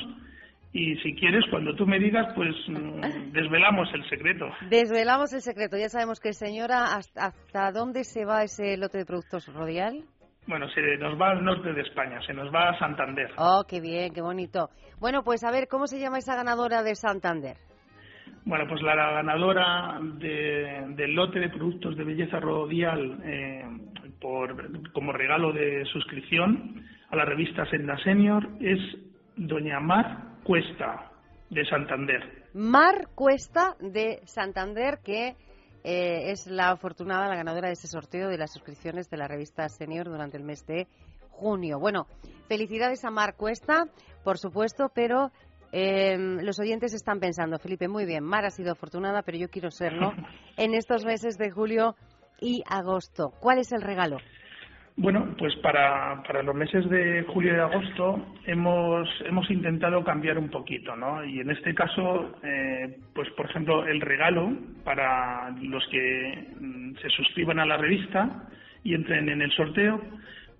Y 0.72 0.94
si 0.98 1.14
quieres, 1.16 1.44
cuando 1.50 1.74
tú 1.74 1.84
me 1.84 1.98
digas, 1.98 2.32
pues 2.34 2.54
mm, 2.68 3.32
desvelamos 3.32 3.92
el 3.92 4.08
secreto. 4.08 4.46
Desvelamos 4.70 5.32
el 5.32 5.40
secreto. 5.40 5.76
Ya 5.76 5.88
sabemos 5.88 6.20
que, 6.20 6.32
señora, 6.32 6.94
¿hasta 6.94 7.72
dónde 7.72 8.04
se 8.04 8.24
va 8.24 8.44
ese 8.44 8.76
lote 8.76 8.98
de 8.98 9.04
productos 9.04 9.52
rodial? 9.52 10.04
Bueno, 10.50 10.68
se 10.70 10.80
nos 10.96 11.18
va 11.18 11.30
al 11.30 11.44
norte 11.44 11.72
de 11.72 11.82
España, 11.82 12.20
se 12.26 12.34
nos 12.34 12.52
va 12.52 12.70
a 12.70 12.78
Santander. 12.80 13.30
Oh, 13.36 13.62
qué 13.68 13.80
bien, 13.80 14.12
qué 14.12 14.20
bonito. 14.20 14.70
Bueno, 14.98 15.22
pues 15.22 15.44
a 15.44 15.52
ver, 15.52 15.68
¿cómo 15.68 15.86
se 15.86 16.00
llama 16.00 16.18
esa 16.18 16.34
ganadora 16.34 16.82
de 16.82 16.96
Santander? 16.96 17.56
Bueno, 18.44 18.64
pues 18.68 18.82
la 18.82 18.96
ganadora 18.96 20.00
del 20.00 21.14
lote 21.14 21.38
de 21.38 21.50
productos 21.50 21.96
de 21.96 22.02
belleza 22.02 22.40
rodial 22.40 23.20
eh, 23.22 23.64
por, 24.20 24.90
como 24.90 25.12
regalo 25.12 25.52
de 25.52 25.84
suscripción 25.84 26.84
a 27.10 27.14
la 27.14 27.24
revista 27.24 27.64
Senda 27.66 27.96
Senior 28.02 28.48
es 28.58 28.80
doña 29.36 29.78
Mar 29.78 30.40
Cuesta, 30.42 31.12
de 31.48 31.64
Santander. 31.66 32.48
Mar 32.54 33.06
Cuesta, 33.14 33.76
de 33.78 34.18
Santander, 34.24 34.98
que 35.04 35.36
eh, 35.84 36.30
es 36.30 36.46
la 36.46 36.70
afortunada, 36.70 37.28
la 37.28 37.36
ganadora 37.36 37.68
de 37.68 37.74
ese 37.74 37.88
sorteo 37.88 38.28
de 38.28 38.38
las 38.38 38.52
suscripciones 38.52 39.08
de 39.08 39.16
la 39.16 39.28
revista 39.28 39.68
Senior 39.68 40.08
durante 40.08 40.36
el 40.36 40.44
mes 40.44 40.66
de 40.66 40.86
junio. 41.30 41.78
Bueno, 41.78 42.06
felicidades 42.48 43.04
a 43.04 43.10
Mar 43.10 43.34
Cuesta, 43.36 43.86
por 44.22 44.38
supuesto, 44.38 44.90
pero 44.94 45.30
em, 45.72 46.38
los 46.42 46.58
oyentes 46.60 46.92
están 46.92 47.20
pensando, 47.20 47.58
Felipe, 47.58 47.88
muy 47.88 48.04
bien, 48.04 48.24
Mar 48.24 48.44
ha 48.44 48.50
sido 48.50 48.72
afortunada, 48.72 49.22
pero 49.22 49.38
yo 49.38 49.48
quiero 49.48 49.70
serlo 49.70 50.12
en 50.56 50.74
estos 50.74 51.04
meses 51.04 51.38
de 51.38 51.50
julio 51.50 51.96
y 52.40 52.62
agosto. 52.66 53.32
¿Cuál 53.40 53.58
es 53.58 53.72
el 53.72 53.82
regalo? 53.82 54.18
Bueno, 54.96 55.34
pues 55.38 55.54
para, 55.56 56.22
para 56.24 56.42
los 56.42 56.54
meses 56.54 56.88
de 56.90 57.24
julio 57.28 57.56
y 57.56 57.58
agosto 57.58 58.34
hemos, 58.44 59.08
hemos 59.24 59.50
intentado 59.50 60.04
cambiar 60.04 60.38
un 60.38 60.50
poquito, 60.50 60.94
¿no? 60.94 61.24
Y 61.24 61.40
en 61.40 61.50
este 61.50 61.74
caso, 61.74 62.36
eh, 62.42 62.98
pues 63.14 63.30
por 63.30 63.46
ejemplo, 63.46 63.86
el 63.86 64.00
regalo 64.00 64.52
para 64.84 65.50
los 65.62 65.86
que 65.88 66.48
mm, 66.60 66.96
se 66.96 67.08
suscriban 67.10 67.60
a 67.60 67.66
la 67.66 67.78
revista 67.78 68.48
y 68.84 68.94
entren 68.94 69.28
en 69.28 69.40
el 69.40 69.50
sorteo, 69.52 70.02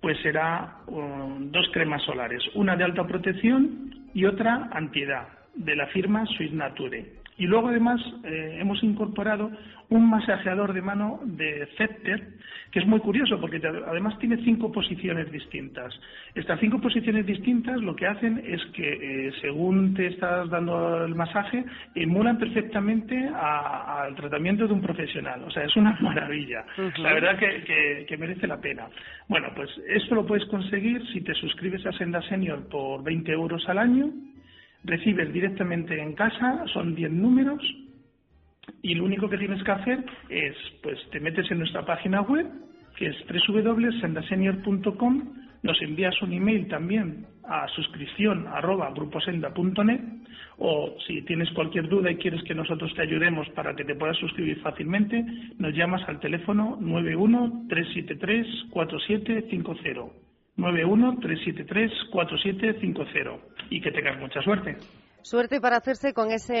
pues 0.01 0.17
será 0.21 0.77
um, 0.87 1.51
dos 1.51 1.69
cremas 1.71 2.01
solares, 2.03 2.43
una 2.55 2.75
de 2.75 2.83
alta 2.83 3.05
protección 3.05 3.91
y 4.13 4.25
otra 4.25 4.69
antiedad, 4.71 5.27
de 5.53 5.75
la 5.75 5.87
firma 5.87 6.25
Swiss 6.25 6.51
Nature. 6.51 7.20
Y 7.37 7.47
luego 7.47 7.69
además 7.69 8.01
eh, 8.23 8.57
hemos 8.59 8.83
incorporado 8.83 9.51
un 9.91 10.09
masajeador 10.09 10.73
de 10.73 10.81
mano 10.81 11.19
de 11.25 11.67
Scepter, 11.75 12.29
que 12.71 12.79
es 12.79 12.87
muy 12.87 13.01
curioso 13.01 13.39
porque 13.41 13.61
además 13.87 14.17
tiene 14.19 14.37
cinco 14.37 14.71
posiciones 14.71 15.29
distintas. 15.31 15.93
Estas 16.33 16.59
cinco 16.61 16.79
posiciones 16.79 17.25
distintas 17.25 17.81
lo 17.81 17.93
que 17.93 18.07
hacen 18.07 18.41
es 18.45 18.65
que 18.73 19.27
eh, 19.27 19.31
según 19.41 19.93
te 19.93 20.07
estás 20.07 20.49
dando 20.49 21.03
el 21.03 21.13
masaje, 21.13 21.65
emulan 21.93 22.37
perfectamente 22.37 23.29
al 23.35 24.15
tratamiento 24.15 24.65
de 24.65 24.73
un 24.73 24.81
profesional. 24.81 25.43
O 25.43 25.51
sea, 25.51 25.65
es 25.65 25.75
una 25.75 25.91
maravilla. 26.01 26.65
La 26.99 27.13
verdad 27.13 27.37
que, 27.37 28.05
que, 28.07 28.17
merece 28.17 28.47
la 28.47 28.61
pena. 28.61 28.87
Bueno, 29.27 29.49
pues 29.55 29.69
esto 29.89 30.15
lo 30.15 30.25
puedes 30.25 30.45
conseguir 30.45 31.05
si 31.11 31.21
te 31.21 31.33
suscribes 31.33 31.85
a 31.85 31.91
Senda 31.91 32.21
Senior 32.29 32.69
por 32.69 33.03
20 33.03 33.29
euros 33.33 33.67
al 33.67 33.77
año. 33.77 34.09
Recibes 34.83 35.31
directamente 35.31 35.99
en 35.99 36.13
casa, 36.13 36.65
son 36.73 36.95
10 36.95 37.11
números 37.11 37.61
y 38.81 38.95
lo 38.95 39.05
único 39.05 39.29
que 39.29 39.37
tienes 39.37 39.63
que 39.63 39.71
hacer 39.71 40.03
es, 40.29 40.55
pues 40.81 40.97
te 41.11 41.19
metes 41.19 41.49
en 41.51 41.59
nuestra 41.59 41.85
página 41.85 42.21
web, 42.21 42.47
que 42.95 43.07
es 43.07 43.15
www.sendasenior.com, 43.27 45.33
nos 45.63 45.81
envías 45.81 46.19
un 46.21 46.33
email 46.33 46.67
también 46.67 47.25
a 47.43 47.67
suscripción 47.69 48.47
arroba 48.47 48.91
gruposenda.net 48.91 50.01
o 50.57 50.95
si 51.05 51.21
tienes 51.23 51.51
cualquier 51.51 51.87
duda 51.87 52.11
y 52.11 52.17
quieres 52.17 52.43
que 52.43 52.55
nosotros 52.55 52.93
te 52.95 53.03
ayudemos 53.03 53.47
para 53.49 53.75
que 53.75 53.83
te 53.83 53.95
puedas 53.95 54.17
suscribir 54.17 54.59
fácilmente, 54.61 55.23
nos 55.57 55.75
llamas 55.75 56.07
al 56.07 56.19
teléfono 56.19 56.77
91 56.79 57.65
373 57.69 58.47
4750. 58.71 60.30
91 60.57 61.19
373 61.19 61.91
4750 62.11 63.65
y 63.69 63.81
que 63.81 63.91
tengas 63.91 64.19
mucha 64.19 64.41
suerte. 64.41 64.77
Suerte 65.23 65.61
para 65.61 65.77
hacerse 65.77 66.13
con 66.13 66.31
ese, 66.31 66.55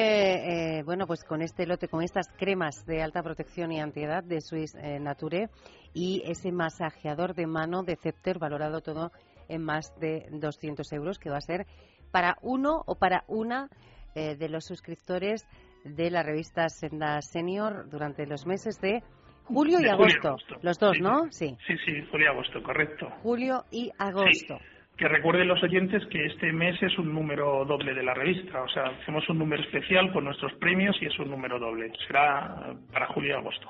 eh, 0.77 0.83
bueno, 0.83 1.07
pues 1.07 1.23
con 1.23 1.41
este 1.41 1.65
lote, 1.65 1.87
con 1.87 2.03
estas 2.03 2.27
cremas 2.37 2.85
de 2.85 3.01
alta 3.01 3.23
protección 3.23 3.71
y 3.71 3.79
antiedad 3.79 4.23
de 4.23 4.39
Swiss 4.39 4.75
eh, 4.75 4.99
Nature 4.99 5.49
y 5.95 6.21
ese 6.25 6.51
masajeador 6.51 7.33
de 7.33 7.47
mano 7.47 7.81
de 7.81 7.95
Scepter 7.95 8.37
valorado 8.37 8.81
todo 8.81 9.11
en 9.49 9.63
más 9.63 9.91
de 9.99 10.27
200 10.31 10.91
euros, 10.93 11.17
que 11.17 11.31
va 11.31 11.37
a 11.37 11.41
ser 11.41 11.65
para 12.11 12.37
uno 12.41 12.83
o 12.85 12.95
para 12.95 13.23
una 13.27 13.67
eh, 14.13 14.35
de 14.35 14.47
los 14.47 14.65
suscriptores 14.65 15.47
de 15.83 16.11
la 16.11 16.21
revista 16.21 16.69
Senda 16.69 17.19
Senior 17.21 17.89
durante 17.89 18.27
los 18.27 18.45
meses 18.45 18.79
de 18.79 19.03
julio 19.43 19.79
y 19.81 19.87
agosto. 19.87 20.37
Los 20.61 20.77
dos, 20.79 20.99
¿no? 20.99 21.31
Sí. 21.31 21.55
Sí, 21.67 21.75
sí, 21.85 22.05
julio 22.09 22.27
y 22.27 22.29
agosto, 22.29 22.63
correcto. 22.63 23.09
Julio 23.21 23.65
y 23.71 23.91
agosto 23.97 24.57
que 25.01 25.07
recuerden 25.07 25.47
los 25.47 25.63
oyentes 25.63 26.03
que 26.11 26.27
este 26.27 26.53
mes 26.53 26.75
es 26.79 26.95
un 26.99 27.11
número 27.11 27.65
doble 27.65 27.95
de 27.95 28.03
la 28.03 28.13
revista, 28.13 28.61
o 28.61 28.69
sea, 28.69 28.83
hacemos 29.01 29.27
un 29.29 29.39
número 29.39 29.63
especial 29.63 30.13
con 30.13 30.25
nuestros 30.25 30.53
premios 30.59 30.95
y 31.01 31.07
es 31.07 31.17
un 31.17 31.31
número 31.31 31.57
doble. 31.57 31.91
Será 32.05 32.75
para 32.93 33.07
julio 33.07 33.31
y 33.31 33.39
agosto. 33.39 33.67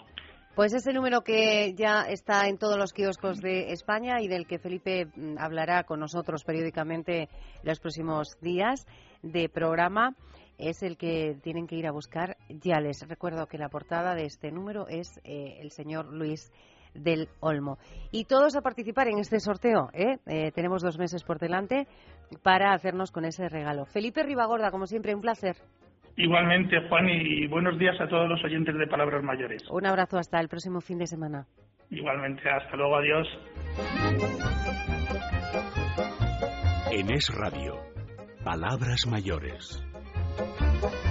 Pues 0.55 0.73
ese 0.73 0.91
número 0.91 1.21
que 1.21 1.73
ya 1.73 2.01
está 2.01 2.49
en 2.49 2.57
todos 2.57 2.77
los 2.77 2.91
kioscos 2.91 3.39
de 3.39 3.71
España 3.71 4.19
y 4.19 4.27
del 4.27 4.45
que 4.45 4.59
Felipe 4.59 5.05
mm, 5.15 5.37
hablará 5.39 5.83
con 5.83 6.01
nosotros 6.01 6.43
periódicamente 6.43 7.29
los 7.63 7.79
próximos 7.79 8.37
días 8.41 8.85
de 9.23 9.47
programa 9.47 10.15
es 10.61 10.83
el 10.83 10.97
que 10.97 11.35
tienen 11.41 11.67
que 11.67 11.75
ir 11.75 11.87
a 11.87 11.91
buscar. 11.91 12.37
Ya 12.49 12.79
les 12.79 13.05
recuerdo 13.07 13.47
que 13.47 13.57
la 13.57 13.69
portada 13.69 14.15
de 14.15 14.25
este 14.25 14.51
número 14.51 14.87
es 14.87 15.19
eh, 15.23 15.57
el 15.59 15.71
señor 15.71 16.13
Luis 16.13 16.51
del 16.93 17.27
Olmo. 17.39 17.77
Y 18.11 18.25
todos 18.25 18.55
a 18.55 18.61
participar 18.61 19.07
en 19.07 19.19
este 19.19 19.39
sorteo. 19.39 19.89
¿eh? 19.93 20.17
¿eh? 20.27 20.51
tenemos 20.53 20.81
dos 20.81 20.97
meses 20.97 21.23
por 21.23 21.39
delante 21.39 21.87
para 22.43 22.73
hacernos 22.73 23.11
con 23.11 23.25
ese 23.25 23.49
regalo. 23.49 23.85
Felipe 23.85 24.23
Ribagorda, 24.23 24.71
como 24.71 24.85
siempre, 24.85 25.15
un 25.15 25.21
placer. 25.21 25.55
Igualmente, 26.17 26.77
Juan, 26.89 27.09
y 27.09 27.47
buenos 27.47 27.79
días 27.79 27.95
a 27.99 28.07
todos 28.07 28.29
los 28.29 28.43
oyentes 28.43 28.75
de 28.77 28.87
Palabras 28.87 29.23
Mayores. 29.23 29.63
Un 29.71 29.85
abrazo 29.85 30.17
hasta 30.17 30.39
el 30.39 30.49
próximo 30.49 30.81
fin 30.81 30.97
de 30.97 31.07
semana. 31.07 31.45
Igualmente, 31.89 32.49
hasta 32.49 32.75
luego, 32.75 32.97
adiós. 32.97 33.27
En 36.91 37.11
Es 37.11 37.29
Radio, 37.33 37.75
Palabras 38.43 39.07
Mayores. 39.07 39.90
Thank 40.37 40.83
you. 41.05 41.10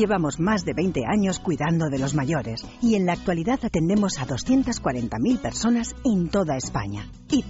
Llevamos 0.01 0.39
más 0.39 0.65
de 0.65 0.73
20 0.73 1.03
años 1.05 1.37
cuidando 1.37 1.91
de 1.91 1.99
los 1.99 2.15
mayores 2.15 2.65
y 2.81 2.95
en 2.95 3.05
la 3.05 3.13
actualidad 3.13 3.59
atendemos 3.61 4.17
a 4.17 4.25
240.000 4.25 5.39
personas 5.39 5.95
en 6.03 6.31
toda 6.31 6.57
España. 6.57 7.05
¿Y? 7.29 7.45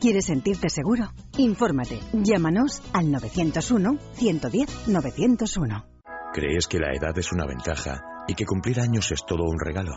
¿Quieres 0.00 0.26
sentirte 0.26 0.68
seguro? 0.68 1.10
Infórmate. 1.36 1.98
Llámanos 2.12 2.80
al 2.92 3.06
901-110-901. 3.06 5.84
¿Crees 6.32 6.68
que 6.68 6.78
la 6.78 6.92
edad 6.92 7.18
es 7.18 7.32
una 7.32 7.44
ventaja 7.44 8.00
y 8.28 8.34
que 8.34 8.46
cumplir 8.46 8.78
años 8.78 9.10
es 9.10 9.26
todo 9.26 9.42
un 9.42 9.58
regalo? 9.58 9.94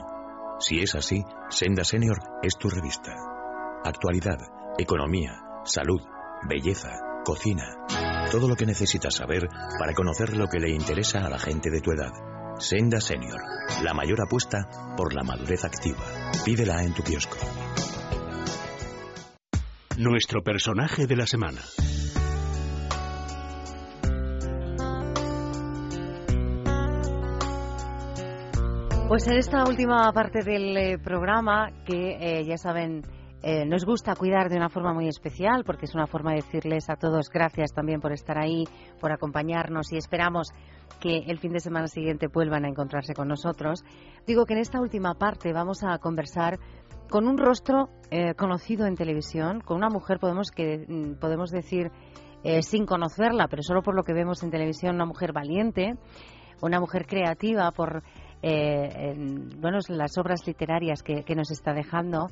Si 0.62 0.80
es 0.80 0.96
así, 0.96 1.24
Senda 1.52 1.84
Senior 1.84 2.18
es 2.42 2.58
tu 2.58 2.72
revista. 2.72 3.14
Actualidad, 3.86 4.40
economía, 4.80 5.44
salud, 5.64 6.02
belleza, 6.50 6.90
cocina 7.24 8.19
todo 8.32 8.48
lo 8.48 8.56
que 8.56 8.66
necesitas 8.66 9.16
saber 9.16 9.48
para 9.80 9.94
conocer 9.94 10.38
lo 10.38 10.48
que 10.48 10.60
le 10.60 10.70
interesa 10.70 11.26
a 11.26 11.30
la 11.30 11.40
gente 11.40 11.72
de 11.72 11.82
tu 11.82 11.92
edad. 11.92 12.12
Senda 12.60 13.02
Senior, 13.02 13.42
la 13.84 13.94
mayor 13.94 14.22
apuesta 14.22 14.70
por 14.96 15.14
la 15.14 15.24
madurez 15.24 15.66
activa. 15.66 16.00
Pídela 16.46 16.84
en 16.84 16.94
tu 16.94 17.02
kiosco. 17.02 17.38
Nuestro 19.98 20.44
personaje 20.44 21.08
de 21.08 21.16
la 21.16 21.26
semana. 21.26 21.60
Pues 29.08 29.28
en 29.28 29.38
esta 29.38 29.64
última 29.64 30.12
parte 30.14 30.44
del 30.44 30.78
eh, 30.78 31.00
programa, 31.00 31.72
que 31.84 32.18
eh, 32.22 32.46
ya 32.46 32.58
saben 32.58 33.02
eh, 33.42 33.66
nos 33.66 33.86
gusta 33.86 34.16
cuidar 34.16 34.50
de 34.50 34.58
una 34.58 34.68
forma 34.68 34.94
muy 34.94 35.08
especial 35.08 35.64
porque 35.64 35.86
es 35.86 35.96
una 35.96 36.08
forma 36.08 36.32
de 36.32 36.38
decirles 36.38 36.90
a 36.90 36.98
todos 36.98 37.30
gracias 37.30 37.72
también 37.72 38.02
por 38.02 38.12
estar 38.12 38.38
ahí, 38.38 38.66
por 39.00 39.14
acompañarnos 39.14 39.94
y 39.94 39.98
esperamos 39.98 40.52
que 41.00 41.20
el 41.20 41.40
fin 41.40 41.54
de 41.54 41.62
semana 41.62 41.88
siguiente 41.88 42.28
vuelvan 42.28 42.66
a 42.66 42.68
encontrarse 42.68 43.14
con 43.14 43.30
nosotros. 43.30 43.86
Digo 44.28 44.46
que 44.46 44.56
en 44.56 44.60
esta 44.60 44.82
última 44.82 45.14
parte 45.14 45.54
vamos 45.54 45.84
a 45.86 45.98
conversar 46.00 46.60
con 47.10 47.30
un 47.30 47.38
rostro 47.38 47.88
eh, 48.12 48.34
conocido 48.34 48.86
en 48.86 48.96
televisión, 48.96 49.62
con 49.62 49.78
una 49.78 49.90
mujer 49.90 50.20
podemos 50.20 50.52
que 50.52 50.86
mm, 50.86 51.20
podemos 51.20 51.50
decir 51.50 51.92
eh, 52.44 52.62
sin 52.62 52.86
conocerla, 52.86 53.48
pero 53.48 53.64
solo 53.64 53.82
por 53.82 53.96
lo 53.96 54.04
que 54.04 54.14
vemos 54.14 54.44
en 54.44 54.52
televisión, 54.52 54.96
una 54.96 55.06
mujer 55.06 55.32
valiente, 55.32 55.94
una 56.62 56.82
mujer 56.82 57.06
creativa 57.06 57.72
por 57.72 58.04
bueno 58.42 59.80
las 59.90 60.18
obras 60.18 60.48
literarias 60.48 61.04
que 61.04 61.36
nos 61.36 61.52
está 61.52 61.74
dejando 61.74 62.30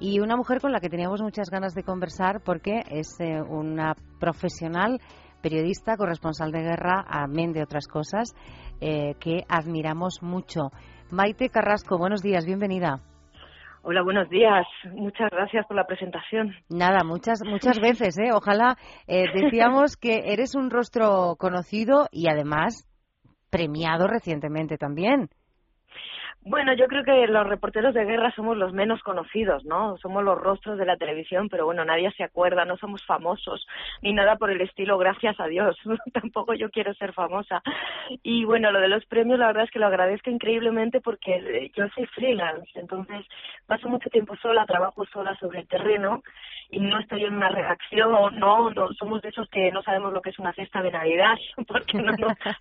y 0.00 0.20
una 0.20 0.36
mujer 0.36 0.60
con 0.60 0.72
la 0.72 0.80
que 0.80 0.88
teníamos 0.88 1.22
muchas 1.22 1.50
ganas 1.50 1.74
de 1.74 1.82
conversar 1.82 2.40
porque 2.44 2.82
es 2.90 3.18
eh, 3.20 3.40
una 3.40 3.94
profesional 4.20 5.00
periodista, 5.42 5.96
corresponsal 5.96 6.52
de 6.52 6.62
guerra, 6.62 7.04
amén 7.08 7.52
de 7.52 7.62
otras 7.62 7.86
cosas, 7.86 8.34
eh, 8.80 9.14
que 9.20 9.44
admiramos 9.48 10.22
mucho. 10.22 10.70
Maite 11.10 11.48
Carrasco, 11.48 11.98
buenos 11.98 12.22
días, 12.22 12.44
bienvenida. 12.44 13.00
Hola, 13.82 14.02
buenos 14.02 14.28
días. 14.28 14.66
Muchas 14.92 15.30
gracias 15.30 15.64
por 15.66 15.76
la 15.76 15.86
presentación. 15.86 16.54
Nada, 16.68 17.04
muchas 17.04 17.40
muchas 17.44 17.78
veces, 17.80 18.18
¿eh? 18.18 18.30
Ojalá 18.32 18.76
eh, 19.06 19.24
decíamos 19.32 19.96
que 19.96 20.32
eres 20.32 20.54
un 20.54 20.70
rostro 20.70 21.36
conocido 21.38 22.06
y 22.10 22.28
además 22.28 22.86
premiado 23.50 24.06
recientemente 24.06 24.76
también. 24.76 25.30
Bueno, 26.42 26.72
yo 26.72 26.86
creo 26.86 27.04
que 27.04 27.26
los 27.26 27.46
reporteros 27.46 27.92
de 27.94 28.04
guerra 28.04 28.32
somos 28.34 28.56
los 28.56 28.72
menos 28.72 29.02
conocidos, 29.02 29.64
¿no? 29.64 29.96
Somos 29.98 30.24
los 30.24 30.38
rostros 30.38 30.78
de 30.78 30.86
la 30.86 30.96
televisión, 30.96 31.48
pero 31.48 31.66
bueno, 31.66 31.84
nadie 31.84 32.10
se 32.12 32.24
acuerda, 32.24 32.64
no 32.64 32.76
somos 32.76 33.04
famosos 33.04 33.66
ni 34.02 34.12
nada 34.12 34.36
por 34.36 34.50
el 34.50 34.60
estilo, 34.60 34.96
gracias 34.98 35.38
a 35.40 35.46
Dios. 35.46 35.76
Tampoco 36.12 36.54
yo 36.54 36.70
quiero 36.70 36.94
ser 36.94 37.12
famosa. 37.12 37.62
Y 38.22 38.44
bueno, 38.44 38.70
lo 38.70 38.80
de 38.80 38.88
los 38.88 39.04
premios, 39.06 39.38
la 39.38 39.48
verdad 39.48 39.64
es 39.64 39.70
que 39.70 39.78
lo 39.78 39.86
agradezco 39.86 40.30
increíblemente 40.30 41.00
porque 41.00 41.36
eh, 41.36 41.72
yo 41.76 41.86
soy 41.94 42.06
freelance, 42.06 42.70
entonces 42.76 43.26
paso 43.66 43.88
mucho 43.88 44.08
tiempo 44.08 44.36
sola, 44.36 44.64
trabajo 44.64 45.04
sola 45.06 45.36
sobre 45.38 45.60
el 45.60 45.68
terreno 45.68 46.22
y 46.70 46.80
no 46.80 46.98
estoy 47.00 47.24
en 47.24 47.34
una 47.34 47.48
redacción, 47.48 48.38
no, 48.38 48.70
no 48.70 48.92
somos 48.94 49.22
de 49.22 49.30
esos 49.30 49.48
que 49.50 49.72
no 49.72 49.82
sabemos 49.82 50.12
lo 50.12 50.20
que 50.20 50.30
es 50.30 50.38
una 50.38 50.52
cesta 50.52 50.82
de 50.82 50.92
Navidad 50.92 51.36
porque 51.66 51.98
no, 51.98 52.12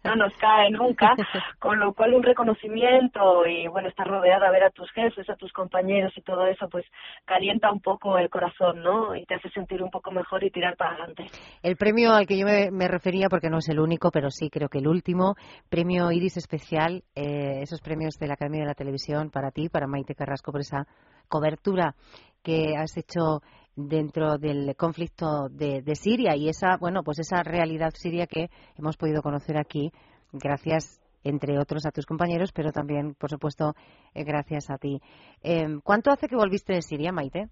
no 0.03 0.15
nos 0.15 0.33
cae 0.37 0.71
nunca, 0.71 1.15
con 1.59 1.79
lo 1.79 1.93
cual 1.93 2.13
un 2.13 2.23
reconocimiento 2.23 3.45
y 3.45 3.66
bueno, 3.67 3.89
estar 3.89 4.07
rodeada, 4.07 4.49
ver 4.51 4.63
a 4.63 4.69
tus 4.69 4.89
jefes, 4.91 5.29
a 5.29 5.35
tus 5.35 5.51
compañeros 5.53 6.13
y 6.15 6.21
todo 6.21 6.45
eso, 6.47 6.67
pues 6.69 6.85
calienta 7.25 7.71
un 7.71 7.81
poco 7.81 8.17
el 8.17 8.29
corazón, 8.29 8.81
¿no? 8.81 9.15
Y 9.15 9.25
te 9.25 9.35
hace 9.35 9.49
sentir 9.49 9.81
un 9.83 9.89
poco 9.89 10.11
mejor 10.11 10.43
y 10.43 10.51
tirar 10.51 10.75
para 10.77 10.91
adelante. 10.91 11.25
El 11.61 11.75
premio 11.75 12.11
al 12.13 12.25
que 12.25 12.37
yo 12.37 12.45
me, 12.45 12.87
refería, 12.87 13.27
porque 13.29 13.49
no 13.49 13.57
es 13.57 13.69
el 13.69 13.79
único, 13.79 14.11
pero 14.11 14.29
sí 14.29 14.49
creo 14.49 14.69
que 14.69 14.79
el 14.79 14.87
último, 14.87 15.35
premio 15.69 16.11
Iris 16.11 16.37
Especial, 16.37 17.03
eh, 17.15 17.61
esos 17.61 17.81
premios 17.81 18.15
de 18.19 18.27
la 18.27 18.33
Academia 18.33 18.61
de 18.61 18.67
la 18.67 18.73
Televisión 18.73 19.29
para 19.29 19.51
ti, 19.51 19.69
para 19.69 19.87
Maite 19.87 20.15
Carrasco, 20.15 20.51
por 20.51 20.61
esa 20.61 20.87
cobertura 21.27 21.95
que 22.43 22.75
has 22.77 22.95
hecho 22.97 23.41
dentro 23.75 24.37
del 24.37 24.75
conflicto 24.75 25.49
de, 25.49 25.81
de, 25.83 25.95
Siria 25.95 26.35
y 26.35 26.49
esa 26.49 26.77
bueno 26.77 27.03
pues 27.03 27.19
esa 27.19 27.43
realidad 27.43 27.91
siria 27.93 28.25
que 28.25 28.49
hemos 28.75 28.97
podido 28.97 29.21
conocer 29.21 29.55
aquí 29.57 29.91
gracias 30.33 30.99
entre 31.29 31.59
otros 31.59 31.85
a 31.85 31.91
tus 31.91 32.05
compañeros, 32.05 32.51
pero 32.51 32.71
también, 32.71 33.15
por 33.15 33.29
supuesto, 33.29 33.75
eh, 34.13 34.23
gracias 34.23 34.69
a 34.69 34.77
ti. 34.77 35.01
Eh, 35.43 35.79
¿Cuánto 35.83 36.11
hace 36.11 36.27
que 36.27 36.35
volviste 36.35 36.73
de 36.73 36.81
Siria, 36.81 37.11
Maite? 37.11 37.49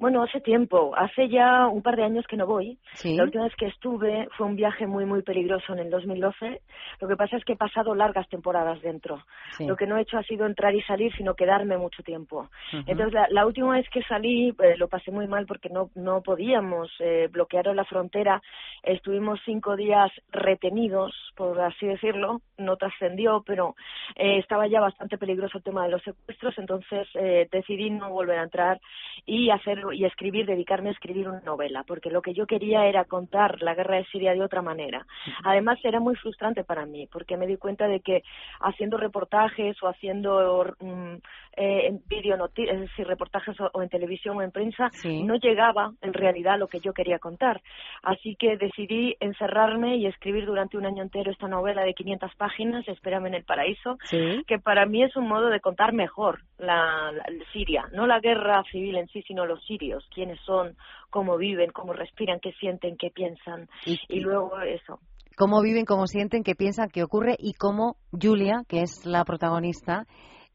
Bueno, 0.00 0.22
hace 0.22 0.40
tiempo, 0.40 0.96
hace 0.96 1.28
ya 1.28 1.66
un 1.66 1.82
par 1.82 1.94
de 1.94 2.04
años 2.04 2.24
que 2.26 2.38
no 2.38 2.46
voy. 2.46 2.78
La 3.04 3.24
última 3.24 3.44
vez 3.44 3.54
que 3.54 3.66
estuve 3.66 4.28
fue 4.34 4.46
un 4.46 4.56
viaje 4.56 4.86
muy, 4.86 5.04
muy 5.04 5.20
peligroso 5.20 5.74
en 5.74 5.80
el 5.80 5.90
2012. 5.90 6.62
Lo 7.02 7.06
que 7.06 7.16
pasa 7.16 7.36
es 7.36 7.44
que 7.44 7.52
he 7.52 7.56
pasado 7.56 7.94
largas 7.94 8.26
temporadas 8.30 8.80
dentro. 8.80 9.22
Lo 9.58 9.76
que 9.76 9.86
no 9.86 9.98
he 9.98 10.00
hecho 10.00 10.16
ha 10.16 10.22
sido 10.22 10.46
entrar 10.46 10.74
y 10.74 10.80
salir, 10.84 11.14
sino 11.18 11.34
quedarme 11.34 11.76
mucho 11.76 12.02
tiempo. 12.02 12.48
Entonces, 12.86 13.20
la, 13.28 13.44
última 13.44 13.74
vez 13.74 13.86
que 13.90 14.02
salí 14.04 14.48
eh, 14.48 14.78
lo 14.78 14.88
pasé 14.88 15.10
muy 15.10 15.26
mal 15.26 15.44
porque 15.44 15.68
no, 15.68 15.90
no 15.94 16.22
podíamos, 16.22 16.90
eh, 17.00 17.28
bloquearon 17.30 17.76
la 17.76 17.84
frontera. 17.84 18.40
Estuvimos 18.82 19.38
cinco 19.44 19.76
días 19.76 20.10
retenidos, 20.30 21.12
por 21.36 21.60
así 21.60 21.86
decirlo. 21.86 22.40
No 22.56 22.78
trascendió, 22.78 23.42
pero 23.46 23.74
eh, 24.16 24.38
estaba 24.38 24.66
ya 24.66 24.80
bastante 24.80 25.18
peligroso 25.18 25.58
el 25.58 25.64
tema 25.64 25.84
de 25.84 25.90
los 25.90 26.02
secuestros. 26.02 26.56
Entonces, 26.56 27.06
eh, 27.16 27.48
decidí 27.52 27.90
no 27.90 28.08
volver 28.08 28.38
a 28.38 28.44
entrar 28.44 28.80
y 29.26 29.50
hacer 29.50 29.89
y 29.92 30.04
escribir, 30.04 30.46
dedicarme 30.46 30.90
a 30.90 30.92
escribir 30.92 31.28
una 31.28 31.40
novela, 31.40 31.84
porque 31.86 32.10
lo 32.10 32.22
que 32.22 32.34
yo 32.34 32.46
quería 32.46 32.86
era 32.86 33.04
contar 33.04 33.62
la 33.62 33.74
guerra 33.74 33.96
de 33.96 34.04
Siria 34.06 34.32
de 34.32 34.42
otra 34.42 34.62
manera. 34.62 35.06
Además, 35.44 35.78
era 35.84 36.00
muy 36.00 36.14
frustrante 36.16 36.64
para 36.64 36.86
mí, 36.86 37.06
porque 37.06 37.36
me 37.36 37.46
di 37.46 37.56
cuenta 37.56 37.86
de 37.86 38.00
que 38.00 38.22
haciendo 38.60 38.96
reportajes 38.96 39.82
o 39.82 39.88
haciendo 39.88 40.74
mm, 40.80 41.14
eh, 41.56 41.86
en 41.86 42.02
vídeo, 42.06 42.36
es 42.56 42.80
decir, 42.80 43.06
reportajes 43.06 43.56
o, 43.60 43.82
en 43.82 43.88
televisión 43.88 44.36
o 44.36 44.42
en 44.42 44.50
prensa, 44.50 44.90
no 45.04 45.36
llegaba 45.36 45.92
en 46.00 46.12
realidad 46.12 46.58
lo 46.58 46.68
que 46.68 46.80
yo 46.80 46.92
quería 46.92 47.18
contar. 47.18 47.60
Así 48.02 48.36
que 48.36 48.56
decidí 48.56 49.16
encerrarme 49.20 49.96
y 49.96 50.06
escribir 50.06 50.46
durante 50.46 50.76
un 50.76 50.86
año 50.86 51.02
entero 51.02 51.30
esta 51.30 51.48
novela 51.48 51.82
de 51.82 51.94
500 51.94 52.34
páginas, 52.36 52.86
Espérame 52.88 53.26
en 53.26 53.34
el 53.34 53.44
paraíso, 53.44 53.98
que 54.46 54.58
para 54.58 54.86
mí 54.86 55.02
es 55.02 55.14
un 55.16 55.28
modo 55.28 55.48
de 55.48 55.60
contar 55.60 55.92
mejor 55.92 56.40
la, 56.60 57.12
la 57.12 57.24
Siria, 57.52 57.84
no 57.92 58.06
la 58.06 58.20
guerra 58.20 58.62
civil 58.70 58.96
en 58.96 59.08
sí, 59.08 59.22
sino 59.22 59.46
los 59.46 59.64
sirios 59.64 60.06
quiénes 60.14 60.40
son, 60.40 60.76
cómo 61.10 61.36
viven, 61.36 61.70
cómo 61.72 61.92
respiran, 61.92 62.40
qué 62.40 62.52
sienten, 62.52 62.96
qué 62.96 63.10
piensan. 63.10 63.68
Y, 63.84 64.20
luego 64.20 64.60
eso 64.60 65.00
cómo 65.36 65.62
viven, 65.62 65.86
cómo 65.86 66.06
sienten, 66.06 66.42
qué 66.42 66.54
piensan, 66.54 66.90
qué 66.90 67.02
ocurre 67.02 67.34
y 67.38 67.54
cómo 67.54 67.96
Julia, 68.12 68.62
que 68.68 68.82
es 68.82 69.06
la 69.06 69.24
protagonista, 69.24 70.06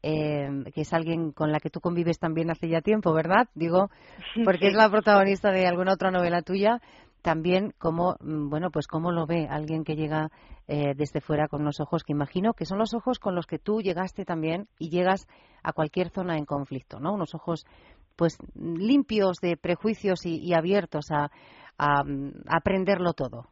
eh, 0.02 0.48
que 0.72 0.82
es 0.82 0.92
alguien 0.92 1.32
con 1.32 1.50
la 1.50 1.58
que 1.58 1.70
tú 1.70 1.80
convives 1.80 2.20
también 2.20 2.50
hace 2.50 2.68
ya 2.68 2.80
tiempo, 2.80 3.12
¿verdad? 3.12 3.48
Digo, 3.54 3.90
porque 4.44 4.68
es 4.68 4.74
la 4.74 4.88
protagonista 4.88 5.50
de 5.50 5.66
alguna 5.66 5.94
otra 5.94 6.12
novela 6.12 6.42
tuya, 6.42 6.80
también 7.26 7.74
cómo, 7.78 8.14
mm, 8.20 8.48
bueno, 8.50 8.70
pues 8.70 8.86
cómo 8.86 9.10
lo 9.10 9.26
ve 9.26 9.48
alguien 9.50 9.82
que 9.82 9.96
llega 9.96 10.30
eh, 10.68 10.94
desde 10.94 11.20
fuera 11.20 11.48
con 11.48 11.62
unos 11.62 11.80
ojos 11.80 12.04
que 12.04 12.12
imagino 12.12 12.54
que 12.54 12.66
son 12.66 12.78
los 12.78 12.94
ojos 12.94 13.18
con 13.18 13.34
los 13.34 13.48
que 13.48 13.58
tú 13.58 13.80
llegaste 13.80 14.24
también 14.24 14.68
y 14.78 14.90
llegas 14.90 15.26
a 15.64 15.72
cualquier 15.72 16.10
zona 16.10 16.36
en 16.36 16.44
conflicto, 16.44 17.00
¿no? 17.00 17.14
Unos 17.14 17.34
ojos 17.34 17.66
pues 18.14 18.38
limpios 18.54 19.38
de 19.40 19.56
prejuicios 19.56 20.24
y, 20.24 20.54
abiertos 20.54 21.10
a, 21.10 21.32
a 21.78 22.04
aprenderlo 22.46 23.12
todo. 23.12 23.48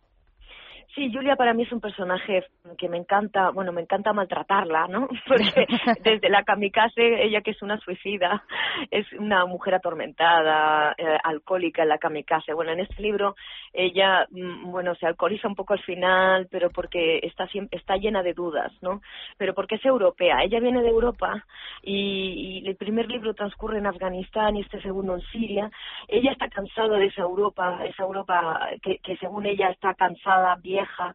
Sí, 0.95 1.11
Julia 1.13 1.35
para 1.35 1.55
mí 1.55 1.65
es 1.65 1.73
un 1.73 1.81
personaje 1.81 2.45
que 2.79 2.89
me 2.89 2.97
encanta, 2.97 3.51
bueno, 3.51 3.73
me 3.73 3.81
encanta 3.81 4.13
maltratarla, 4.13 4.87
¿no? 4.87 5.09
Porque 5.27 5.67
desde 6.05 6.29
la 6.29 6.45
kamikaze, 6.45 7.25
ella 7.25 7.41
que 7.41 7.51
es 7.51 7.63
una 7.63 7.79
suicida, 7.79 8.45
es 8.93 9.13
una 9.15 9.45
mujer 9.45 9.75
atormentada, 9.75 10.95
eh, 10.97 11.19
alcohólica 11.25 11.83
en 11.83 11.89
la 11.89 11.99
kamikaze. 11.99 12.55
Bueno, 12.55 12.71
en 12.71 12.81
este 12.81 13.03
libro 13.03 13.35
ella, 13.73 14.29
mm, 14.31 14.71
bueno, 14.71 14.95
se 14.95 15.07
alcoholiza 15.07 15.49
un 15.49 15.57
poco 15.57 15.73
al 15.73 15.83
final, 15.83 16.47
pero 16.49 16.71
porque 16.71 17.19
está, 17.25 17.49
está 17.73 17.97
llena 17.97 18.23
de 18.23 18.33
dudas, 18.33 18.73
¿no? 18.81 19.01
Pero 19.37 19.53
porque 19.53 19.75
es 19.77 19.85
europea. 19.85 20.45
Ella 20.45 20.61
viene 20.61 20.81
de 20.81 20.91
Europa 20.91 21.45
y, 21.83 22.63
y 22.63 22.69
el 22.69 22.77
primer 22.77 23.11
libro 23.11 23.35
transcurre 23.35 23.79
en 23.79 23.87
Afganistán 23.87 24.57
y 24.57 24.61
este 24.61 24.81
segundo 24.81 25.15
en 25.15 25.23
Siria. 25.33 25.71
Ella 26.07 26.31
está 26.31 26.49
cansada 26.49 26.99
de 26.99 27.07
esa 27.07 27.23
Europa, 27.23 27.81
esa 27.85 28.05
Europa 28.05 28.69
que, 28.81 28.99
que 28.99 29.17
según 29.17 29.47
ella 29.47 29.71
está 29.71 29.95
cansada, 29.95 30.57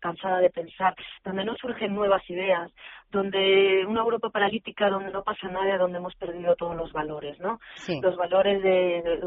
cansada 0.01 0.39
de 0.39 0.49
pensar, 0.49 0.95
donde 1.23 1.45
no 1.45 1.55
surgen 1.55 1.93
nuevas 1.93 2.27
ideas, 2.29 2.71
donde 3.11 3.85
una 3.87 4.01
Europa 4.01 4.29
paralítica 4.29 4.89
donde 4.89 5.11
no 5.11 5.23
pasa 5.23 5.47
nada, 5.47 5.77
donde 5.77 5.97
hemos 5.97 6.15
perdido 6.15 6.55
todos 6.55 6.75
los 6.75 6.91
valores, 6.93 7.39
¿no? 7.39 7.59
Los 8.01 8.15
valores 8.15 8.61
de, 8.61 9.19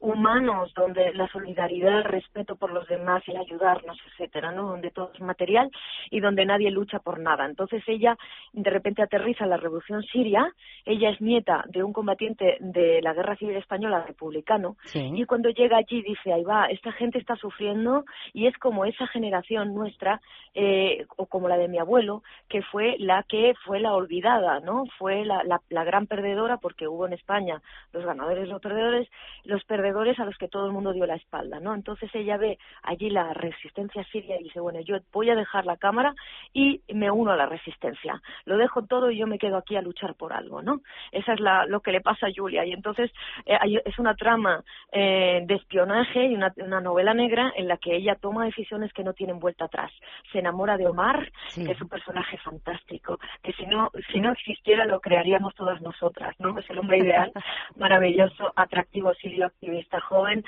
humanos, 0.00 0.72
donde 0.74 1.12
la 1.12 1.28
solidaridad, 1.28 1.98
el 1.98 2.04
respeto 2.04 2.56
por 2.56 2.72
los 2.72 2.86
demás, 2.88 3.22
el 3.26 3.36
ayudarnos, 3.36 3.98
etcétera, 4.06 4.52
¿no? 4.52 4.68
Donde 4.68 4.90
todo 4.90 5.10
es 5.14 5.20
material 5.20 5.70
y 6.10 6.20
donde 6.20 6.46
nadie 6.46 6.70
lucha 6.70 7.00
por 7.00 7.20
nada. 7.20 7.44
Entonces 7.46 7.82
ella 7.86 8.16
de 8.52 8.70
repente 8.70 9.02
aterriza 9.02 9.44
en 9.44 9.50
la 9.50 9.56
revolución 9.56 10.02
siria, 10.02 10.50
ella 10.84 11.10
es 11.10 11.20
nieta 11.20 11.64
de 11.68 11.82
un 11.82 11.92
combatiente 11.92 12.56
de 12.60 13.00
la 13.02 13.12
guerra 13.12 13.36
civil 13.36 13.56
española 13.56 14.04
republicano 14.06 14.76
y 14.94 15.24
cuando 15.24 15.50
llega 15.50 15.76
allí 15.76 16.02
dice, 16.02 16.32
ahí 16.32 16.44
va, 16.44 16.66
esta 16.66 16.92
gente 16.92 17.18
está 17.18 17.36
sufriendo 17.36 18.04
y 18.32 18.46
es 18.46 18.56
como 18.58 18.84
esa 18.84 19.06
generación 19.06 19.74
nuestra 19.74 20.20
eh, 20.54 21.06
o 21.16 21.26
como 21.26 21.48
la 21.48 21.56
de 21.56 21.68
mi 21.68 21.78
abuelo 21.78 22.22
que 22.48 22.62
fue 22.62 22.96
la 22.98 23.17
que 23.22 23.54
fue 23.64 23.80
la 23.80 23.94
olvidada, 23.94 24.60
¿no? 24.60 24.84
Fue 24.98 25.24
la, 25.24 25.42
la, 25.68 25.84
gran 25.84 26.06
perdedora 26.06 26.58
porque 26.58 26.88
hubo 26.88 27.06
en 27.06 27.12
España 27.12 27.62
los 27.92 28.04
ganadores 28.04 28.46
y 28.46 28.50
los 28.50 28.60
perdedores, 28.60 29.08
los 29.44 29.64
perdedores 29.64 30.18
a 30.18 30.24
los 30.24 30.36
que 30.36 30.48
todo 30.48 30.66
el 30.66 30.72
mundo 30.72 30.92
dio 30.92 31.06
la 31.06 31.16
espalda, 31.16 31.60
¿no? 31.60 31.74
Entonces 31.74 32.10
ella 32.14 32.36
ve 32.36 32.58
allí 32.82 33.10
la 33.10 33.32
resistencia 33.32 34.04
siria 34.04 34.38
y 34.38 34.44
dice, 34.44 34.60
bueno, 34.60 34.80
yo 34.80 34.98
voy 35.12 35.30
a 35.30 35.36
dejar 35.36 35.64
la 35.66 35.76
cámara 35.76 36.14
y 36.52 36.82
me 36.92 37.10
uno 37.10 37.32
a 37.32 37.36
la 37.36 37.46
resistencia. 37.46 38.20
Lo 38.44 38.56
dejo 38.56 38.82
todo 38.84 39.10
y 39.10 39.18
yo 39.18 39.26
me 39.26 39.38
quedo 39.38 39.56
aquí 39.56 39.76
a 39.76 39.82
luchar 39.82 40.14
por 40.14 40.32
algo, 40.32 40.62
¿no? 40.62 40.80
Esa 41.12 41.32
es 41.32 41.40
la, 41.40 41.66
lo 41.66 41.80
que 41.80 41.92
le 41.92 42.00
pasa 42.00 42.26
a 42.26 42.32
Julia 42.34 42.64
y 42.64 42.72
entonces 42.72 43.10
eh, 43.46 43.56
es 43.84 43.98
una 43.98 44.14
trama 44.14 44.62
eh, 44.92 45.42
de 45.46 45.54
espionaje 45.54 46.26
y 46.26 46.34
una, 46.34 46.52
una, 46.56 46.80
novela 46.80 47.14
negra 47.14 47.52
en 47.56 47.68
la 47.68 47.76
que 47.76 47.96
ella 47.96 48.14
toma 48.14 48.44
decisiones 48.44 48.92
que 48.92 49.04
no 49.04 49.12
tienen 49.12 49.38
vuelta 49.38 49.64
atrás. 49.64 49.92
Se 50.32 50.38
enamora 50.38 50.76
de 50.76 50.86
Omar, 50.86 51.30
que 51.54 51.72
es 51.72 51.80
un 51.80 51.88
personaje 51.88 52.38
fantástico 52.38 53.07
que 53.42 53.52
si 53.52 53.66
no, 53.66 53.90
si 54.12 54.20
no 54.20 54.32
existiera 54.32 54.84
lo 54.84 55.00
crearíamos 55.00 55.54
todas 55.54 55.80
nosotras, 55.80 56.34
¿no? 56.38 56.58
Es 56.58 56.68
el 56.70 56.78
hombre 56.78 56.98
ideal, 56.98 57.32
maravilloso, 57.76 58.52
atractivo, 58.56 59.14
sirio, 59.14 59.46
activista, 59.46 60.00
joven, 60.00 60.44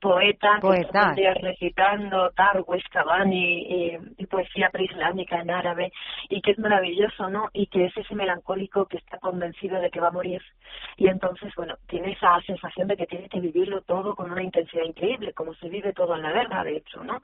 poeta, 0.00 0.58
poeta. 0.60 1.14
Que 1.16 1.34
recitando 1.34 2.30
Tarwes, 2.30 2.84
Cavani 2.90 3.94
y, 4.18 4.26
poesía 4.26 4.68
preislámica 4.70 5.40
en 5.40 5.50
árabe, 5.50 5.92
y 6.28 6.40
que 6.40 6.52
es 6.52 6.58
maravilloso, 6.58 7.28
¿no? 7.28 7.48
Y 7.52 7.66
que 7.66 7.86
es 7.86 7.96
ese 7.96 8.14
melancólico 8.14 8.86
que 8.86 8.96
está 8.96 9.18
convencido 9.18 9.80
de 9.80 9.90
que 9.90 10.00
va 10.00 10.08
a 10.08 10.12
morir. 10.12 10.42
Y 10.96 11.08
entonces, 11.08 11.52
bueno, 11.56 11.76
tiene 11.86 12.12
esa 12.12 12.40
sensación 12.46 12.88
de 12.88 12.96
que 12.96 13.06
tiene 13.06 13.28
que 13.28 13.40
vivirlo 13.40 13.82
todo 13.82 14.14
con 14.14 14.32
una 14.32 14.42
intensidad 14.42 14.84
increíble, 14.84 15.32
como 15.32 15.54
se 15.54 15.68
vive 15.68 15.92
todo 15.92 16.16
en 16.16 16.22
la 16.22 16.32
guerra, 16.32 16.64
de 16.64 16.78
hecho, 16.78 17.04
¿no? 17.04 17.20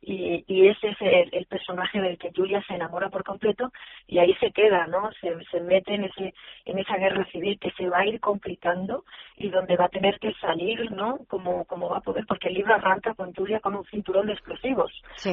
Y, 0.00 0.44
y 0.46 0.68
ese 0.68 0.88
es 0.88 0.96
el, 1.00 1.30
el 1.32 1.46
personaje 1.46 2.00
del 2.00 2.18
que 2.18 2.30
Julia 2.34 2.62
se 2.66 2.74
enamora 2.74 3.08
por 3.08 3.24
completo 3.24 3.72
y 4.06 4.18
ahí 4.18 4.25
se 4.34 4.50
queda, 4.50 4.86
¿no? 4.86 5.10
Se, 5.20 5.32
se 5.50 5.60
mete 5.60 5.94
en 5.94 6.04
ese 6.04 6.34
en 6.64 6.78
esa 6.78 6.96
guerra 6.96 7.24
civil 7.30 7.58
que 7.60 7.70
se 7.72 7.88
va 7.88 8.00
a 8.00 8.06
ir 8.06 8.20
complicando 8.20 9.04
y 9.36 9.50
donde 9.50 9.76
va 9.76 9.86
a 9.86 9.88
tener 9.88 10.18
que 10.18 10.32
salir, 10.34 10.90
¿no? 10.90 11.18
Como, 11.28 11.64
como 11.64 11.88
va 11.88 11.98
a 11.98 12.00
poder, 12.00 12.24
porque 12.26 12.48
el 12.48 12.54
libro 12.54 12.74
arranca 12.74 13.14
con 13.14 13.32
Julia 13.34 13.60
con 13.60 13.76
un 13.76 13.84
cinturón 13.84 14.26
de 14.26 14.32
explosivos 14.32 14.92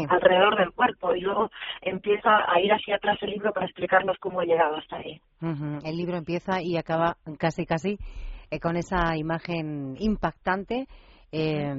alrededor 0.09 0.57
del 0.57 0.71
cuerpo 0.71 1.15
y 1.15 1.21
luego 1.21 1.49
empieza 1.81 2.45
a 2.47 2.59
ir 2.61 2.71
hacia 2.71 2.97
atrás 2.97 3.17
el 3.21 3.31
libro 3.31 3.51
para 3.51 3.65
explicarnos 3.65 4.17
cómo 4.19 4.39
ha 4.39 4.45
llegado 4.45 4.77
hasta 4.77 4.97
ahí. 4.97 5.19
El 5.41 5.97
libro 5.97 6.17
empieza 6.17 6.61
y 6.61 6.77
acaba 6.77 7.17
casi 7.37 7.65
casi 7.65 7.97
eh, 8.51 8.59
con 8.59 8.77
esa 8.77 9.17
imagen 9.17 9.95
impactante. 9.99 10.87
Eh, 11.31 11.73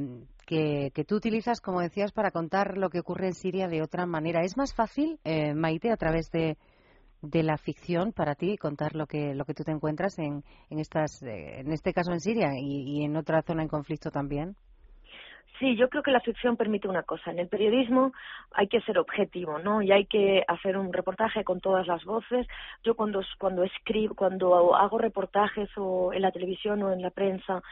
que, 0.46 0.90
que, 0.92 1.04
tú 1.04 1.16
utilizas, 1.16 1.60
como 1.60 1.80
decías, 1.80 2.12
para 2.12 2.30
contar 2.30 2.76
lo 2.76 2.90
que 2.90 3.00
ocurre 3.00 3.28
en 3.28 3.34
Siria 3.34 3.68
de 3.68 3.82
otra 3.82 4.04
manera. 4.04 4.42
¿Es 4.42 4.56
más 4.58 4.74
fácil, 4.74 5.18
eh, 5.24 5.54
Maite, 5.54 5.90
a 5.90 5.96
través 5.96 6.30
de, 6.32 6.58
de 7.24 7.42
la 7.42 7.56
ficción 7.56 8.12
para 8.12 8.34
ti 8.34 8.56
contar 8.56 8.94
lo 8.94 9.06
que 9.06 9.34
lo 9.34 9.44
que 9.44 9.54
tú 9.54 9.64
te 9.64 9.72
encuentras 9.72 10.18
en 10.18 10.44
en 10.70 10.78
estas 10.78 11.22
eh, 11.22 11.60
en 11.60 11.72
este 11.72 11.92
caso 11.92 12.12
en 12.12 12.20
Siria 12.20 12.52
y, 12.58 12.98
y 12.98 13.04
en 13.04 13.16
otra 13.16 13.42
zona 13.42 13.62
en 13.62 13.68
conflicto 13.68 14.10
también 14.10 14.56
Sí, 15.58 15.76
yo 15.76 15.88
creo 15.88 16.02
que 16.02 16.10
la 16.10 16.20
ficción 16.20 16.56
permite 16.56 16.88
una 16.88 17.04
cosa. 17.04 17.30
En 17.30 17.38
el 17.38 17.48
periodismo 17.48 18.12
hay 18.52 18.66
que 18.66 18.80
ser 18.80 18.98
objetivo, 18.98 19.58
¿no? 19.60 19.82
Y 19.82 19.92
hay 19.92 20.06
que 20.06 20.42
hacer 20.48 20.76
un 20.76 20.92
reportaje 20.92 21.44
con 21.44 21.60
todas 21.60 21.86
las 21.86 22.04
voces. 22.04 22.46
Yo 22.82 22.96
cuando 22.96 23.22
cuando 23.38 23.62
escribo, 23.62 24.16
cuando 24.16 24.74
hago 24.74 24.98
reportajes 24.98 25.70
o 25.76 26.12
en 26.12 26.22
la 26.22 26.32
televisión 26.32 26.82
o 26.82 26.92
en 26.92 27.02
la 27.02 27.10
prensa, 27.10 27.62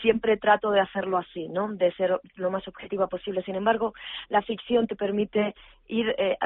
siempre 0.00 0.36
trato 0.36 0.72
de 0.72 0.80
hacerlo 0.80 1.16
así, 1.16 1.48
¿no? 1.48 1.72
De 1.72 1.92
ser 1.92 2.20
lo 2.34 2.50
más 2.50 2.66
objetiva 2.66 3.06
posible. 3.06 3.42
Sin 3.42 3.54
embargo, 3.54 3.94
la 4.28 4.42
ficción 4.42 4.88
te 4.88 4.96
permite 4.96 5.54
ir 5.86 6.14
eh, 6.18 6.36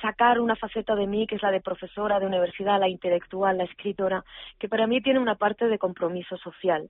sacar 0.00 0.40
una 0.40 0.56
faceta 0.56 0.94
de 0.94 1.06
mí 1.06 1.26
que 1.26 1.36
es 1.36 1.42
la 1.42 1.50
de 1.50 1.60
profesora 1.60 2.20
de 2.20 2.26
universidad, 2.26 2.80
la 2.80 2.88
intelectual, 2.88 3.58
la 3.58 3.64
escritora, 3.64 4.24
que 4.58 4.68
para 4.68 4.86
mí 4.86 5.00
tiene 5.02 5.18
una 5.18 5.34
parte 5.34 5.66
de 5.66 5.78
compromiso 5.78 6.36
social. 6.38 6.88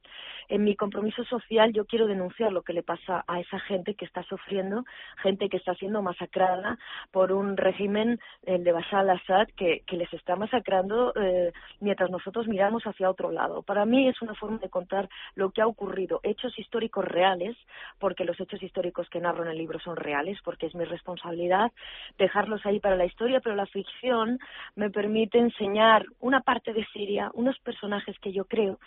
En 0.48 0.62
mi 0.62 0.76
compromiso 0.76 1.24
social 1.24 1.72
yo 1.72 1.84
quiero 1.86 2.06
denunciar 2.06 2.52
lo 2.52 2.62
que 2.62 2.72
le 2.72 2.82
pasa 2.82 3.13
a, 3.26 3.40
esa 3.40 3.58
gente 3.60 3.94
que 3.94 4.04
está 4.04 4.22
sufriendo, 4.24 4.84
gente 5.22 5.48
que 5.48 5.58
está 5.58 5.74
siendo 5.74 6.02
masacrada 6.02 6.78
por 7.10 7.32
un 7.32 7.56
régimen, 7.56 8.18
el 8.44 8.64
de 8.64 8.72
Bashar 8.72 9.00
al-Assad, 9.00 9.48
que, 9.56 9.82
que, 9.86 9.96
les 9.96 10.12
está 10.12 10.36
masacrando 10.36 11.12
eh, 11.14 11.52
mientras 11.80 12.10
nosotros 12.10 12.48
miramos 12.48 12.82
hacia 12.84 13.10
otro 13.10 13.30
lado. 13.30 13.62
Para 13.62 13.84
mí 13.84 14.08
es 14.08 14.20
una 14.22 14.34
forma 14.34 14.58
de 14.58 14.68
contar 14.68 15.08
lo 15.34 15.50
que 15.50 15.62
ha 15.62 15.66
ocurrido, 15.66 16.20
hechos 16.22 16.58
históricos 16.58 17.04
reales, 17.04 17.56
porque 17.98 18.24
los 18.24 18.38
hechos 18.40 18.62
históricos 18.62 19.08
que 19.08 19.20
narro 19.20 19.44
en 19.44 19.50
el 19.50 19.58
libro 19.58 19.78
son 19.80 19.96
reales, 19.96 20.38
porque 20.44 20.66
es 20.66 20.74
mi 20.74 20.84
responsabilidad 20.84 21.72
dejarlos 22.18 22.64
ahí 22.66 22.80
para 22.80 22.96
la 22.96 23.04
historia, 23.04 23.40
pero 23.40 23.54
la 23.54 23.66
ficción 23.66 24.38
me 24.74 24.90
permite 24.90 25.38
enseñar 25.38 26.04
una 26.20 26.40
parte 26.40 26.72
de 26.72 26.84
Siria, 26.92 27.30
unos 27.34 27.58
personajes 27.60 28.18
que 28.18 28.32
yo 28.32 28.44
creo, 28.44 28.78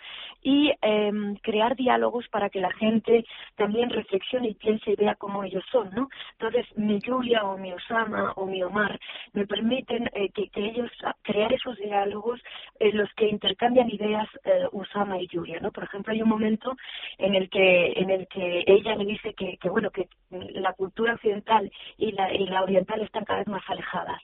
y 0.42 0.72
eh, 0.82 1.10
crear 1.42 1.76
diálogos 1.76 2.28
para 2.28 2.50
que 2.50 2.60
la 2.60 2.72
gente 2.72 3.24
también 3.56 3.90
reflexione 3.90 4.17
y 4.42 4.54
piense 4.54 4.92
y 4.92 4.96
vea 4.96 5.14
cómo 5.14 5.44
ellos 5.44 5.64
son, 5.70 5.90
¿no? 5.94 6.08
Entonces, 6.32 6.66
mi 6.76 7.00
Julia 7.00 7.44
o 7.44 7.56
mi 7.58 7.72
Osama 7.72 8.32
o 8.36 8.46
mi 8.46 8.62
Omar 8.62 8.98
me 9.32 9.46
permiten 9.46 10.08
eh, 10.12 10.30
que, 10.30 10.48
ellos 10.54 10.90
crear 11.22 11.52
esos 11.52 11.76
diálogos 11.78 12.40
en 12.80 12.96
los 12.96 13.12
que 13.14 13.28
intercambian 13.28 13.88
ideas 13.90 14.28
eh, 14.44 14.66
Osama 14.72 15.20
y 15.20 15.28
Julia, 15.28 15.60
¿no? 15.60 15.70
Por 15.72 15.84
ejemplo, 15.84 16.12
hay 16.12 16.22
un 16.22 16.28
momento 16.28 16.76
en 17.18 17.34
el 17.34 17.48
que 17.48 17.92
en 17.96 18.10
el 18.10 18.26
que 18.28 18.64
ella 18.66 18.96
me 18.96 19.04
dice 19.04 19.34
que, 19.34 19.56
que 19.58 19.68
bueno, 19.68 19.90
que 19.90 20.08
la 20.30 20.72
cultura 20.74 21.14
occidental 21.14 21.70
y 21.96 22.12
la, 22.12 22.32
y 22.32 22.46
la 22.46 22.62
oriental 22.62 23.00
están 23.02 23.24
cada 23.24 23.40
vez 23.40 23.48
más 23.48 23.62
alejadas 23.68 24.20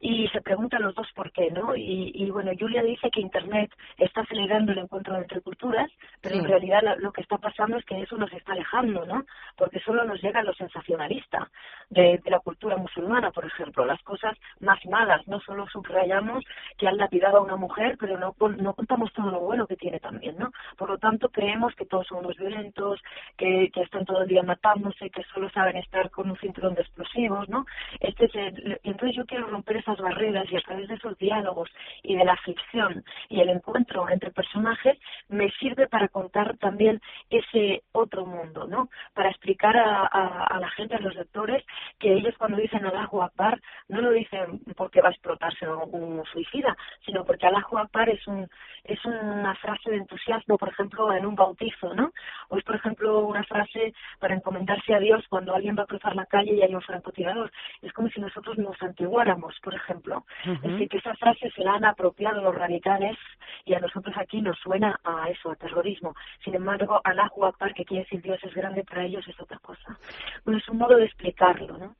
y 0.00 0.28
se 0.28 0.40
preguntan 0.40 0.82
los 0.82 0.94
dos 0.94 1.08
por 1.14 1.30
qué, 1.32 1.50
¿no? 1.50 1.76
Y, 1.76 2.12
y 2.14 2.30
bueno, 2.30 2.50
Julia 2.58 2.82
dice 2.82 3.10
que 3.10 3.20
Internet 3.20 3.72
está 3.98 4.22
acelerando 4.22 4.72
el 4.72 4.78
encuentro 4.78 5.16
entre 5.16 5.40
culturas, 5.40 5.90
pero 6.20 6.36
en 6.36 6.44
realidad 6.44 6.82
lo, 6.98 7.12
que 7.12 7.20
está 7.20 7.38
pasando 7.38 7.76
es 7.76 7.84
que 7.84 8.00
eso 8.00 8.16
nos 8.16 8.32
está 8.32 8.52
alejando, 8.52 9.06
¿no? 9.06 9.24
Porque 9.56 9.80
solo 9.80 10.04
nos 10.04 10.20
llega 10.20 10.42
lo 10.42 10.54
sensacionalista 10.54 11.48
de, 11.90 12.20
de 12.22 12.30
la 12.30 12.40
cultura 12.40 12.76
musulmana, 12.76 13.30
por 13.30 13.44
ejemplo, 13.44 13.84
las 13.84 14.02
cosas 14.02 14.36
más 14.60 14.84
malas, 14.86 15.26
no 15.28 15.40
solo 15.40 15.66
subrayamos 15.68 16.44
que 16.76 16.88
han 16.88 16.96
lapidado 16.96 17.38
a 17.38 17.42
una 17.42 17.56
mujer, 17.56 17.96
pero 17.98 18.18
no, 18.18 18.34
no 18.56 18.74
contamos 18.74 19.12
todo 19.12 19.30
lo 19.30 19.40
bueno 19.40 19.66
que 19.66 19.76
tiene 19.76 20.00
también, 20.00 20.36
¿no? 20.38 20.50
Por 20.76 20.90
lo 20.90 20.98
tanto, 20.98 21.28
creemos 21.28 21.74
que 21.74 21.86
todos 21.86 22.06
son 22.06 22.18
unos 22.18 22.36
violentos, 22.36 23.00
que, 23.36 23.70
que 23.72 23.82
están 23.82 24.04
todo 24.04 24.22
el 24.22 24.28
día 24.28 24.42
matándose, 24.42 25.10
que 25.10 25.22
solo 25.32 25.48
saben 25.50 25.76
estar 25.76 26.10
con 26.10 26.30
un 26.30 26.36
cinturón 26.38 26.74
de 26.74 26.82
explosivos, 26.82 27.48
¿no? 27.48 27.66
Este 28.00 28.26
es 28.26 28.34
el, 28.34 28.80
entonces 28.82 29.16
yo 29.16 29.26
quiero 29.26 29.48
romper 29.52 29.76
esa 29.76 29.94
barreras 29.94 30.50
y 30.50 30.56
a 30.56 30.60
través 30.60 30.88
de 30.88 30.94
esos 30.94 31.16
diálogos 31.18 31.70
y 32.02 32.16
de 32.16 32.24
la 32.24 32.36
ficción 32.38 33.04
y 33.28 33.40
el 33.40 33.50
encuentro 33.50 34.08
entre 34.08 34.30
personajes 34.30 34.98
me 35.28 35.50
sirve 35.52 35.86
para 35.86 36.08
contar 36.08 36.56
también 36.58 37.00
ese 37.30 37.82
otro 37.92 38.26
mundo, 38.26 38.66
¿no? 38.66 38.88
Para 39.14 39.30
explicar 39.30 39.76
a, 39.76 40.06
a, 40.06 40.60
la 40.60 40.70
gente, 40.70 40.96
a 40.96 41.00
los 41.00 41.14
lectores, 41.14 41.64
que 41.98 42.12
ellos 42.12 42.34
cuando 42.38 42.58
dicen 42.58 42.84
Allahu 42.84 43.22
Akbar 43.22 43.60
no 43.88 44.00
lo 44.00 44.10
dicen 44.10 44.60
porque 44.76 45.00
va 45.00 45.08
a 45.08 45.12
explotarse 45.12 45.68
un 45.68 46.22
suicida, 46.32 46.76
sino 47.04 47.24
porque 47.24 47.46
Allahu 47.46 47.78
Akbar 47.78 48.08
es 48.08 48.26
un 48.26 48.48
es 48.84 49.04
una 49.04 49.54
frase 49.56 49.90
de 49.90 49.96
entusiasmo, 49.98 50.58
por 50.58 50.68
ejemplo, 50.68 51.12
en 51.12 51.24
un 51.24 51.36
bautizo, 51.36 51.94
¿no? 51.94 52.10
O 52.48 52.58
es, 52.58 52.64
por 52.64 52.74
ejemplo, 52.74 53.20
una 53.20 53.44
frase 53.44 53.94
para 54.18 54.34
encomendarse 54.34 54.94
a 54.94 54.98
Dios 54.98 55.24
cuando 55.28 55.54
alguien 55.54 55.76
va 55.78 55.84
a 55.84 55.86
cruzar 55.86 56.16
la 56.16 56.26
calle 56.26 56.54
y 56.54 56.62
hay 56.62 56.74
un 56.74 56.82
francotirador. 56.82 57.50
Es 57.80 57.92
como 57.92 58.08
si 58.08 58.20
nosotros 58.20 58.58
nos 58.58 58.80
antiguáramos, 58.82 59.41
por 59.62 59.74
ejemplo. 59.74 60.24
Es 60.44 60.62
decir, 60.62 60.88
que 60.88 60.98
esa 60.98 61.14
frase 61.14 61.50
se 61.50 61.62
la 61.62 61.74
han 61.74 61.84
apropiado 61.84 62.42
los 62.42 62.54
radicales 62.54 63.16
y 63.64 63.74
a 63.74 63.80
nosotros 63.80 64.14
aquí 64.18 64.40
nos 64.40 64.58
suena 64.58 64.98
a 65.04 65.28
eso, 65.28 65.50
a 65.50 65.56
terrorismo. 65.56 66.14
Sin 66.44 66.54
embargo, 66.54 67.00
Allahu 67.04 67.44
Akbar, 67.44 67.74
que 67.74 67.84
quiere 67.84 68.04
decir 68.04 68.22
Dios 68.22 68.38
es 68.42 68.54
grande, 68.54 68.84
para 68.84 69.04
ellos 69.04 69.26
es 69.28 69.40
otra 69.40 69.58
cosa. 69.58 69.98
Bueno, 70.44 70.58
es 70.58 70.68
un 70.68 70.78
modo 70.78 70.96
de 70.96 71.06
explicarlo, 71.06 71.78
¿no? 71.78 71.94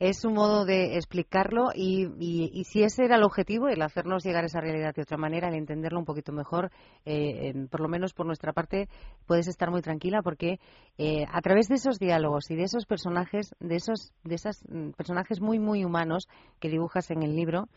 Es 0.00 0.24
un 0.24 0.32
modo 0.32 0.64
de 0.64 0.96
explicarlo 0.96 1.68
y, 1.74 2.08
y, 2.18 2.64
si 2.64 2.82
ese 2.82 3.04
era 3.04 3.16
el 3.16 3.22
objetivo, 3.22 3.68
el 3.68 3.82
hacernos 3.82 4.24
llegar 4.24 4.44
a 4.44 4.46
esa 4.46 4.60
realidad 4.60 4.94
de 4.94 5.02
otra 5.02 5.18
manera, 5.18 5.48
el 5.48 5.54
entenderlo 5.54 5.98
un 5.98 6.06
poquito 6.06 6.32
mejor, 6.32 6.70
eh, 7.04 7.52
por 7.70 7.80
lo 7.80 7.88
menos 7.88 8.14
por 8.14 8.24
nuestra 8.24 8.54
parte, 8.54 8.88
puedes 9.26 9.46
estar 9.46 9.70
muy 9.70 9.82
tranquila 9.82 10.22
porque 10.22 10.58
eh, 10.96 11.26
a 11.30 11.42
través 11.42 11.68
de 11.68 11.74
esos 11.74 11.98
diálogos 11.98 12.50
y 12.50 12.56
de 12.56 12.62
esos 12.62 12.86
personajes, 12.86 13.54
de 13.60 13.76
esos, 13.76 14.14
de 14.24 14.36
mm, 14.68 14.92
personajes 14.92 15.40
muy, 15.42 15.58
muy 15.58 15.84
humanos 15.84 16.28
que 16.60 16.70
dibujas 16.70 17.10
en 17.10 17.22
el 17.22 17.36
libro, 17.36 17.68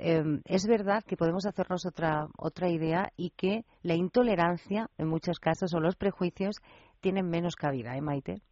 eh, 0.00 0.40
es 0.46 0.66
verdad 0.66 1.04
que 1.04 1.16
podemos 1.16 1.46
hacernos 1.46 1.86
otra, 1.86 2.26
otra 2.36 2.68
idea 2.68 3.12
y 3.16 3.30
que 3.30 3.64
la 3.82 3.94
intolerancia, 3.94 4.90
en 4.98 5.06
muchos 5.06 5.38
casos, 5.38 5.72
o 5.74 5.78
los 5.78 5.94
prejuicios, 5.94 6.56
tienen 7.00 7.28
menos 7.28 7.54
cabida, 7.54 7.96
¿eh, 7.96 8.00
Maite? 8.00 8.42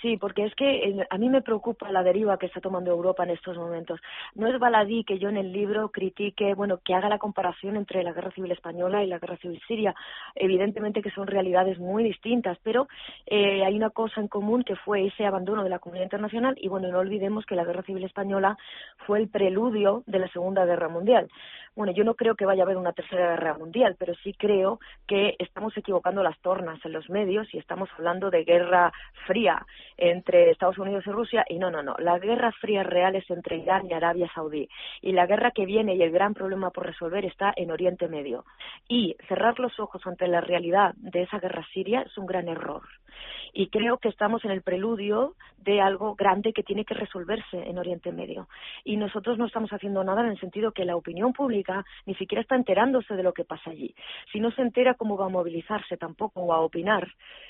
Sí, 0.00 0.16
porque 0.16 0.44
es 0.44 0.54
que 0.54 0.88
eh, 0.88 1.06
a 1.10 1.18
mí 1.18 1.28
me 1.28 1.42
preocupa 1.42 1.92
la 1.92 2.02
deriva 2.02 2.38
que 2.38 2.46
está 2.46 2.60
tomando 2.60 2.90
Europa 2.90 3.24
en 3.24 3.30
estos 3.30 3.58
momentos. 3.58 4.00
No 4.34 4.46
es 4.46 4.58
baladí 4.58 5.04
que 5.04 5.18
yo 5.18 5.28
en 5.28 5.36
el 5.36 5.52
libro 5.52 5.90
critique, 5.90 6.54
bueno, 6.54 6.78
que 6.82 6.94
haga 6.94 7.10
la 7.10 7.18
comparación 7.18 7.76
entre 7.76 8.02
la 8.02 8.12
guerra 8.12 8.30
civil 8.30 8.50
española 8.50 9.04
y 9.04 9.08
la 9.08 9.18
guerra 9.18 9.36
civil 9.36 9.60
siria. 9.68 9.94
Evidentemente 10.34 11.02
que 11.02 11.10
son 11.10 11.26
realidades 11.26 11.78
muy 11.78 12.02
distintas, 12.02 12.58
pero 12.62 12.88
eh, 13.26 13.62
hay 13.62 13.76
una 13.76 13.90
cosa 13.90 14.20
en 14.20 14.28
común 14.28 14.64
que 14.64 14.76
fue 14.76 15.06
ese 15.06 15.26
abandono 15.26 15.64
de 15.64 15.70
la 15.70 15.80
comunidad 15.80 16.04
internacional 16.04 16.54
y, 16.58 16.68
bueno, 16.68 16.88
no 16.88 16.98
olvidemos 16.98 17.44
que 17.44 17.54
la 17.54 17.64
guerra 17.64 17.82
civil 17.82 18.04
española 18.04 18.56
fue 19.06 19.18
el 19.18 19.28
preludio 19.28 20.02
de 20.06 20.18
la 20.18 20.28
Segunda 20.28 20.64
Guerra 20.64 20.88
Mundial. 20.88 21.28
Bueno, 21.76 21.92
yo 21.92 22.04
no 22.04 22.14
creo 22.14 22.34
que 22.34 22.46
vaya 22.46 22.62
a 22.62 22.66
haber 22.66 22.76
una 22.76 22.92
tercera 22.92 23.30
guerra 23.30 23.56
mundial, 23.56 23.96
pero 23.98 24.14
sí 24.24 24.34
creo 24.34 24.80
que 25.06 25.36
estamos 25.38 25.76
equivocando 25.76 26.22
las 26.22 26.38
tornas 26.40 26.84
en 26.84 26.92
los 26.92 27.08
medios 27.08 27.52
y 27.54 27.58
estamos 27.58 27.88
hablando 27.96 28.30
de 28.30 28.44
guerra 28.44 28.92
fría 29.26 29.64
entre 29.96 30.50
Estados 30.50 30.78
Unidos 30.78 31.04
y 31.06 31.10
Rusia 31.10 31.44
y 31.48 31.58
no, 31.58 31.70
no, 31.70 31.82
no. 31.82 31.94
La 31.98 32.18
guerra 32.18 32.52
fría 32.52 32.82
real 32.82 33.16
es 33.16 33.28
entre 33.30 33.58
Irán 33.58 33.86
y 33.88 33.92
Arabia 33.92 34.30
Saudí 34.34 34.68
y 35.00 35.12
la 35.12 35.26
guerra 35.26 35.50
que 35.50 35.66
viene 35.66 35.94
y 35.94 36.02
el 36.02 36.10
gran 36.10 36.34
problema 36.34 36.70
por 36.70 36.86
resolver 36.86 37.24
está 37.24 37.52
en 37.56 37.70
Oriente 37.70 38.08
Medio. 38.08 38.44
Y 38.88 39.16
cerrar 39.28 39.58
los 39.58 39.78
ojos 39.78 40.06
ante 40.06 40.26
la 40.28 40.40
realidad 40.40 40.94
de 40.96 41.22
esa 41.22 41.38
guerra 41.38 41.66
siria 41.72 42.02
es 42.02 42.16
un 42.18 42.26
gran 42.26 42.48
error 42.48 42.82
y 43.52 43.68
creo 43.68 43.98
que 43.98 44.08
estamos 44.08 44.44
en 44.44 44.50
el 44.50 44.62
preludio 44.62 45.34
de 45.58 45.80
algo 45.80 46.14
grande 46.14 46.52
que 46.52 46.62
tiene 46.62 46.84
que 46.84 46.94
resolverse 46.94 47.58
en 47.58 47.78
Oriente 47.78 48.12
Medio. 48.12 48.48
Y 48.84 48.96
nosotros 48.96 49.38
no 49.38 49.46
estamos 49.46 49.70
haciendo 49.70 50.02
nada 50.04 50.22
en 50.22 50.28
el 50.28 50.40
sentido 50.40 50.72
que 50.72 50.84
la 50.84 50.96
opinión 50.96 51.32
pública 51.32 51.84
ni 52.06 52.14
siquiera 52.14 52.42
está 52.42 52.56
enterándose 52.56 53.14
de 53.14 53.22
lo 53.22 53.32
que 53.32 53.44
pasa 53.44 53.70
allí. 53.70 53.94
Si 54.32 54.40
no 54.40 54.50
se 54.52 54.62
entera 54.62 54.94
cómo 54.94 55.16
va 55.16 55.26
a 55.26 55.30
movilizarse 55.30 55.96
tampoco 55.96 56.40
o 56.40 56.52
a 56.52 56.60
opinar, 56.60 57.06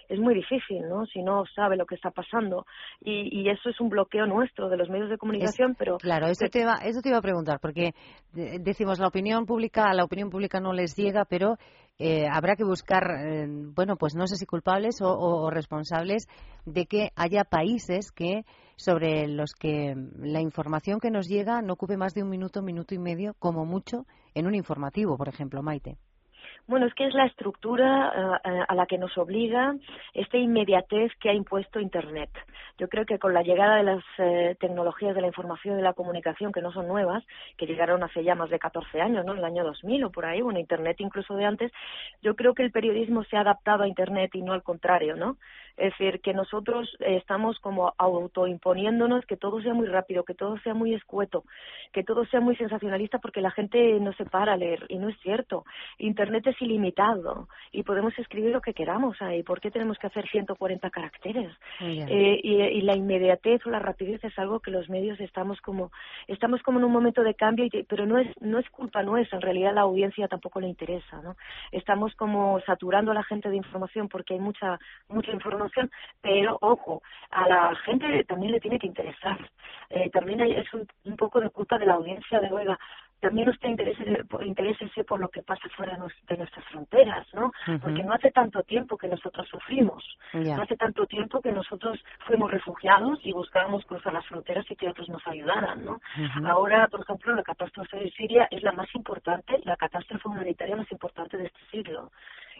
es 0.08 0.18
muy 0.18 0.34
difícil, 0.34 0.88
¿no? 0.88 1.06
Si 1.06 1.22
no 1.22 1.44
sabe 1.54 1.76
lo 1.76 1.86
que 1.86 1.94
está 1.94 2.10
pasando. 2.10 2.66
Y, 3.00 3.40
y 3.40 3.48
eso 3.48 3.70
es 3.70 3.80
un 3.80 3.88
bloqueo 3.88 4.26
nuestro 4.26 4.68
de 4.68 4.76
los 4.76 4.88
medios 4.88 5.08
de 5.08 5.18
comunicación, 5.18 5.76
pero... 5.78 5.98
Claro, 5.98 6.26
eso 6.26 6.46
te, 6.50 6.60
iba, 6.60 6.76
eso 6.84 7.00
te 7.00 7.10
iba 7.10 7.18
a 7.18 7.22
preguntar, 7.22 7.60
porque 7.60 7.94
decimos 8.32 8.98
la 8.98 9.08
opinión 9.08 9.46
pública, 9.46 9.86
a 9.88 9.94
la 9.94 10.04
opinión 10.04 10.30
pública 10.30 10.60
no 10.60 10.72
les 10.72 10.96
llega, 10.96 11.24
pero 11.24 11.56
eh, 12.02 12.26
habrá 12.32 12.56
que 12.56 12.64
buscar, 12.64 13.04
eh, 13.10 13.46
bueno, 13.46 13.96
pues 13.96 14.14
no 14.14 14.26
sé 14.26 14.36
si 14.36 14.46
culpables 14.46 15.02
o, 15.02 15.50
responsables 15.50 16.28
de 16.64 16.86
que 16.86 17.10
haya 17.14 17.44
países 17.44 18.10
que 18.10 18.46
sobre 18.76 19.28
los 19.28 19.52
que 19.52 19.94
la 20.16 20.40
información 20.40 20.98
que 20.98 21.10
nos 21.10 21.28
llega 21.28 21.60
no 21.60 21.74
ocupe 21.74 21.98
más 21.98 22.14
de 22.14 22.22
un 22.22 22.30
minuto, 22.30 22.62
minuto 22.62 22.94
y 22.94 22.98
medio, 22.98 23.34
como 23.38 23.66
mucho, 23.66 24.06
en 24.34 24.46
un 24.46 24.54
informativo, 24.54 25.18
por 25.18 25.28
ejemplo, 25.28 25.62
Maite. 25.62 25.98
Bueno, 26.70 26.86
es 26.86 26.94
que 26.94 27.04
es 27.04 27.14
la 27.14 27.26
estructura 27.26 28.38
eh, 28.44 28.60
a 28.68 28.74
la 28.76 28.86
que 28.86 28.96
nos 28.96 29.18
obliga 29.18 29.74
esta 30.14 30.38
inmediatez 30.38 31.10
que 31.18 31.28
ha 31.28 31.34
impuesto 31.34 31.80
Internet. 31.80 32.30
Yo 32.78 32.88
creo 32.88 33.04
que 33.04 33.18
con 33.18 33.34
la 33.34 33.42
llegada 33.42 33.74
de 33.74 33.82
las 33.82 34.04
eh, 34.18 34.56
tecnologías 34.60 35.16
de 35.16 35.20
la 35.20 35.26
información 35.26 35.74
y 35.74 35.76
de 35.78 35.82
la 35.82 35.94
comunicación, 35.94 36.52
que 36.52 36.62
no 36.62 36.70
son 36.70 36.86
nuevas, 36.86 37.24
que 37.56 37.66
llegaron 37.66 38.04
hace 38.04 38.22
ya 38.22 38.36
más 38.36 38.50
de 38.50 38.60
14 38.60 39.00
años, 39.00 39.26
¿no? 39.26 39.32
En 39.32 39.38
el 39.38 39.44
año 39.46 39.64
2000 39.64 40.04
o 40.04 40.10
por 40.10 40.26
ahí, 40.26 40.42
bueno, 40.42 40.60
Internet 40.60 41.00
incluso 41.00 41.34
de 41.34 41.44
antes, 41.44 41.72
yo 42.22 42.36
creo 42.36 42.54
que 42.54 42.62
el 42.62 42.70
periodismo 42.70 43.24
se 43.24 43.36
ha 43.36 43.40
adaptado 43.40 43.82
a 43.82 43.88
Internet 43.88 44.30
y 44.34 44.42
no 44.42 44.52
al 44.52 44.62
contrario, 44.62 45.16
¿no? 45.16 45.38
Es 45.76 45.92
decir, 45.92 46.20
que 46.20 46.34
nosotros 46.34 46.96
eh, 47.00 47.16
estamos 47.16 47.58
como 47.60 47.94
autoimponiéndonos 47.96 49.24
que 49.26 49.36
todo 49.36 49.60
sea 49.62 49.74
muy 49.74 49.86
rápido, 49.86 50.24
que 50.24 50.34
todo 50.34 50.58
sea 50.58 50.74
muy 50.74 50.94
escueto, 50.94 51.44
que 51.92 52.04
todo 52.04 52.24
sea 52.26 52.40
muy 52.40 52.56
sensacionalista 52.56 53.18
porque 53.18 53.40
la 53.40 53.50
gente 53.50 53.98
no 54.00 54.12
se 54.14 54.24
para 54.24 54.52
a 54.52 54.56
leer 54.56 54.84
y 54.88 54.98
no 54.98 55.08
es 55.08 55.18
cierto. 55.20 55.64
Internet 55.98 56.46
es 56.46 56.60
ilimitado 56.60 57.48
y 57.72 57.82
podemos 57.82 58.18
escribir 58.18 58.52
lo 58.52 58.60
que 58.60 58.74
queramos 58.74 59.20
ahí. 59.20 59.42
¿Por 59.42 59.60
qué 59.60 59.70
tenemos 59.70 59.98
que 59.98 60.06
hacer 60.06 60.28
140 60.28 60.90
caracteres? 60.90 61.52
Eh, 61.80 62.40
y, 62.42 62.80
la 62.80 62.96
inmediatez 62.96 63.64
o 63.66 63.70
la 63.70 63.78
rapidez 63.78 64.22
es 64.24 64.38
algo 64.38 64.60
que 64.60 64.70
los 64.70 64.88
medios 64.88 65.20
estamos 65.20 65.60
como 65.60 65.90
estamos 66.26 66.62
como 66.62 66.78
en 66.78 66.84
un 66.84 66.92
momento 66.92 67.22
de 67.22 67.34
cambio, 67.34 67.66
pero 67.88 68.06
no 68.06 68.18
es 68.18 68.28
no 68.40 68.58
es 68.58 68.68
culpa 68.70 69.02
nuestra. 69.02 69.36
En 69.36 69.42
realidad 69.42 69.74
la 69.74 69.82
audiencia 69.82 70.28
tampoco 70.28 70.60
le 70.60 70.68
interesa, 70.68 71.20
¿no? 71.22 71.36
Estamos 71.72 72.14
como 72.14 72.60
saturando 72.60 73.10
a 73.10 73.14
la 73.14 73.22
gente 73.22 73.50
de 73.50 73.56
información 73.56 74.08
porque 74.08 74.34
hay 74.34 74.40
mucha 74.40 74.78
mucha 75.08 75.32
información, 75.32 75.59
pero 76.20 76.58
ojo, 76.60 77.02
a 77.30 77.48
la 77.48 77.74
gente 77.84 78.24
también 78.24 78.52
le 78.52 78.60
tiene 78.60 78.78
que 78.78 78.86
interesar. 78.86 79.38
Eh, 79.90 80.10
también 80.10 80.40
es 80.40 80.72
un, 80.72 80.86
un 81.04 81.16
poco 81.16 81.40
de 81.40 81.50
culpa 81.50 81.78
de 81.78 81.86
la 81.86 81.94
audiencia 81.94 82.40
de 82.40 82.52
oiga 82.52 82.78
también 83.20 83.48
usted 83.48 83.68
interese, 83.68 85.04
por 85.04 85.20
lo 85.20 85.28
que 85.28 85.42
pasa 85.42 85.68
fuera 85.76 85.92
de 85.92 86.36
nuestras 86.36 86.64
fronteras, 86.66 87.26
¿no? 87.34 87.52
Porque 87.80 88.02
no 88.02 88.14
hace 88.14 88.30
tanto 88.30 88.62
tiempo 88.62 88.96
que 88.96 89.08
nosotros 89.08 89.46
sufrimos, 89.48 90.02
no 90.32 90.62
hace 90.62 90.76
tanto 90.76 91.06
tiempo 91.06 91.40
que 91.40 91.52
nosotros 91.52 92.02
fuimos 92.26 92.50
refugiados 92.50 93.20
y 93.22 93.32
buscábamos 93.32 93.84
cruzar 93.84 94.14
las 94.14 94.26
fronteras 94.26 94.64
y 94.70 94.76
que 94.76 94.88
otros 94.88 95.08
nos 95.08 95.24
ayudaran, 95.26 95.84
¿no? 95.84 96.00
Ahora, 96.46 96.88
por 96.88 97.00
ejemplo, 97.00 97.34
la 97.34 97.42
catástrofe 97.42 97.98
de 97.98 98.10
Siria 98.10 98.48
es 98.50 98.62
la 98.62 98.72
más 98.72 98.88
importante, 98.94 99.60
la 99.64 99.76
catástrofe 99.76 100.26
humanitaria 100.26 100.76
más 100.76 100.90
importante 100.90 101.36
de 101.36 101.46
este 101.46 101.60
siglo 101.70 102.10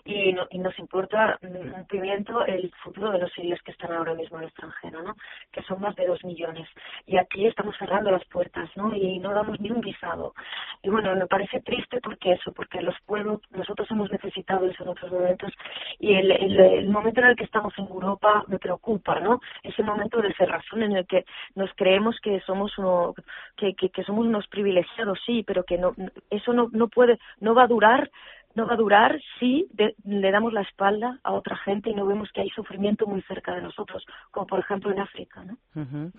y, 0.05 0.35
y 0.51 0.59
nos 0.59 0.79
importa 0.79 1.39
un 1.43 1.87
pimiento 1.87 2.45
el 2.47 2.71
futuro 2.83 3.11
de 3.11 3.19
los 3.19 3.33
sirios 3.33 3.61
que 3.63 3.73
están 3.73 3.93
ahora 3.93 4.15
mismo 4.15 4.39
en 4.39 4.45
el 4.45 4.49
extranjero, 4.49 5.03
¿no? 5.03 5.15
Que 5.53 5.63
son 5.63 5.81
más 5.81 5.95
de 5.97 6.07
dos 6.07 6.23
millones. 6.25 6.69
Y 7.07 7.17
aquí 7.17 7.47
estamos 7.47 7.77
cerrando 7.79 8.11
las 8.11 8.25
puertas, 8.27 8.71
¿no? 8.77 8.95
Y 8.95 9.19
no 9.19 9.33
damos 9.33 9.61
ni 9.61 9.71
un 9.71 9.81
visado. 9.81 10.35
Y 10.83 10.89
bueno, 10.89 11.15
me 11.15 11.27
parece 11.27 11.61
triste 11.61 12.01
porque 12.03 12.33
eso, 12.33 12.53
porque 12.53 12.81
los 12.81 12.95
pueblos, 13.07 13.41
nosotros 13.51 13.91
hemos 13.91 14.11
necesitado 14.11 14.67
eso 14.67 14.83
en 14.83 14.89
otros 14.89 15.13
momentos 15.13 15.53
y 15.99 16.15
el, 16.15 16.31
el, 16.31 16.89
momento 16.89 17.21
en 17.21 17.29
el 17.29 17.37
que 17.37 17.45
estamos 17.45 17.73
en 17.79 17.87
Europa 17.87 18.45
me 18.49 18.59
preocupa, 18.59 19.21
¿no? 19.21 19.41
Ese 19.63 19.83
momento 19.83 20.21
de 20.21 20.35
cerrazón 20.35 20.83
en 20.83 20.93
el 20.93 21.07
que 21.07 21.25
nos 21.55 21.71
creemos 21.75 22.19
que 22.21 22.41
somos 22.41 22.77
uno, 22.79 23.15
que, 23.57 23.75
que 23.75 24.05
somos 24.05 24.27
unos 24.27 24.47
privilegiados, 24.49 25.19
sí, 25.25 25.45
pero 25.47 25.65
que 25.65 25.79
no, 25.79 25.95
eso 26.31 26.53
no, 26.53 26.69
no 26.73 26.89
puede, 26.89 27.19
no 27.41 27.55
va 27.55 27.65
a 27.65 27.69
durar 27.69 28.11
no 28.55 28.67
va 28.67 28.75
a 28.75 28.77
durar 28.77 29.21
si 29.39 29.69
le 30.05 30.31
damos 30.31 30.53
la 30.53 30.63
espalda 30.63 31.21
a 31.23 31.33
otra 31.33 31.57
gente 31.57 31.91
y 31.91 31.95
no 31.95 32.07
vemos 32.07 32.29
que 32.33 32.41
hay 32.41 32.51
sufrimiento 32.51 33.07
muy 33.07 33.23
cerca 33.23 33.55
de 33.55 33.63
nosotros, 33.63 34.05
como 34.31 34.47
por 34.47 34.61
ejemplo 34.61 34.91
en 34.91 35.01
África. 35.01 35.45
¿no? 35.45 36.13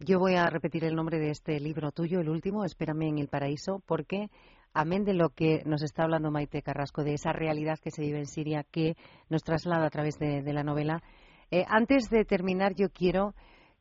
Yo 0.00 0.18
voy 0.18 0.34
a 0.34 0.50
repetir 0.50 0.84
el 0.84 0.94
nombre 0.94 1.18
de 1.18 1.30
este 1.30 1.58
libro 1.60 1.92
tuyo, 1.92 2.20
el 2.20 2.28
último, 2.28 2.64
Espérame 2.64 3.08
en 3.08 3.18
el 3.18 3.28
Paraíso, 3.28 3.82
porque 3.86 4.28
amén 4.74 5.04
de 5.04 5.14
lo 5.14 5.30
que 5.30 5.62
nos 5.64 5.82
está 5.82 6.02
hablando 6.02 6.30
Maite 6.30 6.60
Carrasco, 6.60 7.02
de 7.02 7.14
esa 7.14 7.32
realidad 7.32 7.78
que 7.82 7.90
se 7.90 8.02
vive 8.02 8.18
en 8.18 8.26
Siria, 8.26 8.64
que 8.70 8.96
nos 9.30 9.42
traslada 9.42 9.86
a 9.86 9.90
través 9.90 10.18
de, 10.18 10.52
la 10.52 10.64
novela, 10.64 11.02
eh, 11.50 11.64
antes 11.68 12.10
de 12.10 12.24
terminar 12.24 12.74
yo 12.74 12.90
quiero 12.90 13.34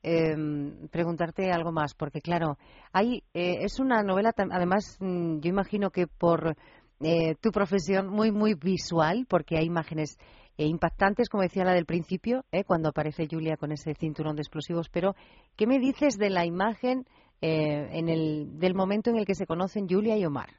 em, 0.04 0.88
preguntarte 0.90 1.52
algo 1.52 1.72
más, 1.72 1.96
porque 1.96 2.22
claro, 2.22 2.58
hay, 2.94 3.24
eh, 3.34 3.58
es 3.62 3.80
una 3.80 4.04
novela, 4.04 4.32
además 4.38 4.98
mm, 5.02 5.40
yo 5.40 5.50
imagino 5.50 5.90
que 5.90 6.06
por 6.08 6.56
eh, 7.02 7.36
tu 7.42 7.52
profesión 7.52 8.08
muy, 8.08 8.32
muy 8.32 8.54
visual, 8.54 9.26
porque 9.30 9.58
hay 9.58 9.66
imágenes 9.66 10.18
eh, 10.58 10.66
impactantes, 10.66 11.28
como 11.30 11.44
decía 11.44 11.66
la 11.66 11.74
del 11.74 11.86
principio, 11.86 12.46
eh, 12.52 12.64
cuando 12.64 12.90
aparece 12.90 13.28
Julia 13.30 13.58
con 13.58 13.72
ese 13.72 13.94
cinturón 13.96 14.36
de 14.36 14.42
explosivos. 14.42 14.90
Pero, 14.90 15.16
¿qué 15.58 15.68
me 15.68 15.80
dices 15.80 16.18
de 16.18 16.30
la 16.30 16.46
imagen 16.46 17.06
en 17.42 18.10
el, 18.10 18.58
del 18.60 18.74
momento 18.74 19.12
en 19.12 19.18
el 19.18 19.26
que 19.26 19.36
se 19.36 19.46
conocen 19.46 19.88
Julia 19.88 20.18
y 20.18 20.26
Omar? 20.26 20.50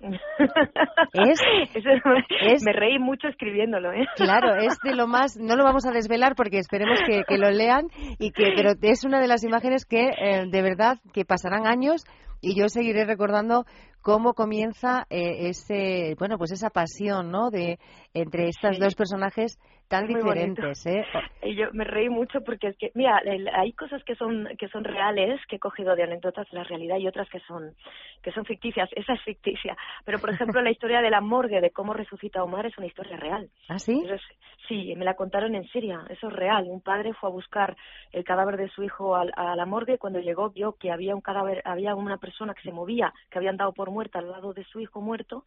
es, 1.12 2.64
me 2.64 2.72
reí 2.72 2.98
mucho 2.98 3.28
escribiéndolo 3.28 3.92
¿eh? 3.92 4.04
claro 4.16 4.56
es 4.56 4.76
de 4.82 4.96
lo 4.96 5.06
más 5.06 5.36
no 5.36 5.54
lo 5.54 5.62
vamos 5.62 5.86
a 5.86 5.92
desvelar 5.92 6.34
porque 6.34 6.58
esperemos 6.58 6.98
que, 7.06 7.22
que 7.22 7.38
lo 7.38 7.52
lean 7.52 7.86
y 8.18 8.32
que 8.32 8.52
pero 8.56 8.72
es 8.82 9.04
una 9.04 9.20
de 9.20 9.28
las 9.28 9.44
imágenes 9.44 9.84
que 9.84 10.10
de 10.50 10.62
verdad 10.62 10.98
que 11.12 11.24
pasarán 11.24 11.68
años 11.68 12.04
y 12.42 12.58
yo 12.58 12.68
seguiré 12.68 13.04
recordando 13.06 13.64
cómo 14.02 14.34
comienza 14.34 15.06
eh, 15.08 15.48
ese, 15.48 16.14
bueno, 16.18 16.36
pues 16.36 16.52
esa 16.52 16.70
pasión, 16.70 17.30
¿no? 17.30 17.50
De 17.50 17.78
entre 18.12 18.48
estos 18.48 18.78
dos 18.78 18.94
personajes 18.94 19.58
tan 19.92 20.06
diferentes, 20.06 20.86
¿eh? 20.86 21.04
Y 21.42 21.54
yo 21.54 21.66
me 21.74 21.84
reí 21.84 22.08
mucho 22.08 22.40
porque 22.40 22.68
es 22.68 22.76
que, 22.78 22.90
mira, 22.94 23.20
hay 23.54 23.72
cosas 23.72 24.02
que 24.04 24.14
son 24.14 24.48
que 24.58 24.68
son 24.68 24.84
reales 24.84 25.38
que 25.48 25.56
he 25.56 25.58
cogido 25.58 25.94
de 25.94 26.04
anécdotas 26.04 26.48
de 26.50 26.56
la 26.56 26.64
realidad 26.64 26.96
y 26.96 27.06
otras 27.06 27.28
que 27.28 27.40
son 27.40 27.74
que 28.22 28.32
son 28.32 28.46
ficticias. 28.46 28.88
Esa 28.96 29.12
es 29.12 29.22
ficticia, 29.22 29.76
pero 30.06 30.18
por 30.18 30.30
ejemplo 30.30 30.62
la 30.62 30.70
historia 30.70 31.02
de 31.02 31.10
la 31.10 31.20
morgue 31.20 31.60
de 31.60 31.70
cómo 31.70 31.92
resucita 31.92 32.42
Omar 32.42 32.64
es 32.64 32.78
una 32.78 32.86
historia 32.86 33.18
real. 33.18 33.50
¿Ah, 33.68 33.78
sí? 33.78 34.02
sí, 34.66 34.94
me 34.96 35.04
la 35.04 35.14
contaron 35.14 35.54
en 35.54 35.64
Siria. 35.64 36.00
Eso 36.08 36.28
es 36.28 36.32
real. 36.32 36.64
Un 36.68 36.80
padre 36.80 37.12
fue 37.12 37.28
a 37.28 37.32
buscar 37.32 37.76
el 38.12 38.24
cadáver 38.24 38.56
de 38.56 38.70
su 38.70 38.82
hijo 38.82 39.14
a, 39.14 39.24
a 39.36 39.56
la 39.56 39.66
morgue 39.66 39.94
y 39.94 39.98
cuando 39.98 40.20
llegó 40.20 40.50
vio 40.50 40.72
que 40.78 40.90
había 40.90 41.14
un 41.14 41.20
cadáver, 41.20 41.60
había 41.66 41.94
una 41.94 42.16
persona 42.16 42.54
que 42.54 42.62
se 42.62 42.72
movía, 42.72 43.12
que 43.30 43.38
habían 43.38 43.58
dado 43.58 43.72
por 43.72 43.90
muerta 43.92 44.18
al 44.18 44.30
lado 44.30 44.52
de 44.52 44.64
su 44.64 44.80
hijo 44.80 45.00
muerto 45.00 45.44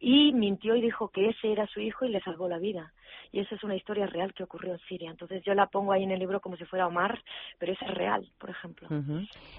y 0.00 0.32
mintió 0.32 0.74
y 0.74 0.82
dijo 0.82 1.08
que 1.08 1.28
ese 1.28 1.52
era 1.52 1.66
su 1.68 1.80
hijo 1.80 2.04
y 2.04 2.08
le 2.08 2.20
salvó 2.22 2.48
la 2.48 2.58
vida. 2.58 2.92
Y 3.30 3.40
esa 3.40 3.54
es 3.54 3.62
una 3.62 3.76
historia 3.76 4.06
real 4.06 4.34
que 4.34 4.42
ocurrió 4.42 4.72
en 4.72 4.80
Siria. 4.80 5.10
Entonces 5.10 5.42
yo 5.44 5.54
la 5.54 5.66
pongo 5.66 5.92
ahí 5.92 6.02
en 6.02 6.10
el 6.10 6.18
libro 6.18 6.40
como 6.40 6.56
si 6.56 6.64
fuera 6.64 6.86
Omar, 6.86 7.22
pero 7.58 7.72
esa 7.72 7.86
es 7.86 7.94
real, 7.94 8.28
por 8.38 8.50
ejemplo. 8.50 8.88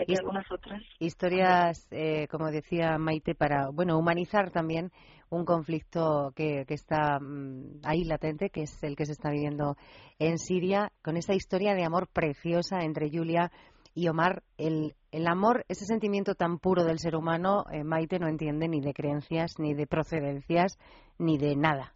Y 0.06 0.16
algunas 0.18 0.52
otras. 0.52 0.84
Historias, 1.00 1.88
eh, 1.92 2.28
como 2.30 2.52
decía 2.52 2.98
Maite, 2.98 3.36
para 3.36 3.70
bueno 3.70 3.98
humanizar 3.98 4.52
también 4.52 4.92
un 5.30 5.46
conflicto 5.46 6.32
que, 6.36 6.66
que 6.68 6.74
está 6.76 7.20
mm, 7.20 7.82
ahí 7.84 8.04
latente, 8.04 8.50
que 8.50 8.64
es 8.64 8.84
el 8.84 8.96
que 8.96 9.06
se 9.06 9.14
está 9.14 9.32
viviendo 9.32 9.76
en 10.20 10.38
Siria, 10.38 10.92
con 11.02 11.18
esa 11.18 11.34
historia 11.34 11.74
de 11.74 11.84
amor 11.84 12.08
preciosa 12.08 12.82
entre 12.84 13.10
Julia 13.10 13.50
y 13.50 13.73
Omar, 14.10 14.44
el, 14.58 14.96
el 15.12 15.28
amor, 15.28 15.66
ese 15.68 15.86
sentimiento 15.86 16.36
tan 16.36 16.58
puro 16.58 16.84
del 16.84 17.00
ser 17.00 17.16
humano, 17.16 17.66
eh, 17.72 17.84
Maite 17.84 18.20
no 18.20 18.28
entiende 18.28 18.68
ni 18.68 18.82
de 18.82 18.94
creencias, 18.94 19.60
ni 19.60 19.74
de 19.74 19.88
procedencias, 19.88 20.78
ni 21.18 21.38
de 21.38 21.56
nada. 21.56 21.94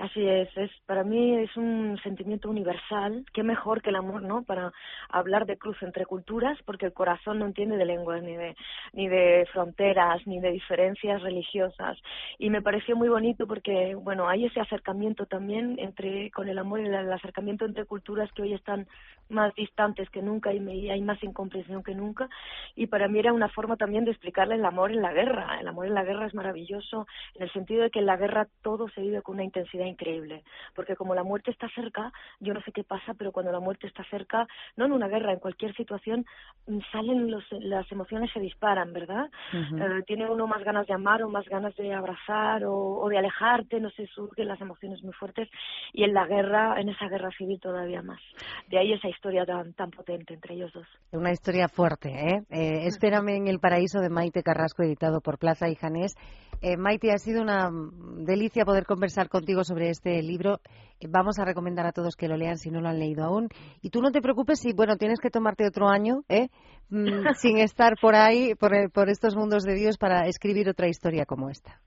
Así 0.00 0.26
es, 0.26 0.48
es 0.56 0.70
para 0.86 1.04
mí 1.04 1.36
es 1.36 1.54
un 1.58 1.98
sentimiento 2.02 2.48
universal, 2.48 3.22
qué 3.34 3.42
mejor 3.42 3.82
que 3.82 3.90
el 3.90 3.96
amor, 3.96 4.22
¿no? 4.22 4.44
Para 4.44 4.72
hablar 5.10 5.44
de 5.44 5.58
cruz 5.58 5.76
entre 5.82 6.06
culturas, 6.06 6.56
porque 6.64 6.86
el 6.86 6.94
corazón 6.94 7.38
no 7.38 7.44
entiende 7.44 7.76
de 7.76 7.84
lenguas 7.84 8.22
ni 8.22 8.34
de 8.34 8.56
ni 8.94 9.08
de 9.08 9.46
fronteras 9.52 10.26
ni 10.26 10.40
de 10.40 10.52
diferencias 10.52 11.20
religiosas 11.20 11.98
y 12.38 12.48
me 12.48 12.62
pareció 12.62 12.96
muy 12.96 13.10
bonito 13.10 13.46
porque 13.46 13.94
bueno, 13.94 14.26
hay 14.26 14.46
ese 14.46 14.60
acercamiento 14.60 15.26
también 15.26 15.78
entre 15.78 16.30
con 16.30 16.48
el 16.48 16.58
amor 16.58 16.80
y 16.80 16.86
el, 16.86 17.12
acercamiento 17.12 17.66
entre 17.66 17.84
culturas 17.84 18.32
que 18.32 18.40
hoy 18.40 18.54
están 18.54 18.86
más 19.28 19.54
distantes 19.54 20.08
que 20.08 20.22
nunca 20.22 20.50
y 20.54 20.88
hay 20.88 21.02
más 21.02 21.22
incomprensión 21.22 21.82
que 21.82 21.94
nunca 21.94 22.26
y 22.74 22.86
para 22.86 23.06
mí 23.06 23.18
era 23.18 23.34
una 23.34 23.50
forma 23.50 23.76
también 23.76 24.06
de 24.06 24.12
explicarle 24.12 24.54
el 24.54 24.64
amor 24.64 24.92
en 24.92 25.02
la 25.02 25.12
guerra. 25.12 25.60
El 25.60 25.68
amor 25.68 25.86
en 25.86 25.94
la 25.94 26.04
guerra 26.04 26.26
es 26.26 26.34
maravilloso 26.34 27.06
en 27.34 27.42
el 27.42 27.52
sentido 27.52 27.82
de 27.82 27.90
que 27.90 27.98
en 27.98 28.06
la 28.06 28.16
guerra 28.16 28.48
todo 28.62 28.88
se 28.88 29.02
vive 29.02 29.20
con 29.20 29.34
una 29.34 29.44
intensidad 29.44 29.89
increíble, 29.90 30.42
porque 30.74 30.96
como 30.96 31.14
la 31.14 31.22
muerte 31.22 31.50
está 31.50 31.68
cerca, 31.74 32.12
yo 32.40 32.54
no 32.54 32.60
sé 32.62 32.72
qué 32.72 32.84
pasa, 32.84 33.14
pero 33.14 33.32
cuando 33.32 33.52
la 33.52 33.60
muerte 33.60 33.86
está 33.86 34.04
cerca, 34.04 34.46
no 34.76 34.86
en 34.86 34.92
una 34.92 35.08
guerra, 35.08 35.32
en 35.32 35.38
cualquier 35.38 35.74
situación, 35.74 36.24
mm, 36.66 36.78
salen 36.92 37.30
los, 37.30 37.44
las 37.60 37.90
emociones 37.92 38.30
se 38.32 38.40
disparan, 38.40 38.92
¿verdad? 38.92 39.30
Eh, 39.52 40.02
tiene 40.06 40.30
uno 40.30 40.46
más 40.46 40.62
ganas 40.64 40.86
de 40.86 40.94
amar 40.94 41.22
o 41.22 41.28
más 41.28 41.46
ganas 41.46 41.74
de 41.76 41.92
abrazar 41.92 42.62
o, 42.64 43.08
de 43.08 43.18
alejarte, 43.18 43.80
no 43.80 43.90
sé, 43.90 44.06
surgen 44.06 44.48
las 44.48 44.60
emociones 44.60 45.02
muy 45.02 45.12
fuertes 45.12 45.48
y 45.92 46.04
en 46.04 46.14
la 46.14 46.26
guerra, 46.26 46.80
en 46.80 46.88
esa 46.88 47.08
guerra 47.08 47.30
civil 47.36 47.60
todavía 47.60 48.02
más. 48.02 48.20
De 48.68 48.78
ahí 48.78 48.92
esa 48.92 49.08
historia 49.08 49.44
tan, 49.44 49.72
tan 49.74 49.90
potente 49.90 50.34
entre 50.34 50.54
ellos 50.54 50.72
dos. 50.72 50.86
Una 51.12 51.32
historia 51.32 51.68
fuerte, 51.68 52.08
¿eh? 52.10 52.42
eh 52.50 52.86
espérame 52.86 53.36
en 53.36 53.48
el 53.48 53.58
paraíso 53.58 54.00
de 54.00 54.08
Maite 54.08 54.42
Carrasco, 54.42 54.82
editado 54.82 55.20
por 55.20 55.38
Plaza 55.38 55.68
y 55.68 55.74
Janés. 55.74 56.14
Eh, 56.62 56.76
Maite, 56.76 57.10
ha 57.10 57.18
sido 57.18 57.40
una 57.40 57.70
delicia 58.18 58.66
poder 58.66 58.84
conversar 58.84 59.28
contigo 59.28 59.64
sobre 59.80 59.90
este 59.90 60.22
libro. 60.22 60.60
Vamos 61.08 61.38
a 61.38 61.44
recomendar 61.46 61.86
a 61.86 61.92
todos 61.92 62.14
que 62.14 62.28
lo 62.28 62.36
lean 62.36 62.58
si 62.58 62.70
no 62.70 62.80
lo 62.82 62.88
han 62.88 62.98
leído 62.98 63.24
aún. 63.24 63.48
Y 63.80 63.88
tú 63.88 64.02
no 64.02 64.10
te 64.10 64.20
preocupes 64.20 64.60
si, 64.60 64.74
bueno, 64.74 64.96
tienes 64.96 65.18
que 65.20 65.30
tomarte 65.30 65.66
otro 65.66 65.88
año, 65.88 66.22
¿eh? 66.28 66.48
Mm, 66.90 67.28
sin 67.36 67.56
estar 67.56 67.94
por 68.00 68.14
ahí, 68.14 68.54
por, 68.54 68.72
por 68.92 69.08
estos 69.08 69.34
mundos 69.36 69.62
de 69.62 69.74
Dios, 69.74 69.96
para 69.96 70.26
escribir 70.26 70.68
otra 70.68 70.88
historia 70.88 71.24
como 71.24 71.48
esta. 71.48 71.80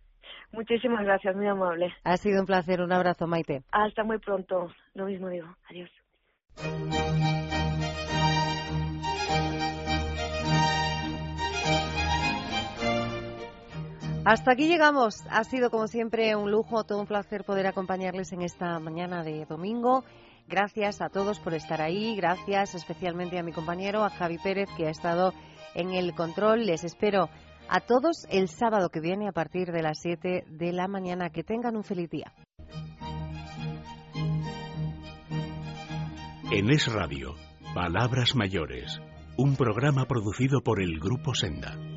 Muchísimas 0.52 1.04
gracias, 1.04 1.36
muy 1.36 1.48
amable. 1.48 1.94
Ha 2.04 2.18
sido 2.18 2.40
un 2.40 2.48
placer, 2.48 2.82
un 2.82 2.92
abrazo, 2.92 3.28
Maite. 3.28 3.62
Hasta 3.72 4.04
muy 4.04 4.18
pronto. 4.18 4.72
Lo 4.96 5.06
mismo 5.06 5.30
digo. 5.30 5.48
Adiós. 5.70 5.90
Hasta 14.26 14.54
aquí 14.54 14.68
llegamos. 14.68 15.22
Ha 15.30 15.44
sido 15.44 15.70
como 15.70 15.88
siempre 15.88 16.34
un 16.38 16.50
lujo, 16.50 16.86
todo 16.86 17.02
un 17.02 17.08
placer 17.08 17.44
poder 17.44 17.68
acompañarles 17.68 18.32
en 18.32 18.42
esta 18.42 18.80
mañana 18.80 19.22
de 19.22 19.46
domingo. 19.46 20.06
Gracias 20.48 21.02
a 21.02 21.10
todos 21.10 21.42
por 21.42 21.54
estar 21.54 21.82
ahí. 21.82 22.16
Gracias 22.16 22.74
especialmente 22.74 23.38
a 23.38 23.44
mi 23.44 23.52
compañero, 23.52 24.06
a 24.06 24.10
Javi 24.10 24.38
Pérez, 24.38 24.70
que 24.78 24.88
ha 24.88 24.92
estado 24.92 25.34
en 25.76 25.94
el 25.94 26.16
control. 26.16 26.66
Les 26.66 26.86
espero 26.86 27.30
a 27.68 27.82
todos 27.82 28.26
el 28.30 28.48
sábado 28.48 28.88
que 28.88 29.02
viene 29.02 29.28
a 29.28 29.34
partir 29.34 29.74
de 29.74 29.82
las 29.82 30.00
7 30.02 30.46
de 30.48 30.72
la 30.72 30.88
mañana. 30.88 31.30
Que 31.30 31.44
tengan 31.44 31.76
un 31.76 31.84
feliz 31.84 32.10
día. 32.10 32.32
En 36.50 36.70
Es 36.70 36.88
Radio, 36.94 37.36
Palabras 37.74 38.36
Mayores, 38.36 39.02
un 39.38 39.58
programa 39.58 40.06
producido 40.06 40.62
por 40.62 40.82
el 40.82 40.98
Grupo 41.00 41.36
Senda. 41.36 41.93